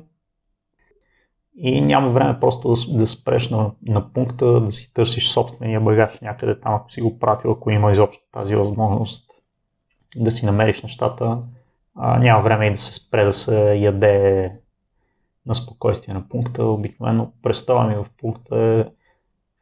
И 1.56 1.80
няма 1.80 2.10
време 2.10 2.40
просто 2.40 2.68
да, 2.68 2.98
да 2.98 3.06
спреш 3.06 3.50
на, 3.50 3.70
на 3.86 4.12
пункта, 4.12 4.60
да 4.60 4.72
си 4.72 4.92
търсиш 4.94 5.30
собствения 5.30 5.80
багаж 5.80 6.20
някъде 6.20 6.60
там, 6.60 6.74
ако 6.74 6.92
си 6.92 7.00
го 7.00 7.18
пратил, 7.18 7.50
ако 7.50 7.70
има 7.70 7.92
изобщо 7.92 8.24
тази 8.32 8.54
възможност 8.54 9.30
да 10.16 10.30
си 10.30 10.46
намериш 10.46 10.82
нещата. 10.82 11.38
А, 11.94 12.18
няма 12.18 12.42
време 12.42 12.66
и 12.66 12.70
да 12.70 12.78
се 12.78 12.92
спре 12.92 13.24
да 13.24 13.32
се 13.32 13.74
яде 13.74 14.52
на 15.46 15.54
спокойствие 15.54 16.14
на 16.14 16.28
пункта. 16.28 16.64
Обикновено 16.64 17.32
престоя 17.42 17.86
ми 17.86 17.94
в 17.94 18.06
пункта 18.18 18.56
е 18.58 18.84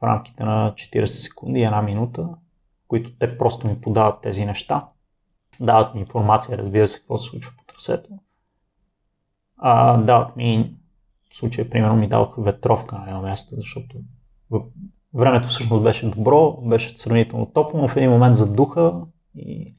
в 0.00 0.02
рамките 0.02 0.44
на 0.44 0.72
40 0.74 1.04
секунди, 1.04 1.60
една 1.60 1.82
минута, 1.82 2.28
които 2.88 3.18
те 3.18 3.38
просто 3.38 3.68
ми 3.68 3.80
подават 3.80 4.22
тези 4.22 4.44
неща. 4.44 4.88
Дават 5.60 5.94
ми 5.94 6.00
информация, 6.00 6.58
разбира 6.58 6.88
се, 6.88 6.98
какво 6.98 7.18
се 7.18 7.30
случва 7.30 7.52
по 7.58 7.64
трасето. 7.64 8.08
А, 9.56 9.96
дават 9.96 10.36
ми, 10.36 10.74
в 11.30 11.36
случая, 11.36 11.70
примерно, 11.70 11.96
ми 11.96 12.08
даваха 12.08 12.42
ветровка 12.42 12.98
на 12.98 13.06
едно 13.06 13.22
място, 13.22 13.56
защото 13.56 13.96
времето 15.14 15.48
всъщност 15.48 15.82
беше 15.82 16.10
добро, 16.10 16.52
беше 16.52 16.98
сравнително 16.98 17.46
топло, 17.46 17.80
но 17.80 17.88
в 17.88 17.96
един 17.96 18.10
момент 18.10 18.36
задуха 18.36 19.00
и 19.36 19.74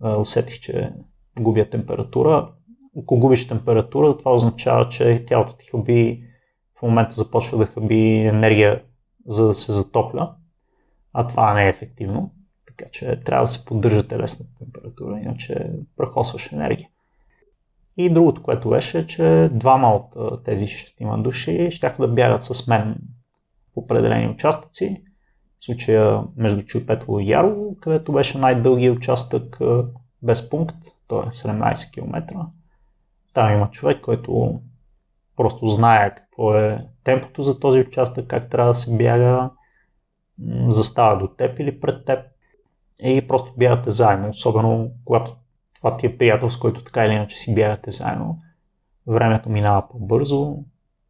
а, 0.00 0.16
усетих, 0.16 0.60
че 0.60 0.92
губя 1.40 1.70
температура. 1.70 2.52
Ако 3.02 3.18
губиш 3.18 3.48
температура, 3.48 4.16
това 4.16 4.34
означава, 4.34 4.88
че 4.88 5.24
тялото 5.26 5.56
ти 5.56 5.66
хаби, 5.66 6.24
в 6.78 6.82
момента 6.82 7.14
започва 7.14 7.58
да 7.58 7.66
хаби 7.66 8.14
енергия, 8.14 8.82
за 9.26 9.46
да 9.46 9.54
се 9.54 9.72
затопля, 9.72 10.34
а 11.12 11.26
това 11.26 11.54
не 11.54 11.66
е 11.66 11.68
ефективно. 11.68 12.34
Така 12.66 12.90
че 12.90 13.20
трябва 13.20 13.44
да 13.44 13.50
се 13.50 13.64
поддържа 13.64 14.08
телесната 14.08 14.50
температура, 14.58 15.20
иначе 15.20 15.70
прахосваш 15.96 16.52
енергия. 16.52 16.88
И 17.96 18.10
другото, 18.14 18.42
което 18.42 18.70
беше, 18.70 19.06
че 19.06 19.50
двама 19.52 19.94
от 19.94 20.44
тези 20.44 20.66
шестима 20.66 21.22
души 21.22 21.70
ще 21.70 21.94
да 21.98 22.08
бягат 22.08 22.42
с 22.42 22.66
мен 22.66 22.96
в 23.72 23.76
определени 23.76 24.28
участъци. 24.28 25.02
В 25.60 25.64
случая 25.64 26.22
между 26.36 26.62
Чуйпетово 26.62 27.20
и 27.20 27.30
Ярово, 27.30 27.76
където 27.80 28.12
беше 28.12 28.38
най-дългият 28.38 28.96
участък 28.96 29.58
без 30.22 30.50
пункт, 30.50 30.76
то 31.06 31.22
е 31.22 31.26
17 31.26 31.92
км. 31.92 32.46
Там 33.34 33.52
има 33.52 33.70
човек, 33.70 34.00
който 34.00 34.60
просто 35.38 35.66
знае 35.66 36.14
какво 36.14 36.54
е 36.54 36.86
темпото 37.04 37.42
за 37.42 37.60
този 37.60 37.80
участък, 37.80 38.26
как 38.26 38.50
трябва 38.50 38.72
да 38.72 38.78
се 38.78 38.96
бяга, 38.96 39.50
застава 40.68 41.18
до 41.18 41.28
теб 41.28 41.58
или 41.58 41.80
пред 41.80 42.04
теб 42.04 42.24
и 42.98 43.26
просто 43.26 43.52
бягате 43.56 43.90
заедно, 43.90 44.28
особено 44.28 44.90
когато 45.04 45.36
това 45.74 45.96
ти 45.96 46.06
е 46.06 46.18
приятел, 46.18 46.50
с 46.50 46.56
който 46.56 46.84
така 46.84 47.04
или 47.04 47.12
иначе 47.12 47.38
си 47.38 47.54
бягате 47.54 47.90
заедно. 47.90 48.38
Времето 49.06 49.50
минава 49.50 49.88
по-бързо, 49.88 50.56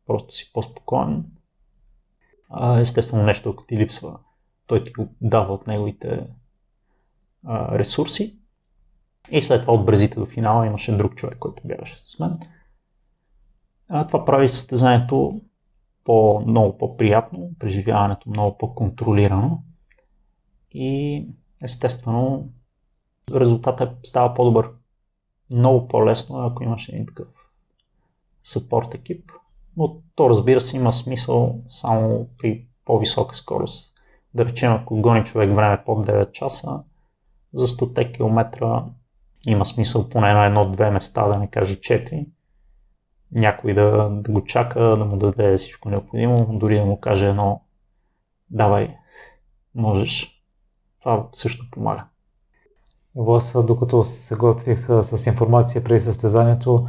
просто 0.06 0.34
си 0.34 0.52
по-спокоен. 0.52 1.24
Естествено 2.78 3.24
нещо, 3.24 3.50
ако 3.50 3.64
ти 3.64 3.76
липсва, 3.76 4.18
той 4.66 4.84
ти 4.84 4.92
го 4.92 5.08
дава 5.20 5.54
от 5.54 5.66
неговите 5.66 6.26
ресурси. 7.50 8.38
И 9.30 9.42
след 9.42 9.60
това 9.60 9.74
от 9.74 9.86
бързите 9.86 10.20
до 10.20 10.26
финала 10.26 10.66
имаше 10.66 10.96
друг 10.96 11.14
човек, 11.14 11.38
който 11.38 11.62
бягаше 11.64 11.96
с 11.96 12.18
мен. 12.18 12.38
А, 13.88 14.06
това 14.06 14.24
прави 14.24 14.48
състезанието 14.48 15.40
по, 16.04 16.42
много 16.46 16.78
по-приятно, 16.78 17.50
преживяването 17.58 18.30
много 18.30 18.58
по-контролирано 18.58 19.62
и 20.70 21.26
естествено 21.62 22.48
резултатът 23.34 23.98
става 24.02 24.34
по-добър. 24.34 24.70
Много 25.54 25.88
по-лесно, 25.88 26.38
ако 26.38 26.64
имаш 26.64 26.88
един 26.88 27.06
такъв 27.06 27.28
съпорт 28.42 28.94
екип. 28.94 29.32
Но 29.76 29.96
то 30.14 30.30
разбира 30.30 30.60
се 30.60 30.76
има 30.76 30.92
смисъл 30.92 31.60
само 31.70 32.28
при 32.38 32.66
по-висока 32.84 33.36
скорост. 33.36 33.94
Да 34.34 34.44
речем, 34.44 34.72
ако 34.72 34.96
гони 34.96 35.24
човек 35.24 35.54
време 35.54 35.82
под 35.86 36.06
9 36.06 36.32
часа, 36.32 36.82
за 37.52 37.66
100 37.66 38.14
км 38.14 38.82
има 39.46 39.66
смисъл 39.66 40.08
поне 40.08 40.32
на 40.32 40.46
едно-две 40.46 40.90
места, 40.90 41.28
да 41.28 41.38
не 41.38 41.46
кажа 41.46 41.74
4, 41.74 42.26
някой 43.32 43.74
да, 43.74 44.08
да 44.10 44.32
го 44.32 44.44
чака, 44.44 44.80
да 44.80 45.04
му 45.04 45.16
даде 45.16 45.56
всичко 45.56 45.88
необходимо, 45.88 46.58
дори 46.58 46.78
да 46.78 46.84
му 46.84 47.00
каже 47.00 47.28
едно 47.28 47.60
давай, 48.50 48.96
можеш. 49.74 50.42
Това 51.00 51.28
също 51.32 51.70
помага. 51.70 52.04
Аз, 53.28 53.56
докато 53.66 54.04
се 54.04 54.34
готвих 54.34 54.86
с 55.02 55.26
информация 55.26 55.84
преди 55.84 56.00
състезанието, 56.00 56.88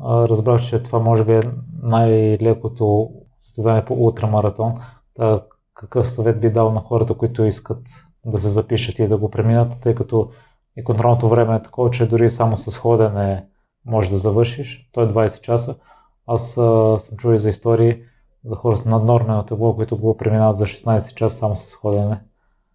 разбрах, 0.00 0.62
че 0.62 0.82
това 0.82 0.98
може 0.98 1.24
би 1.24 1.32
е 1.32 1.50
най-лекото 1.82 3.10
състезание 3.36 3.84
по 3.84 3.94
ултрамаратон. 3.94 4.74
Та, 5.14 5.44
какъв 5.74 6.08
съвет 6.08 6.40
би 6.40 6.50
дал 6.50 6.72
на 6.72 6.80
хората, 6.80 7.14
които 7.14 7.44
искат 7.44 7.82
да 8.26 8.38
се 8.38 8.48
запишат 8.48 8.98
и 8.98 9.08
да 9.08 9.18
го 9.18 9.30
преминат, 9.30 9.80
тъй 9.80 9.94
като 9.94 10.30
и 10.76 10.84
контролното 10.84 11.28
време 11.28 11.56
е 11.56 11.62
такова, 11.62 11.90
че 11.90 12.08
дори 12.08 12.30
само 12.30 12.56
с 12.56 12.78
ходене 12.78 13.46
може 13.86 14.10
да 14.10 14.18
завършиш. 14.18 14.88
То 14.92 15.02
е 15.02 15.08
20 15.08 15.40
часа. 15.40 15.76
Аз 16.26 16.58
а, 16.58 16.98
съм 16.98 17.16
чул 17.16 17.36
за 17.36 17.48
истории 17.48 18.02
за 18.44 18.54
хора 18.54 18.76
с 18.76 18.84
наднормено 18.84 19.42
тегло, 19.42 19.76
които 19.76 19.96
го 19.96 20.16
преминават 20.16 20.58
за 20.58 20.64
16 20.64 21.14
часа 21.14 21.36
само 21.36 21.56
с 21.56 21.74
ходене. 21.74 22.20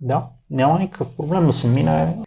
Да, 0.01 0.27
няма 0.49 0.79
никакъв 0.79 1.15
проблем 1.17 1.45
да 1.45 1.53
се 1.53 1.67
мине, 1.67 2.17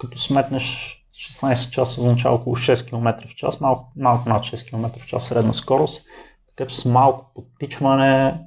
като 0.00 0.18
сметнеш 0.18 0.98
16 1.14 1.70
часа 1.70 2.00
означава 2.00 2.34
около 2.34 2.56
6 2.56 2.88
км 2.88 3.28
в 3.28 3.34
час, 3.34 3.60
малко, 3.60 3.92
малко 3.96 4.28
над 4.28 4.42
6 4.42 4.68
км 4.68 5.00
в 5.00 5.06
час 5.06 5.24
средна 5.24 5.52
скорост, 5.52 6.04
така 6.48 6.68
че 6.68 6.78
с 6.78 6.84
малко 6.84 7.30
подтичване, 7.34 8.40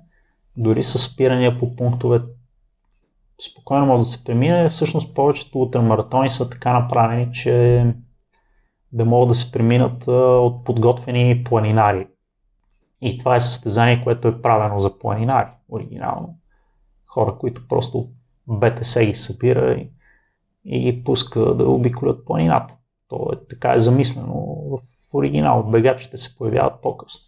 дори 0.58 0.84
с 0.84 0.98
спирания 0.98 1.60
по 1.60 1.76
пунктове, 1.76 2.22
спокойно 3.52 3.86
може 3.86 4.00
да 4.00 4.06
се 4.06 4.24
премине. 4.24 4.70
Всъщност 4.70 5.16
повечето 5.16 5.60
ултрамаратони 5.60 6.30
са 6.30 6.50
така 6.50 6.80
направени, 6.80 7.34
че 7.34 7.86
да 8.96 9.06
могат 9.06 9.28
да 9.28 9.36
се 9.36 9.52
преминат 9.52 10.08
от 10.08 10.64
подготвени 10.64 11.44
планинари. 11.44 12.08
И 13.02 13.18
това 13.18 13.36
е 13.36 13.40
състезание, 13.40 14.02
което 14.04 14.28
е 14.28 14.42
правено 14.42 14.80
за 14.80 15.00
планинари, 15.00 15.50
оригинално. 15.70 16.38
Хора, 17.08 17.38
които 17.38 17.68
просто 17.68 18.10
БТС 18.48 19.00
ги 19.00 19.16
събира 19.16 19.74
и, 19.74 19.90
и 20.66 21.04
пуска 21.04 21.56
да 21.56 21.70
обиколят 21.70 22.26
планината. 22.26 22.76
То 23.08 23.30
е 23.34 23.48
така 23.50 23.74
е 23.74 23.80
замислено 23.80 24.36
в 24.72 24.80
оригинал. 25.14 25.64
Бегачите 25.64 26.18
се 26.18 26.38
появяват 26.38 26.82
по-късно. 26.82 27.22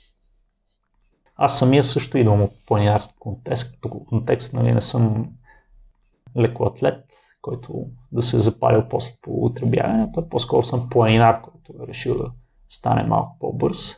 Аз 1.35 1.59
самия 1.59 1.83
също 1.83 2.17
идвам 2.17 2.41
от 2.41 2.51
планинарски 2.65 3.15
контекст, 3.19 3.79
контекст 4.09 4.53
нали, 4.53 4.71
не 4.71 4.81
съм 4.81 5.33
лекоатлет, 6.37 7.03
който 7.41 7.85
да 8.11 8.21
се 8.21 8.37
е 8.37 8.39
запалил 8.39 8.83
после 8.89 9.13
по 9.21 9.31
утре 9.45 9.65
бягането, 9.65 10.29
по-скоро 10.29 10.63
съм 10.63 10.89
планинар, 10.89 11.41
който 11.67 11.83
е 11.83 11.87
решил 11.87 12.17
да 12.17 12.31
стане 12.69 13.03
малко 13.03 13.37
по-бърз. 13.39 13.95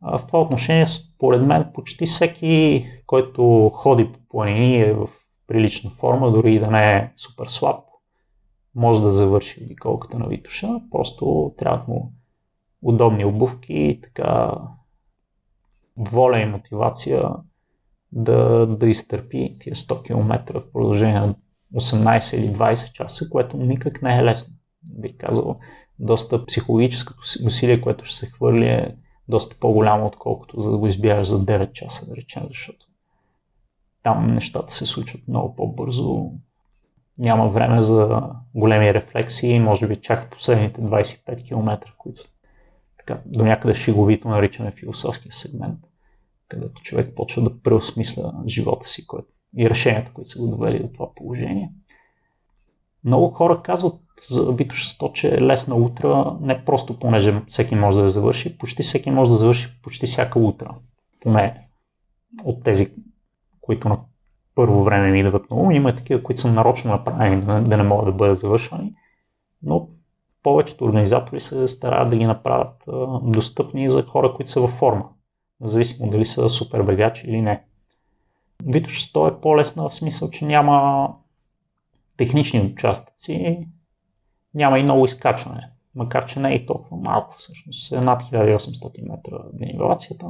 В 0.00 0.20
това 0.26 0.40
отношение, 0.40 0.86
според 0.86 1.42
мен, 1.42 1.70
почти 1.74 2.06
всеки, 2.06 2.86
който 3.06 3.70
ходи 3.74 4.12
по 4.12 4.18
планини 4.28 4.80
е 4.80 4.94
в 4.94 5.08
прилична 5.46 5.90
форма, 5.90 6.32
дори 6.32 6.54
и 6.54 6.58
да 6.58 6.70
не 6.70 6.96
е 6.96 7.12
супер 7.16 7.46
слаб, 7.46 7.84
може 8.74 9.00
да 9.00 9.12
завърши 9.12 9.64
обиколката 9.64 10.18
на 10.18 10.26
Витуша. 10.26 10.68
Просто 10.90 11.54
трябва 11.58 11.84
му 11.88 12.12
удобни 12.82 13.24
обувки, 13.24 14.00
така 14.02 14.54
воля 15.96 16.40
и 16.40 16.46
мотивация 16.46 17.30
да, 18.12 18.66
да 18.66 18.88
изтърпи 18.88 19.56
тия 19.60 19.74
100 19.74 20.02
км 20.02 20.60
в 20.60 20.72
продължение 20.72 21.20
на 21.20 21.34
18 21.74 22.36
или 22.36 22.48
20 22.48 22.92
часа, 22.92 23.30
което 23.30 23.56
никак 23.56 24.02
не 24.02 24.18
е 24.18 24.24
лесно. 24.24 24.54
Бих 24.98 25.16
казал, 25.16 25.58
доста 25.98 26.46
психологическото 26.46 27.20
усилие, 27.46 27.80
което 27.80 28.04
ще 28.04 28.16
се 28.16 28.26
хвърли 28.26 28.66
е 28.66 28.96
доста 29.28 29.56
по-голямо, 29.60 30.06
отколкото 30.06 30.60
за 30.60 30.70
да 30.70 30.78
го 30.78 30.86
избягаш 30.86 31.28
за 31.28 31.44
9 31.44 31.72
часа, 31.72 32.06
да 32.06 32.16
речем, 32.16 32.42
защото 32.48 32.86
там 34.02 34.26
нещата 34.26 34.74
се 34.74 34.86
случват 34.86 35.28
много 35.28 35.54
по-бързо. 35.54 36.30
Няма 37.18 37.48
време 37.48 37.82
за 37.82 38.22
големи 38.54 38.94
рефлексии, 38.94 39.60
може 39.60 39.88
би 39.88 40.00
чак 40.00 40.24
в 40.24 40.30
последните 40.30 40.80
25 40.80 41.46
км, 41.46 41.80
които 41.98 42.22
така, 42.98 43.20
до 43.26 43.44
някъде 43.44 43.74
шиговито 43.74 44.28
наричаме 44.28 44.70
философския 44.70 45.32
сегмент, 45.32 45.78
където 46.48 46.82
човек 46.82 47.14
почва 47.16 47.42
да 47.42 47.62
преосмисля 47.62 48.32
живота 48.46 48.88
си 48.88 49.06
който, 49.06 49.28
и 49.56 49.70
решенията, 49.70 50.12
които 50.12 50.30
са 50.30 50.38
го 50.38 50.46
довели 50.46 50.82
до 50.82 50.88
това 50.88 51.14
положение. 51.14 51.72
Много 53.04 53.30
хора 53.30 53.62
казват 53.62 53.94
за 54.28 54.52
Витоша 54.52 54.84
100, 54.84 55.12
че 55.12 55.34
е 55.34 55.40
лесна 55.40 55.74
утра, 55.74 56.36
не 56.40 56.64
просто 56.64 56.98
понеже 56.98 57.42
всеки 57.46 57.74
може 57.74 57.98
да 57.98 58.04
я 58.04 58.10
завърши, 58.10 58.58
почти 58.58 58.82
всеки 58.82 59.10
може 59.10 59.30
да 59.30 59.36
завърши 59.36 59.80
почти 59.82 60.06
всяка 60.06 60.38
утра. 60.38 60.74
Поне 61.20 61.68
от 62.44 62.64
тези, 62.64 62.94
които 63.60 63.88
на 63.88 63.98
първо 64.54 64.84
време 64.84 65.10
ми 65.10 65.20
идват 65.20 65.50
на 65.50 65.56
ум. 65.56 65.70
Има 65.70 65.94
такива, 65.94 66.22
които 66.22 66.40
са 66.40 66.52
нарочно 66.52 66.90
направени 66.90 67.40
да, 67.40 67.60
да 67.60 67.76
не 67.76 67.82
могат 67.82 68.06
да 68.06 68.12
бъдат 68.12 68.38
завършвани, 68.38 68.94
но 69.62 69.88
повечето 70.42 70.84
организатори 70.84 71.40
се 71.40 71.68
стараят 71.68 72.10
да 72.10 72.16
ги 72.16 72.24
направят 72.24 72.84
а, 72.88 73.20
достъпни 73.22 73.90
за 73.90 74.02
хора, 74.02 74.34
които 74.34 74.50
са 74.50 74.60
във 74.60 74.70
форма, 74.70 75.08
независимо 75.60 76.10
дали 76.10 76.24
са 76.24 76.48
супер 76.48 76.82
бегачи 76.82 77.26
или 77.26 77.42
не. 77.42 77.64
Витош 78.66 79.12
100 79.12 79.28
е 79.28 79.40
по-лесна 79.40 79.88
в 79.88 79.94
смисъл, 79.94 80.30
че 80.30 80.44
няма 80.44 81.08
технични 82.16 82.60
участъци, 82.60 83.68
няма 84.54 84.78
и 84.78 84.82
много 84.82 85.04
изкачване, 85.04 85.70
макар 85.94 86.26
че 86.26 86.40
не 86.40 86.52
е 86.52 86.54
и 86.54 86.66
толкова 86.66 86.96
малко, 86.96 87.36
всъщност 87.38 87.92
е 87.92 88.00
над 88.00 88.22
1800 88.22 89.10
метра 89.10 89.38
денивелацията, 89.52 90.26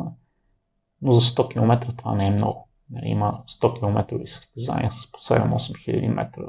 но 1.03 1.12
за 1.12 1.20
100 1.20 1.51
км 1.51 1.93
това 1.97 2.14
не 2.14 2.26
е 2.26 2.30
много. 2.30 2.68
Нали, 2.91 3.09
има 3.09 3.43
100 3.49 3.78
км 3.78 4.28
състезания 4.28 4.93
с 4.93 5.12
по 5.12 5.18
7-8 5.18 5.85
хиляди 5.85 6.09
метра 6.09 6.45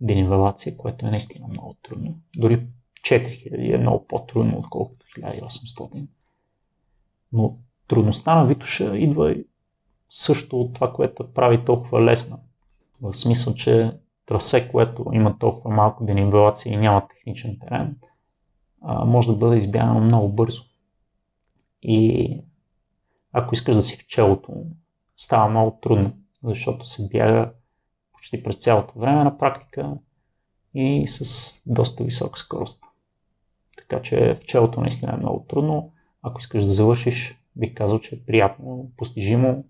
денивелация, 0.00 0.76
което 0.76 1.06
е 1.06 1.10
наистина 1.10 1.48
много 1.48 1.76
трудно. 1.82 2.18
Дори 2.36 2.66
4000 3.00 3.74
е 3.74 3.78
много 3.78 4.06
по-трудно, 4.06 4.58
отколкото 4.58 5.06
1800. 5.06 6.06
Но 7.32 7.56
трудността 7.88 8.34
на 8.34 8.46
Витоша 8.46 8.96
идва 8.96 9.34
също 10.10 10.60
от 10.60 10.74
това, 10.74 10.92
което 10.92 11.32
прави 11.32 11.64
толкова 11.64 12.04
лесна. 12.04 12.38
В 13.00 13.14
смисъл, 13.14 13.54
че 13.54 13.92
трасе, 14.28 14.68
което 14.70 15.04
има 15.12 15.38
толкова 15.38 15.74
малко 15.74 16.04
денивелация 16.04 16.72
и 16.72 16.76
няма 16.76 17.08
техничен 17.08 17.58
терен, 17.60 17.96
може 19.06 19.28
да 19.28 19.36
бъде 19.36 19.56
избягано 19.56 20.00
много 20.00 20.28
бързо. 20.28 20.62
И 21.82 22.40
ако 23.32 23.54
искаш 23.54 23.74
да 23.74 23.82
си 23.82 23.96
в 23.96 24.06
челото, 24.06 24.52
става 25.16 25.48
много 25.48 25.78
трудно, 25.82 26.12
защото 26.42 26.88
се 26.88 27.08
бяга 27.08 27.52
почти 28.12 28.42
през 28.42 28.56
цялото 28.56 28.98
време 28.98 29.24
на 29.24 29.38
практика 29.38 29.94
и 30.74 31.06
с 31.06 31.62
доста 31.66 32.04
висока 32.04 32.38
скорост. 32.38 32.82
Така 33.76 34.02
че 34.02 34.34
в 34.34 34.44
челото 34.44 34.80
наистина 34.80 35.12
е 35.12 35.16
много 35.16 35.46
трудно. 35.48 35.92
Ако 36.22 36.40
искаш 36.40 36.64
да 36.64 36.72
завършиш, 36.72 37.38
бих 37.56 37.74
казал, 37.74 37.98
че 37.98 38.14
е 38.14 38.20
приятно, 38.20 38.90
постижимо, 38.96 39.64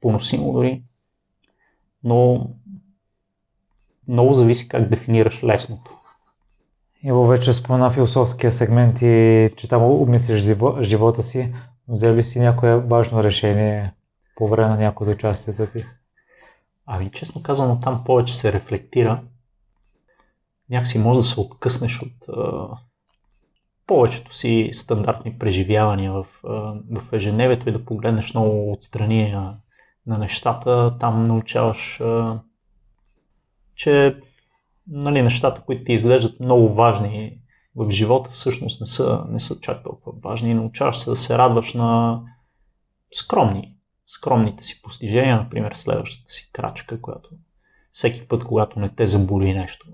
поносимо 0.00 0.52
дори. 0.52 0.82
Но 2.04 2.50
много 4.08 4.32
зависи 4.32 4.68
как 4.68 4.88
дефинираш 4.88 5.44
лесното. 5.44 5.98
Иво 7.04 7.26
вече 7.26 7.54
спомена 7.54 7.90
философския 7.90 8.52
сегмент 8.52 9.02
и 9.02 9.50
че 9.56 9.68
там 9.68 9.82
обмислиш 9.82 10.40
живота 10.80 11.22
си. 11.22 11.54
Взел 11.88 12.14
ли 12.14 12.24
си 12.24 12.40
някое 12.40 12.76
важно 12.76 13.24
решение 13.24 13.94
по 14.36 14.48
време 14.48 14.68
на 14.68 14.76
някои 14.76 15.08
от 15.08 15.14
участията 15.14 15.72
ти? 15.72 15.84
Ами, 16.86 17.10
честно 17.10 17.42
казано, 17.42 17.80
там 17.80 18.04
повече 18.04 18.36
се 18.36 18.52
рефлектира. 18.52 19.22
Някакси 20.70 20.98
може 20.98 21.18
да 21.18 21.22
се 21.22 21.40
откъснеш 21.40 22.02
от 22.02 22.28
а, 22.28 22.68
повечето 23.86 24.34
си 24.34 24.70
стандартни 24.72 25.38
преживявания 25.38 26.12
в, 26.12 26.26
а, 26.44 26.50
в 27.00 27.12
ежедневието 27.12 27.68
и 27.68 27.72
да 27.72 27.84
погледнеш 27.84 28.34
много 28.34 28.72
отстрани 28.72 29.32
а, 29.36 29.56
на 30.06 30.18
нещата. 30.18 30.96
Там 31.00 31.22
научаваш, 31.22 32.00
а, 32.00 32.40
че 33.74 34.16
нали, 34.86 35.22
нещата, 35.22 35.60
които 35.60 35.84
ти 35.84 35.92
изглеждат 35.92 36.40
много 36.40 36.74
важни 36.74 37.38
в 37.76 37.90
живота, 37.90 38.30
всъщност 38.30 38.80
не 38.80 38.86
са, 38.86 39.24
не 39.28 39.40
са 39.40 39.60
чак 39.60 39.84
толкова 39.84 40.18
важни. 40.22 40.54
Научаваш 40.54 40.98
се 40.98 41.10
да 41.10 41.16
се 41.16 41.38
радваш 41.38 41.74
на 41.74 42.20
скромни 43.12 43.74
скромните 44.06 44.64
си 44.64 44.82
постижения, 44.82 45.36
например 45.36 45.72
следващата 45.74 46.32
си 46.32 46.50
крачка, 46.52 47.00
която 47.00 47.30
всеки 47.92 48.28
път, 48.28 48.44
когато 48.44 48.80
не 48.80 48.88
те 48.88 49.06
заболи 49.06 49.54
нещо, 49.54 49.86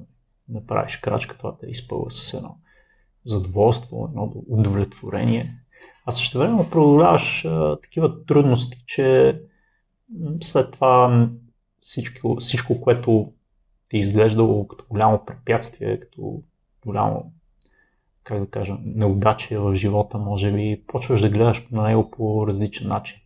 да 0.48 0.66
правиш 0.66 0.96
крачка, 0.96 1.38
това 1.38 1.56
те 1.56 1.66
изпълва 1.66 2.10
с 2.10 2.34
едно 2.34 2.56
задоволство, 3.24 4.06
едно 4.08 4.32
удовлетворение. 4.48 5.56
А 6.06 6.12
също 6.12 6.38
време 6.38 6.70
преодоляваш 6.70 7.46
такива 7.82 8.24
трудности, 8.24 8.84
че 8.86 9.40
след 10.40 10.72
това 10.72 11.28
всичко, 11.80 12.36
всичко, 12.40 12.80
което 12.80 13.32
ти 13.90 13.98
изглеждало 13.98 14.68
като 14.68 14.84
голямо 14.90 15.24
препятствие, 15.26 16.00
като 16.00 16.42
голямо 16.86 17.32
как 18.24 18.40
да 18.40 18.50
кажа, 18.50 18.76
неудачи 18.84 19.56
в 19.56 19.74
живота, 19.74 20.18
може 20.18 20.52
би, 20.52 20.82
почваш 20.86 21.20
да 21.20 21.30
гледаш 21.30 21.66
на 21.70 21.82
него 21.82 22.10
по 22.10 22.46
различен 22.46 22.88
начин. 22.88 23.18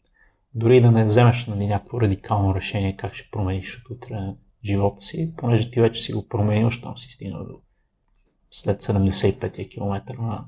Дори 0.55 0.81
да 0.81 0.91
не 0.91 1.05
вземеш 1.05 1.47
нали, 1.47 1.67
някакво 1.67 2.01
радикално 2.01 2.55
решение 2.55 2.97
как 2.97 3.15
ще 3.15 3.31
промениш 3.31 3.79
от 3.79 3.91
утре 3.91 4.35
живота 4.65 5.03
си, 5.03 5.35
понеже 5.37 5.71
ти 5.71 5.81
вече 5.81 6.03
си 6.03 6.13
го 6.13 6.29
променил, 6.29 6.71
щом 6.71 6.99
си 6.99 7.11
стигнал 7.11 7.45
до 7.45 7.61
след 8.51 8.83
75 8.83 9.71
км 9.71 10.15
на, 10.19 10.45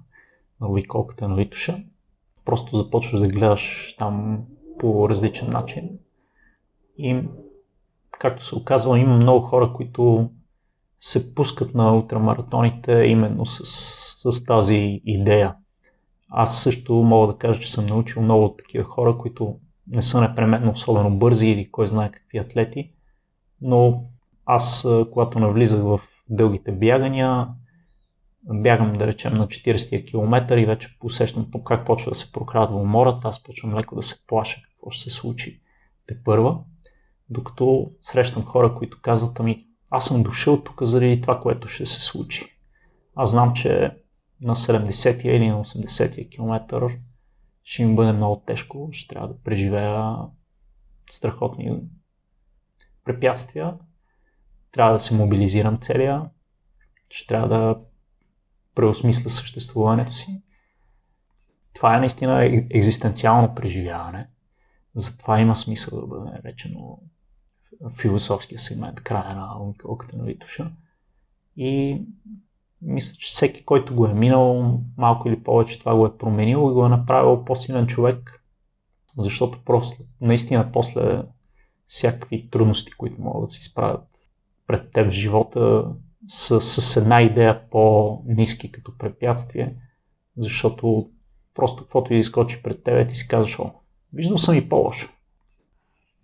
на 0.61 0.69
обиколката 0.69 1.29
на 1.29 1.35
Витуша. 1.35 1.83
Просто 2.45 2.77
започваш 2.77 3.21
да 3.21 3.29
гледаш 3.29 3.95
там 3.99 4.45
по 4.79 5.09
различен 5.09 5.51
начин. 5.51 5.99
И, 6.99 7.23
както 8.19 8.45
се 8.45 8.55
оказва, 8.55 8.99
има 8.99 9.17
много 9.17 9.41
хора, 9.41 9.73
които 9.73 10.31
се 11.01 11.35
пускат 11.35 11.75
на 11.75 11.97
ултрамаратоните 11.97 12.93
именно 12.93 13.47
с, 13.47 13.63
с 14.33 14.45
тази 14.45 15.01
идея. 15.05 15.55
Аз 16.31 16.63
също 16.63 16.95
мога 16.95 17.33
да 17.33 17.39
кажа, 17.39 17.61
че 17.61 17.73
съм 17.73 17.87
научил 17.87 18.23
много 18.23 18.45
от 18.45 18.59
такива 18.59 18.85
хора, 18.85 19.19
които 19.19 19.59
не 19.89 20.03
са 20.03 20.21
непременно 20.21 20.71
особено 20.71 21.19
бързи 21.19 21.47
или 21.47 21.71
кой 21.71 21.87
знае 21.87 22.11
какви 22.11 22.39
атлети, 22.39 22.91
но 23.61 24.05
аз, 24.47 24.89
когато 25.13 25.39
навлизах 25.39 25.83
в 25.83 26.01
дългите 26.29 26.73
бягания, 26.73 27.49
бягам, 28.45 28.93
да 28.93 29.07
речем, 29.07 29.35
на 29.35 29.47
40 29.47 30.07
км 30.07 30.59
и 30.59 30.67
вече 30.67 30.97
посещам 31.01 31.51
по 31.51 31.65
как 31.65 31.87
почва 31.87 32.11
да 32.11 32.15
се 32.15 32.33
прокрадва 32.33 32.77
умората, 32.77 33.29
аз 33.29 33.43
почвам 33.43 33.75
леко 33.75 33.95
да 33.97 34.03
се 34.03 34.27
плаша 34.27 34.63
какво 34.63 34.91
ще 34.91 35.11
се 35.11 35.17
случи 35.17 35.61
те 36.07 36.23
първа, 36.25 36.59
докато 37.31 37.91
срещам 38.03 38.45
хора, 38.45 38.75
които 38.75 39.01
казват, 39.03 39.41
ами 39.41 39.67
аз 39.91 40.07
съм 40.07 40.23
дошъл 40.23 40.63
тук 40.63 40.83
заради 40.83 41.21
това, 41.21 41.41
което 41.41 41.69
ще 41.69 41.87
се 41.87 42.01
случи. 42.01 42.59
Аз 43.15 43.31
знам, 43.31 43.55
че 43.55 43.97
на 44.43 44.57
70 44.57 45.23
или 45.23 45.49
на 45.49 45.65
80 45.65 46.31
км 46.31 46.89
ще 47.65 47.85
ми 47.85 47.95
бъде 47.95 48.13
много 48.13 48.43
тежко, 48.47 48.89
ще 48.93 49.15
трябва 49.15 49.29
да 49.29 49.43
преживея 49.43 50.17
страхотни 51.11 51.81
препятствия, 53.05 53.75
трябва 54.73 54.93
да 54.93 55.01
се 55.01 55.15
мобилизирам 55.15 55.79
целия, 55.79 56.23
ще 57.11 57.27
трябва 57.27 57.49
да 57.49 57.81
преосмисля 58.75 59.31
съществуването 59.31 60.13
си. 60.13 60.43
Това 61.75 61.97
е 61.97 62.01
наистина 62.01 62.45
екзистенциално 62.71 63.55
преживяване. 63.55 64.29
Затова 64.95 65.41
има 65.41 65.57
смисъл 65.57 66.01
да 66.01 66.07
бъде 66.07 66.31
наречено 66.31 67.01
философския 67.97 68.59
сегмент, 68.59 69.01
края 69.01 69.35
на 69.35 69.63
уникалката 69.63 70.17
на 70.17 70.25
Витуша. 70.25 70.71
И 71.57 72.03
мисля, 72.83 73.17
че 73.19 73.29
всеки, 73.29 73.65
който 73.65 73.95
го 73.95 74.07
е 74.07 74.15
минал, 74.15 74.81
малко 74.97 75.29
или 75.29 75.43
повече 75.43 75.79
това 75.79 75.97
го 75.97 76.07
е 76.07 76.19
променил 76.19 76.69
и 76.71 76.75
го 76.75 76.87
е 76.87 76.89
направил 76.89 77.45
по-силен 77.45 77.87
човек, 77.87 78.43
защото 79.19 79.65
просто, 79.65 80.03
наистина 80.21 80.73
после 80.73 81.23
всякакви 81.89 82.51
трудности, 82.51 82.93
които 82.93 83.21
могат 83.21 83.49
да 83.49 83.53
се 83.53 83.61
изправят 83.61 84.05
пред 84.67 84.91
теб 84.91 85.09
в 85.09 85.13
живота, 85.13 85.93
с, 86.29 86.61
с 86.61 86.97
една 86.97 87.23
идея 87.23 87.71
по-низки 87.71 88.73
като 88.73 88.99
препятствие, 88.99 89.77
защото 90.37 91.11
просто 91.55 91.83
каквото 91.83 92.15
и 92.15 92.19
изкочи 92.19 92.63
пред 92.63 92.85
тебе, 92.85 93.07
ти 93.07 93.15
си 93.15 93.29
казваш, 93.29 93.59
о, 93.59 93.71
виждал 94.13 94.39
съм 94.39 94.55
и 94.55 94.69
по-лошо. 94.69 95.13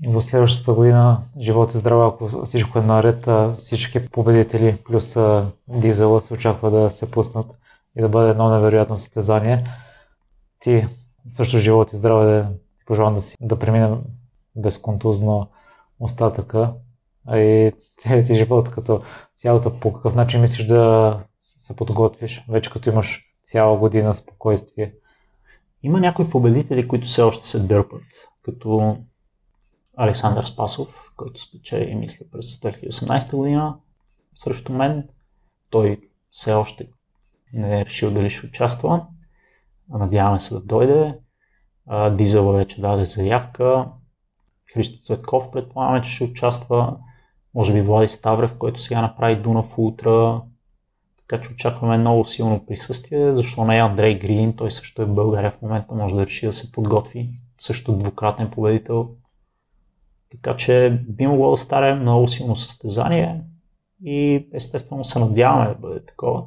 И 0.05 0.09
в 0.09 0.21
следващата 0.23 0.73
година, 0.73 1.23
живот 1.41 1.75
и 1.75 1.79
здраве, 1.79 2.07
ако 2.07 2.45
всичко 2.45 2.79
е 2.79 2.83
наред, 2.83 3.29
всички 3.57 4.09
победители 4.09 4.79
плюс 4.85 5.17
дизела 5.69 6.21
се 6.21 6.35
очаква 6.35 6.71
да 6.71 6.91
се 6.91 7.11
пуснат 7.11 7.47
и 7.97 8.01
да 8.01 8.09
бъде 8.09 8.31
едно 8.31 8.49
невероятно 8.49 8.97
състезание. 8.97 9.65
Ти 10.61 10.87
също 11.29 11.59
живот 11.59 11.93
и 11.93 11.97
здраве 11.97 12.25
да 12.25 12.49
пожелавам 12.87 13.15
да, 13.15 13.21
си, 13.21 13.37
да 13.41 13.59
преминем 13.59 13.99
безконтузно 14.57 15.51
остатъка, 16.01 16.73
а 17.27 17.39
и 17.39 17.73
целият 18.01 18.27
ти 18.27 18.35
живот 18.35 18.71
като 18.71 19.03
цялото 19.39 19.81
по 19.81 19.93
какъв 19.93 20.15
начин 20.15 20.41
мислиш 20.41 20.67
да 20.67 21.21
се 21.59 21.77
подготвиш, 21.77 22.45
вече 22.49 22.71
като 22.71 22.91
имаш 22.91 23.25
цяла 23.43 23.79
година 23.79 24.15
спокойствие? 24.15 24.95
Има 25.83 26.01
някои 26.01 26.31
победители, 26.31 26.89
които 26.89 27.09
все 27.09 27.23
още 27.23 27.47
се 27.47 27.67
дърпат, 27.67 28.03
като 28.43 28.97
Александър 29.97 30.45
Спасов, 30.45 31.13
който 31.17 31.41
спечели, 31.41 31.95
мисля, 31.95 32.27
през 32.33 32.47
2018 32.61 33.37
година 33.37 33.77
срещу 34.35 34.73
мен. 34.73 35.09
Той 35.71 36.01
все 36.31 36.53
още 36.53 36.89
не 37.53 37.81
е 37.81 37.85
решил 37.85 38.11
дали 38.11 38.31
ще 38.31 38.47
участва. 38.47 39.07
Надяваме 39.89 40.41
се 40.41 40.55
да 40.55 40.61
дойде. 40.61 41.19
Дизела 42.11 42.53
вече 42.53 42.81
даде 42.81 43.05
заявка. 43.05 43.89
Христо 44.73 45.03
Цветков 45.03 45.51
предполагаме, 45.51 46.03
че 46.03 46.11
ще 46.11 46.25
участва. 46.25 46.97
Може 47.55 47.73
би 47.73 47.81
Влади 47.81 48.09
Ставрев, 48.09 48.55
който 48.59 48.81
сега 48.81 49.03
направи 49.03 49.37
Дунав 49.37 49.79
Ултра. 49.79 50.43
Така 51.19 51.41
че 51.41 51.53
очакваме 51.53 51.99
много 51.99 52.25
силно 52.25 52.67
присъствие. 52.67 53.37
Защо 53.37 53.65
не 53.65 53.77
Андрей 53.77 54.19
Грин? 54.19 54.57
Той 54.57 54.71
също 54.71 55.03
е 55.03 55.05
в 55.05 55.15
България 55.15 55.51
в 55.51 55.63
момента. 55.63 55.95
Може 55.95 56.15
да 56.15 56.27
реши 56.27 56.47
да 56.47 56.53
се 56.53 56.73
подготви. 56.73 57.31
Също 57.59 57.93
двукратен 57.93 58.51
победител 58.51 59.11
така 60.33 60.57
че 60.57 61.03
би 61.09 61.27
могло 61.27 61.51
да 61.51 61.57
стане 61.57 61.95
много 61.95 62.29
силно 62.29 62.57
състезание 62.57 63.45
и 64.05 64.49
естествено 64.53 65.05
се 65.05 65.19
надяваме 65.19 65.69
да 65.69 65.75
бъде 65.75 66.05
такова. 66.05 66.45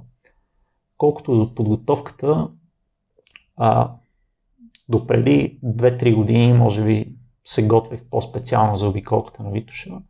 Колкото 0.97 1.35
до 1.35 1.55
подготовката, 1.55 2.47
а, 3.57 3.91
до 4.89 5.07
преди 5.07 5.59
2-3 5.63 6.15
години, 6.15 6.53
може 6.53 6.83
би, 6.83 7.15
се 7.43 7.67
готвих 7.67 8.03
по-специално 8.09 8.77
за 8.77 8.87
обиколката 8.87 9.43
на 9.43 9.51
Витуша. 9.51 10.01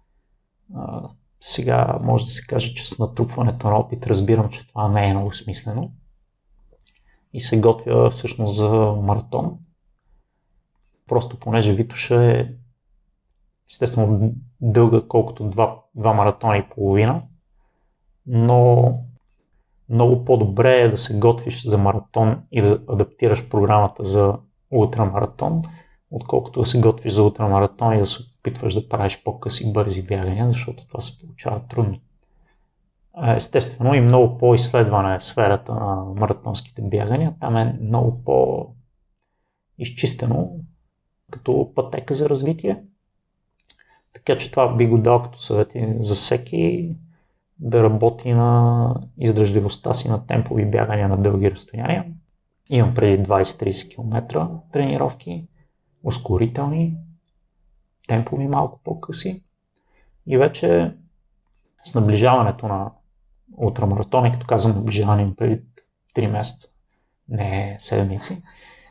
А, 0.76 1.10
сега 1.40 2.00
може 2.02 2.26
да 2.26 2.32
се 2.32 2.46
каже, 2.46 2.74
че 2.74 2.88
с 2.88 3.00
натрупването 3.00 3.70
на 3.70 3.76
опит 3.76 4.08
разбирам, 4.08 4.50
че 4.50 4.68
това 4.68 4.88
не 4.88 5.10
е 5.10 5.14
много 5.14 5.34
смислено. 5.34 5.92
И 7.34 7.42
се 7.42 7.62
готвя 7.62 8.10
всъщност 8.10 8.56
за 8.56 8.96
маратон. 9.02 9.58
Просто 11.08 11.40
понеже 11.40 11.74
Витуша 11.74 12.24
е 12.24 12.48
естествено 13.70 14.34
дълга 14.61 15.01
колкото 15.07 15.49
два, 15.49 15.80
два 15.95 16.13
маратона 16.13 16.57
и 16.57 16.70
половина, 16.70 17.22
но 18.26 18.93
много 19.89 20.26
по-добре 20.26 20.82
е 20.82 20.89
да 20.89 20.97
се 20.97 21.20
готвиш 21.20 21.68
за 21.68 21.78
маратон 21.78 22.43
и 22.51 22.61
да 22.61 22.82
адаптираш 22.89 23.49
програмата 23.49 24.03
за 24.03 24.38
ултрамаратон, 24.72 25.61
отколкото 26.11 26.59
да 26.59 26.66
се 26.66 26.82
готвиш 26.82 27.13
за 27.13 27.24
ултрамаратон 27.24 27.93
и 27.93 27.99
да 27.99 28.07
се 28.07 28.24
опитваш 28.39 28.74
да 28.74 28.89
правиш 28.89 29.24
по-къси 29.24 29.74
бързи 29.74 30.05
бягания, 30.05 30.50
защото 30.50 30.87
това 30.87 31.01
се 31.01 31.20
получава 31.20 31.62
трудно. 31.70 32.00
Естествено 33.36 33.93
и 33.93 34.01
много 34.01 34.37
по-изследвана 34.37 35.16
е 35.16 35.20
сферата 35.20 35.74
на 35.74 36.05
маратонските 36.16 36.82
бягания. 36.82 37.36
Там 37.39 37.58
е 37.58 37.78
много 37.82 38.24
по-изчистено 38.24 40.51
като 41.32 41.71
пътека 41.75 42.13
за 42.13 42.29
развитие. 42.29 42.83
Така 44.16 44.37
че 44.37 44.51
това 44.51 44.75
би 44.75 44.87
го 44.87 44.97
дал 44.97 45.21
като 45.21 45.42
съвети 45.42 45.96
за 46.00 46.16
всеки 46.16 46.92
да 47.59 47.83
работи 47.83 48.33
на 48.33 49.01
издръжливостта 49.17 49.93
си 49.93 50.09
на 50.09 50.28
темпови 50.28 50.66
бягания 50.66 51.08
на 51.08 51.17
дълги 51.17 51.51
разстояния. 51.51 52.05
Имам 52.70 52.93
преди 52.93 53.24
20-30 53.24 53.96
км 53.96 54.47
тренировки, 54.71 55.47
ускорителни, 56.04 56.97
темпови 58.08 58.47
малко 58.47 58.79
по-къси. 58.83 59.43
И 60.28 60.37
вече 60.37 60.96
с 61.83 61.96
наближаването 61.96 62.67
на 62.67 62.92
ултрамаратони, 63.58 64.32
като 64.32 64.46
казвам 64.46 64.75
наближаване 64.75 65.36
преди 65.36 65.62
3 66.16 66.28
месеца, 66.28 66.67
не 67.29 67.75
седмици, 67.79 68.43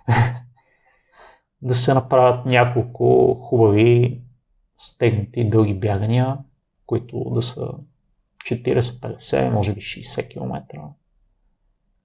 да 1.62 1.74
се 1.74 1.94
направят 1.94 2.46
няколко 2.46 3.34
хубави 3.34 4.23
стегнати 4.78 5.48
дълги 5.48 5.74
бягания, 5.74 6.38
които 6.86 7.30
да 7.34 7.42
са 7.42 7.72
40-50, 8.44 9.50
може 9.50 9.74
би 9.74 9.80
60 9.80 10.28
км 10.28 10.62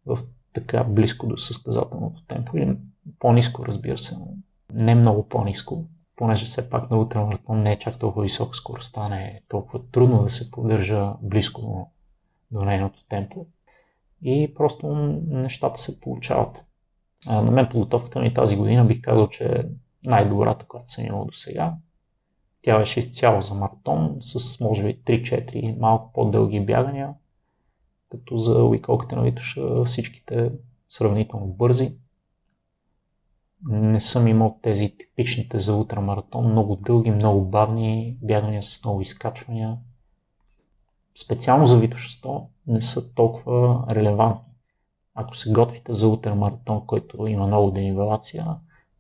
в 0.05 0.19
така 0.53 0.83
близко 0.83 1.27
до 1.27 1.37
състезателното 1.37 2.23
темпо 2.27 2.57
или 2.57 2.77
по-низко, 3.19 3.65
разбира 3.65 3.97
се, 3.97 4.15
но 4.17 4.27
не 4.73 4.95
много 4.95 5.29
по-низко, 5.29 5.85
понеже 6.15 6.45
все 6.45 6.69
пак 6.69 6.91
на 6.91 6.97
ултрамаратон 6.97 7.61
не 7.61 7.71
е 7.71 7.79
чак 7.79 7.99
толкова 7.99 8.23
висока 8.23 8.55
скоростта, 8.55 9.09
не 9.09 9.23
е 9.23 9.41
толкова 9.47 9.83
трудно 9.91 10.23
да 10.23 10.29
се 10.29 10.51
поддържа 10.51 11.13
близко 11.21 11.91
до, 12.51 12.65
нейното 12.65 13.05
темпо. 13.09 13.45
И 14.21 14.53
просто 14.55 14.87
нещата 15.27 15.79
се 15.79 15.99
получават. 15.99 16.61
А, 17.27 17.41
на 17.41 17.51
мен 17.51 17.69
подготовката 17.69 18.19
ми 18.19 18.33
тази 18.33 18.55
година 18.55 18.85
бих 18.85 19.01
казал, 19.01 19.27
че 19.27 19.45
е 19.45 19.63
най-добрата, 20.03 20.65
която 20.65 20.91
съм 20.91 21.05
имал 21.05 21.25
до 21.25 21.33
сега. 21.33 21.73
Тя 22.61 22.77
беше 22.77 22.99
изцяло 22.99 23.41
за 23.41 23.53
маратон 23.53 24.17
с 24.19 24.59
може 24.59 24.83
би 24.83 25.01
3-4 25.01 25.79
малко 25.79 26.13
по-дълги 26.13 26.59
бягания 26.65 27.13
като 28.11 28.37
за 28.37 28.63
уиколките 28.63 29.15
на 29.15 29.21
Витоша 29.21 29.85
всичките 29.85 30.51
сравнително 30.89 31.47
бързи. 31.47 31.97
Не 33.69 33.99
съм 33.99 34.27
имал 34.27 34.59
тези 34.61 34.97
типичните 34.97 35.59
за 35.59 35.75
ултрамаратон, 35.75 36.51
много 36.51 36.75
дълги, 36.75 37.11
много 37.11 37.45
бавни 37.45 38.17
бягания 38.21 38.63
с 38.63 38.83
много 38.83 39.01
изкачвания. 39.01 39.77
Специално 41.23 41.65
за 41.65 41.79
Витоша 41.79 42.09
100 42.09 42.45
не 42.67 42.81
са 42.81 43.13
толкова 43.13 43.85
релевантни. 43.89 44.53
Ако 45.15 45.37
се 45.37 45.51
готвите 45.51 45.93
за 45.93 46.07
ултрамаратон, 46.07 46.85
който 46.85 47.27
има 47.27 47.47
много 47.47 47.71
денивелация, 47.71 48.45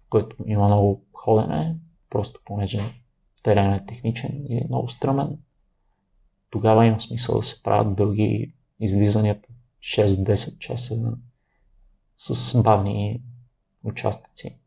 който 0.09 0.35
има 0.45 0.67
много 0.67 1.05
ходене, 1.13 1.75
просто 2.09 2.39
понеже 2.45 2.81
терен 3.43 3.73
е 3.73 3.85
техничен 3.85 4.45
и 4.49 4.65
много 4.69 4.89
стръмен, 4.89 5.37
тогава 6.49 6.85
има 6.85 7.01
смисъл 7.01 7.37
да 7.37 7.43
се 7.43 7.63
правят 7.63 7.95
дълги 7.95 8.53
излизания 8.79 9.41
по 9.41 9.47
6-10 9.81 10.57
часа 10.57 11.17
с 12.17 12.61
бавни 12.63 13.21
участъци. 13.83 14.59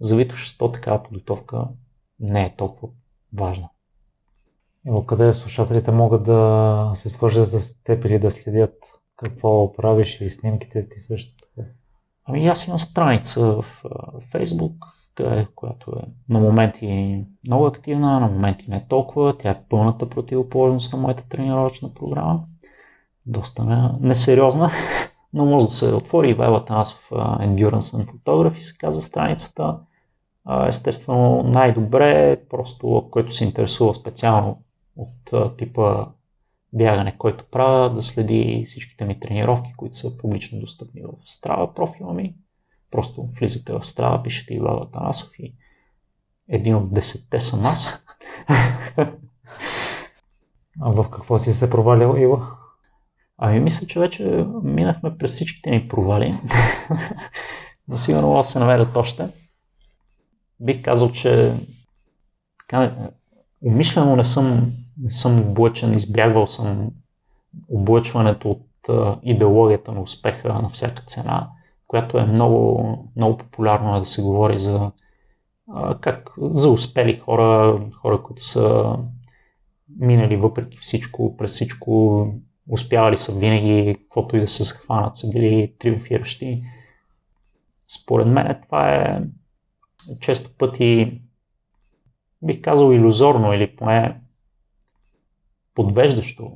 За 0.00 0.16
Вито 0.16 0.36
такава 0.58 1.02
подготовка 1.02 1.68
не 2.20 2.44
е 2.44 2.56
толкова 2.56 2.92
важна. 3.32 3.68
И 4.86 5.06
къде 5.06 5.34
слушателите 5.34 5.90
могат 5.90 6.22
да 6.22 6.92
се 6.94 7.10
свържат 7.10 7.48
с 7.48 7.82
теб 7.82 8.04
или 8.04 8.18
да 8.18 8.30
следят 8.30 8.74
какво 9.16 9.72
правиш 9.72 10.20
и 10.20 10.30
снимките 10.30 10.88
ти 10.88 11.00
също? 11.00 11.44
Ами 12.24 12.46
аз 12.46 12.66
имам 12.66 12.78
страница 12.78 13.40
в 13.40 13.82
Facebook, 14.32 14.76
която 15.54 15.90
е 15.90 16.02
на 16.28 16.40
моменти 16.40 17.24
много 17.46 17.66
активна, 17.66 18.20
на 18.20 18.26
моменти 18.26 18.64
не 18.68 18.80
толкова. 18.80 19.38
Тя 19.38 19.50
е 19.50 19.62
пълната 19.68 20.08
противоположност 20.08 20.92
на 20.92 20.98
моята 20.98 21.28
тренировъчна 21.28 21.94
програма. 21.94 22.44
Доста 23.26 23.96
несериозна, 24.00 24.70
но 25.32 25.44
може 25.44 25.64
да 25.64 25.70
се 25.70 25.94
отвори 25.94 26.30
и 26.30 26.34
Вайла 26.34 26.64
Танасов 26.64 27.10
Endurance 27.14 27.78
and 27.78 28.06
Photography 28.06 28.60
се 28.60 28.78
казва 28.78 29.02
страницата. 29.02 29.78
Естествено, 30.66 31.42
най-добре 31.42 32.30
е 32.32 32.48
просто, 32.48 33.08
който 33.10 33.32
се 33.32 33.44
интересува 33.44 33.94
специално 33.94 34.62
от 34.96 35.56
типа 35.56 36.06
бягане, 36.72 37.18
който 37.18 37.44
правя, 37.50 37.94
да 37.94 38.02
следи 38.02 38.64
всичките 38.66 39.04
ми 39.04 39.20
тренировки, 39.20 39.74
които 39.76 39.96
са 39.96 40.16
публично 40.16 40.60
достъпни 40.60 41.02
в 41.02 41.26
Strava 41.26 41.74
профила 41.74 42.14
ми. 42.14 42.34
Просто 42.92 43.28
влизате 43.40 43.72
в 43.72 43.80
Strava, 43.80 44.22
пишете 44.22 44.54
Ивала 44.54 44.90
Танасов 44.90 45.28
и 45.38 45.54
един 46.48 46.74
от 46.74 46.94
десетте 46.94 47.40
съм 47.40 47.66
аз. 47.66 48.06
А 50.80 50.90
в 50.90 51.10
какво 51.10 51.38
си 51.38 51.52
се 51.52 51.70
провалил, 51.70 52.16
Ива? 52.18 52.46
Ами 53.38 53.60
мисля, 53.60 53.86
че 53.86 54.00
вече 54.00 54.46
минахме 54.62 55.18
през 55.18 55.32
всичките 55.32 55.70
ни 55.70 55.88
провали. 55.88 56.40
Но 57.88 57.96
сигурно 57.96 58.36
да 58.36 58.44
се 58.44 58.58
намерят 58.58 58.96
още. 58.96 59.28
Бих 60.60 60.82
казал, 60.82 61.12
че 61.12 61.54
така, 62.58 63.10
умишлено 63.62 64.16
не 64.16 64.24
съм, 64.24 64.72
не 65.02 65.10
съм 65.10 65.40
облъчен, 65.40 65.94
избягвал 65.94 66.46
съм 66.46 66.90
облъчването 67.70 68.50
от 68.50 68.68
а, 68.88 69.18
идеологията 69.22 69.92
на 69.92 70.00
успеха 70.00 70.48
на 70.48 70.68
всяка 70.68 71.02
цена, 71.02 71.50
която 71.92 72.18
е 72.18 72.26
много, 72.26 72.98
много 73.16 73.38
популярно 73.38 73.96
е 73.96 73.98
да 73.98 74.04
се 74.04 74.22
говори 74.22 74.58
за 74.58 74.90
как 76.00 76.30
за 76.40 76.70
успели 76.70 77.18
хора, 77.18 77.80
хора, 77.94 78.22
които 78.22 78.44
са 78.44 78.96
минали 79.98 80.36
въпреки 80.36 80.78
всичко, 80.78 81.36
през 81.36 81.52
всичко, 81.52 82.26
успявали 82.68 83.16
са 83.16 83.38
винаги, 83.38 83.96
каквото 83.98 84.36
и 84.36 84.40
да 84.40 84.48
се 84.48 84.62
захванат, 84.62 85.16
са 85.16 85.30
били 85.30 85.74
триумфиращи. 85.78 86.64
Според 87.88 88.26
мен 88.26 88.60
това 88.62 88.94
е 88.94 89.22
често 90.20 90.50
пъти, 90.58 91.20
бих 92.42 92.60
казал, 92.60 92.92
иллюзорно 92.92 93.52
или 93.52 93.76
поне 93.76 94.20
подвеждащо 95.74 96.52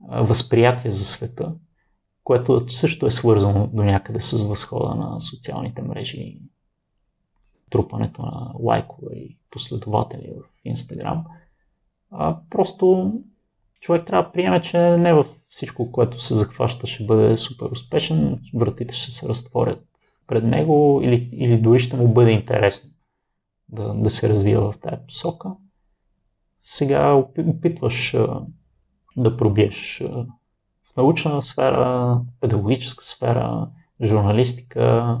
възприятие 0.00 0.90
за 0.90 1.04
света, 1.04 1.54
което 2.24 2.68
също 2.68 3.06
е 3.06 3.10
свързано 3.10 3.66
до 3.66 3.82
някъде 3.82 4.20
с 4.20 4.42
възхода 4.42 4.94
на 4.94 5.20
социалните 5.20 5.82
мрежи, 5.82 6.38
трупането 7.70 8.22
на 8.22 8.52
лайкове 8.60 9.14
и 9.14 9.38
последователи 9.50 10.32
в 10.36 10.44
Инстаграм. 10.64 11.24
А 12.10 12.38
просто 12.50 13.12
човек 13.80 14.06
трябва 14.06 14.22
да 14.22 14.32
приеме, 14.32 14.62
че 14.62 14.78
не 14.78 15.14
във 15.14 15.40
всичко, 15.48 15.92
което 15.92 16.20
се 16.20 16.34
захваща, 16.34 16.86
ще 16.86 17.04
бъде 17.04 17.36
супер 17.36 17.66
успешен, 17.66 18.40
вратите 18.54 18.94
ще 18.94 19.10
се 19.10 19.28
разтворят 19.28 19.84
пред 20.26 20.44
него 20.44 21.00
или, 21.02 21.28
или 21.32 21.60
дори 21.60 21.78
ще 21.78 21.96
му 21.96 22.08
бъде 22.08 22.30
интересно 22.30 22.90
да, 23.68 23.94
да 23.94 24.10
се 24.10 24.28
развива 24.28 24.72
в 24.72 24.78
тази 24.78 24.96
посока. 25.06 25.48
Сега 26.60 27.12
опитваш 27.38 28.16
да 29.16 29.36
пробиеш 29.36 30.02
научна 30.96 31.42
сфера, 31.42 32.20
педагогическа 32.40 33.04
сфера, 33.04 33.68
журналистика, 34.02 35.18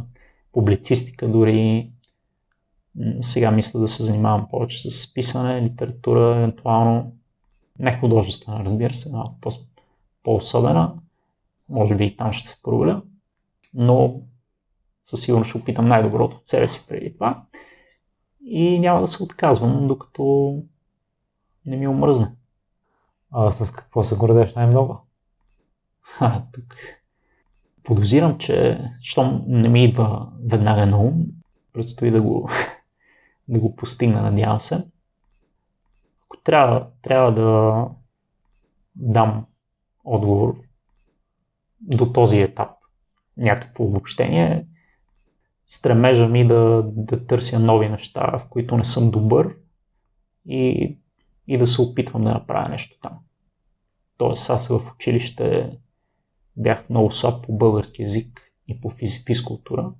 публицистика 0.52 1.28
дори. 1.28 1.90
Сега 3.20 3.50
мисля 3.50 3.80
да 3.80 3.88
се 3.88 4.02
занимавам 4.02 4.48
повече 4.50 4.90
с 4.90 5.14
писане, 5.14 5.62
литература, 5.62 6.36
евентуално 6.36 7.12
не 7.78 8.00
художествена, 8.00 8.64
разбира 8.64 8.94
се, 8.94 9.12
малко 9.12 9.40
по- 9.40 9.50
по-особена. 10.22 10.94
Може 11.68 11.96
би 11.96 12.04
и 12.04 12.16
там 12.16 12.32
ще 12.32 12.48
се 12.48 12.62
проваля. 12.62 13.02
Но 13.74 14.20
със 15.02 15.20
сигурност 15.20 15.48
ще 15.48 15.58
опитам 15.58 15.84
най-доброто 15.84 16.36
от 16.36 16.46
себе 16.46 16.68
си 16.68 16.84
преди 16.88 17.14
това. 17.14 17.42
И 18.46 18.78
няма 18.78 19.00
да 19.00 19.06
се 19.06 19.22
отказвам, 19.22 19.88
докато 19.88 20.56
не 21.66 21.76
ми 21.76 21.88
омръзне. 21.88 22.32
А 23.32 23.50
с 23.50 23.72
какво 23.72 24.02
се 24.02 24.16
гордеш 24.16 24.54
най-много? 24.54 25.03
Ха, 26.18 26.42
тук 26.52 26.76
подозирам, 27.82 28.38
че 28.38 28.80
щом 29.02 29.44
не 29.46 29.68
ми 29.68 29.84
идва 29.84 30.32
веднага 30.44 30.86
на 30.86 30.98
ум, 30.98 31.26
предстои 31.72 32.10
да 32.10 32.22
го, 32.22 32.50
да 33.48 33.60
го 33.60 33.76
постигна, 33.76 34.22
надявам 34.22 34.60
се 34.60 34.84
ако 36.34 36.42
трябва, 36.42 36.86
трябва 37.02 37.32
да 37.32 37.84
дам 38.96 39.46
отговор 40.04 40.60
до 41.80 42.12
този 42.12 42.40
етап, 42.40 42.70
някакво 43.36 43.84
обобщение, 43.84 44.66
стремежа 45.66 46.28
ми 46.28 46.46
да, 46.46 46.82
да 46.86 47.26
търся 47.26 47.58
нови 47.58 47.88
неща, 47.88 48.38
в 48.38 48.48
които 48.48 48.76
не 48.76 48.84
съм 48.84 49.10
добър 49.10 49.56
и, 50.48 50.96
и 51.46 51.58
да 51.58 51.66
се 51.66 51.82
опитвам 51.82 52.24
да 52.24 52.30
направя 52.30 52.68
нещо 52.68 52.98
там. 53.02 53.18
Тоест 54.16 54.50
аз 54.50 54.68
в 54.68 54.92
училище 54.94 55.78
бях 56.56 56.90
много 56.90 57.10
слаб 57.10 57.46
по 57.46 57.52
български 57.52 58.02
язик 58.02 58.40
и 58.68 58.80
по 58.80 58.90
физкултура 59.26 59.92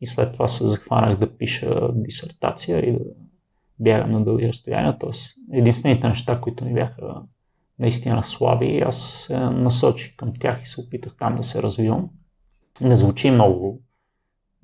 и 0.00 0.06
след 0.06 0.32
това 0.32 0.48
се 0.48 0.68
захванах 0.68 1.18
да 1.18 1.36
пиша 1.36 1.92
дисертация 1.92 2.80
и 2.88 2.92
да 2.92 2.98
бягам 3.78 4.12
на 4.12 4.24
дълги 4.24 4.48
разстояния. 4.48 4.98
Тоест, 4.98 5.36
единствените 5.52 6.08
неща, 6.08 6.40
които 6.40 6.64
ми 6.64 6.74
бяха 6.74 7.22
наистина 7.78 8.24
слаби, 8.24 8.82
аз 8.86 8.96
се 9.02 9.36
насочих 9.36 10.16
към 10.16 10.32
тях 10.40 10.62
и 10.62 10.68
се 10.68 10.80
опитах 10.80 11.16
там 11.18 11.36
да 11.36 11.42
се 11.42 11.62
развивам. 11.62 12.10
Не 12.80 12.94
звучи 12.94 13.30
много, 13.30 13.80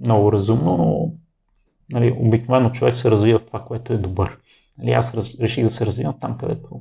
много 0.01 0.33
разумно, 0.33 0.77
но 0.77 1.13
нали, 1.93 2.17
обикновено 2.19 2.71
човек 2.71 2.97
се 2.97 3.11
развива 3.11 3.39
в 3.39 3.47
това, 3.47 3.65
което 3.65 3.93
е 3.93 3.99
добър. 3.99 4.39
Нали, 4.79 4.91
аз 4.91 5.39
реших 5.41 5.65
да 5.65 5.71
се 5.71 5.87
развивам 5.87 6.19
там, 6.21 6.39
където, 6.39 6.81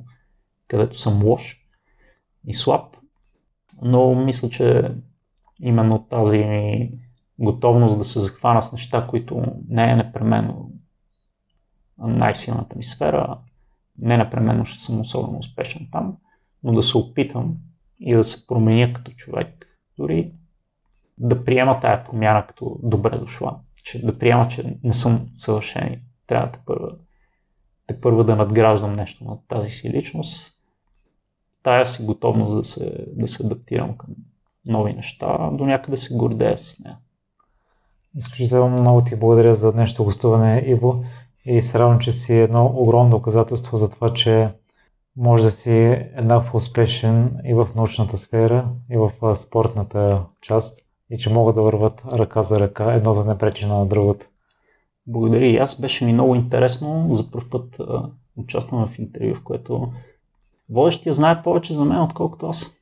където 0.68 0.98
съм 0.98 1.24
лош 1.24 1.66
и 2.46 2.54
слаб, 2.54 2.96
но 3.82 4.14
мисля, 4.14 4.48
че 4.48 4.94
именно 5.60 5.98
тази 5.98 6.44
готовност 7.38 7.98
да 7.98 8.04
се 8.04 8.20
захвана 8.20 8.62
с 8.62 8.72
неща, 8.72 9.06
които 9.06 9.42
не 9.68 9.90
е 9.90 9.96
непременно 9.96 10.70
най-силната 11.98 12.76
ми 12.76 12.84
сфера. 12.84 13.38
Не 14.02 14.16
непременно 14.16 14.64
ще 14.64 14.82
съм 14.82 15.00
особено 15.00 15.38
успешен 15.38 15.88
там, 15.92 16.16
но 16.62 16.72
да 16.72 16.82
се 16.82 16.98
опитам 16.98 17.56
и 18.00 18.14
да 18.14 18.24
се 18.24 18.46
променя 18.46 18.92
като 18.92 19.12
човек, 19.12 19.66
дори 19.98 20.32
да 21.18 21.44
приема 21.44 21.80
тая 21.80 22.04
промяна 22.04 22.46
като 22.46 22.78
добре 22.82 23.18
дошла. 23.18 23.60
Че, 23.84 24.06
да 24.06 24.18
приема, 24.18 24.48
че 24.48 24.76
не 24.84 24.92
съм 24.92 25.28
съвършен 25.34 25.92
и 25.92 25.98
трябва 26.26 26.46
да 26.46 26.58
първа, 26.66 26.96
да 27.88 28.00
първа 28.00 28.24
да 28.24 28.36
надграждам 28.36 28.92
нещо 28.92 29.24
на 29.24 29.38
тази 29.48 29.70
си 29.70 29.90
личност. 29.90 30.59
Тая 31.62 31.86
си 31.86 32.02
готовност 32.02 32.56
да 32.56 32.64
се, 32.64 33.06
да 33.12 33.28
се 33.28 33.46
адаптирам 33.46 33.96
към 33.96 34.10
нови 34.66 34.92
неща, 34.92 35.50
до 35.52 35.64
някъде 35.64 35.96
се 35.96 36.16
гордея 36.16 36.58
с 36.58 36.78
нея. 36.78 36.98
Изключително 38.16 38.80
много 38.80 39.04
ти 39.04 39.16
благодаря 39.16 39.54
за 39.54 39.72
днешното 39.72 40.04
гостуване, 40.04 40.62
Иво. 40.66 41.04
И 41.44 41.62
се 41.62 41.78
радвам, 41.78 41.98
че 41.98 42.12
си 42.12 42.34
едно 42.34 42.72
огромно 42.76 43.10
доказателство 43.10 43.76
за 43.76 43.90
това, 43.90 44.14
че 44.14 44.48
може 45.16 45.44
да 45.44 45.50
си 45.50 45.70
еднакво 46.16 46.56
успешен 46.56 47.36
и 47.44 47.54
в 47.54 47.68
научната 47.76 48.18
сфера, 48.18 48.68
и 48.90 48.96
в 48.96 49.36
спортната 49.36 50.24
част, 50.40 50.78
и 51.10 51.18
че 51.18 51.32
могат 51.32 51.54
да 51.54 51.62
върват 51.62 52.02
ръка 52.12 52.42
за 52.42 52.60
ръка, 52.60 52.92
едно 52.92 53.14
да 53.14 53.24
не 53.24 53.38
пречи 53.38 53.66
на 53.66 53.86
другото. 53.86 54.26
Благодаря 55.06 55.46
и 55.46 55.56
аз. 55.56 55.80
Беше 55.80 56.04
ми 56.04 56.12
много 56.12 56.34
интересно. 56.34 57.08
За 57.10 57.30
първ 57.30 57.44
път 57.50 57.76
участвам 58.36 58.86
в 58.86 58.98
интервю, 58.98 59.34
в 59.34 59.42
което 59.44 59.92
водещия 60.70 61.12
знае 61.12 61.42
повече 61.42 61.74
за 61.74 61.84
мен, 61.84 62.02
отколкото 62.02 62.46
аз. 62.46 62.80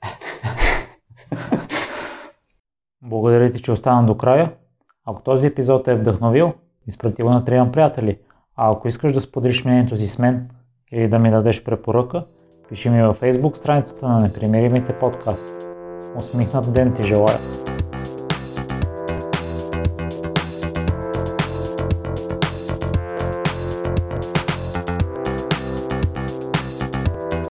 Благодаря 3.03 3.51
ти, 3.51 3.63
че 3.63 3.73
остана 3.73 4.07
до 4.07 4.17
края. 4.17 4.53
Ако 5.07 5.23
този 5.23 5.47
епизод 5.47 5.89
е 5.89 5.95
вдъхновил, 5.95 6.53
изпрати 6.87 7.23
го 7.23 7.31
на 7.31 7.45
трима 7.45 7.73
приятели. 7.73 8.19
А 8.57 8.73
ако 8.73 8.89
искаш 8.89 9.13
да 9.13 9.21
споделиш 9.21 9.65
мнението 9.65 9.97
си 9.97 10.07
с 10.07 10.19
мен 10.19 10.51
или 10.93 11.09
да 11.09 11.19
ми 11.19 11.31
дадеш 11.31 11.65
препоръка, 11.65 12.25
пиши 12.69 12.91
ми 12.91 13.03
във 13.03 13.21
Facebook 13.21 13.57
страницата 13.57 14.09
на 14.09 14.21
Непримиримите 14.21 14.99
подкаст. 14.99 15.69
Усмихнат 16.17 16.73
ден 16.73 16.95
ти 16.97 17.03
желая! 17.03 17.39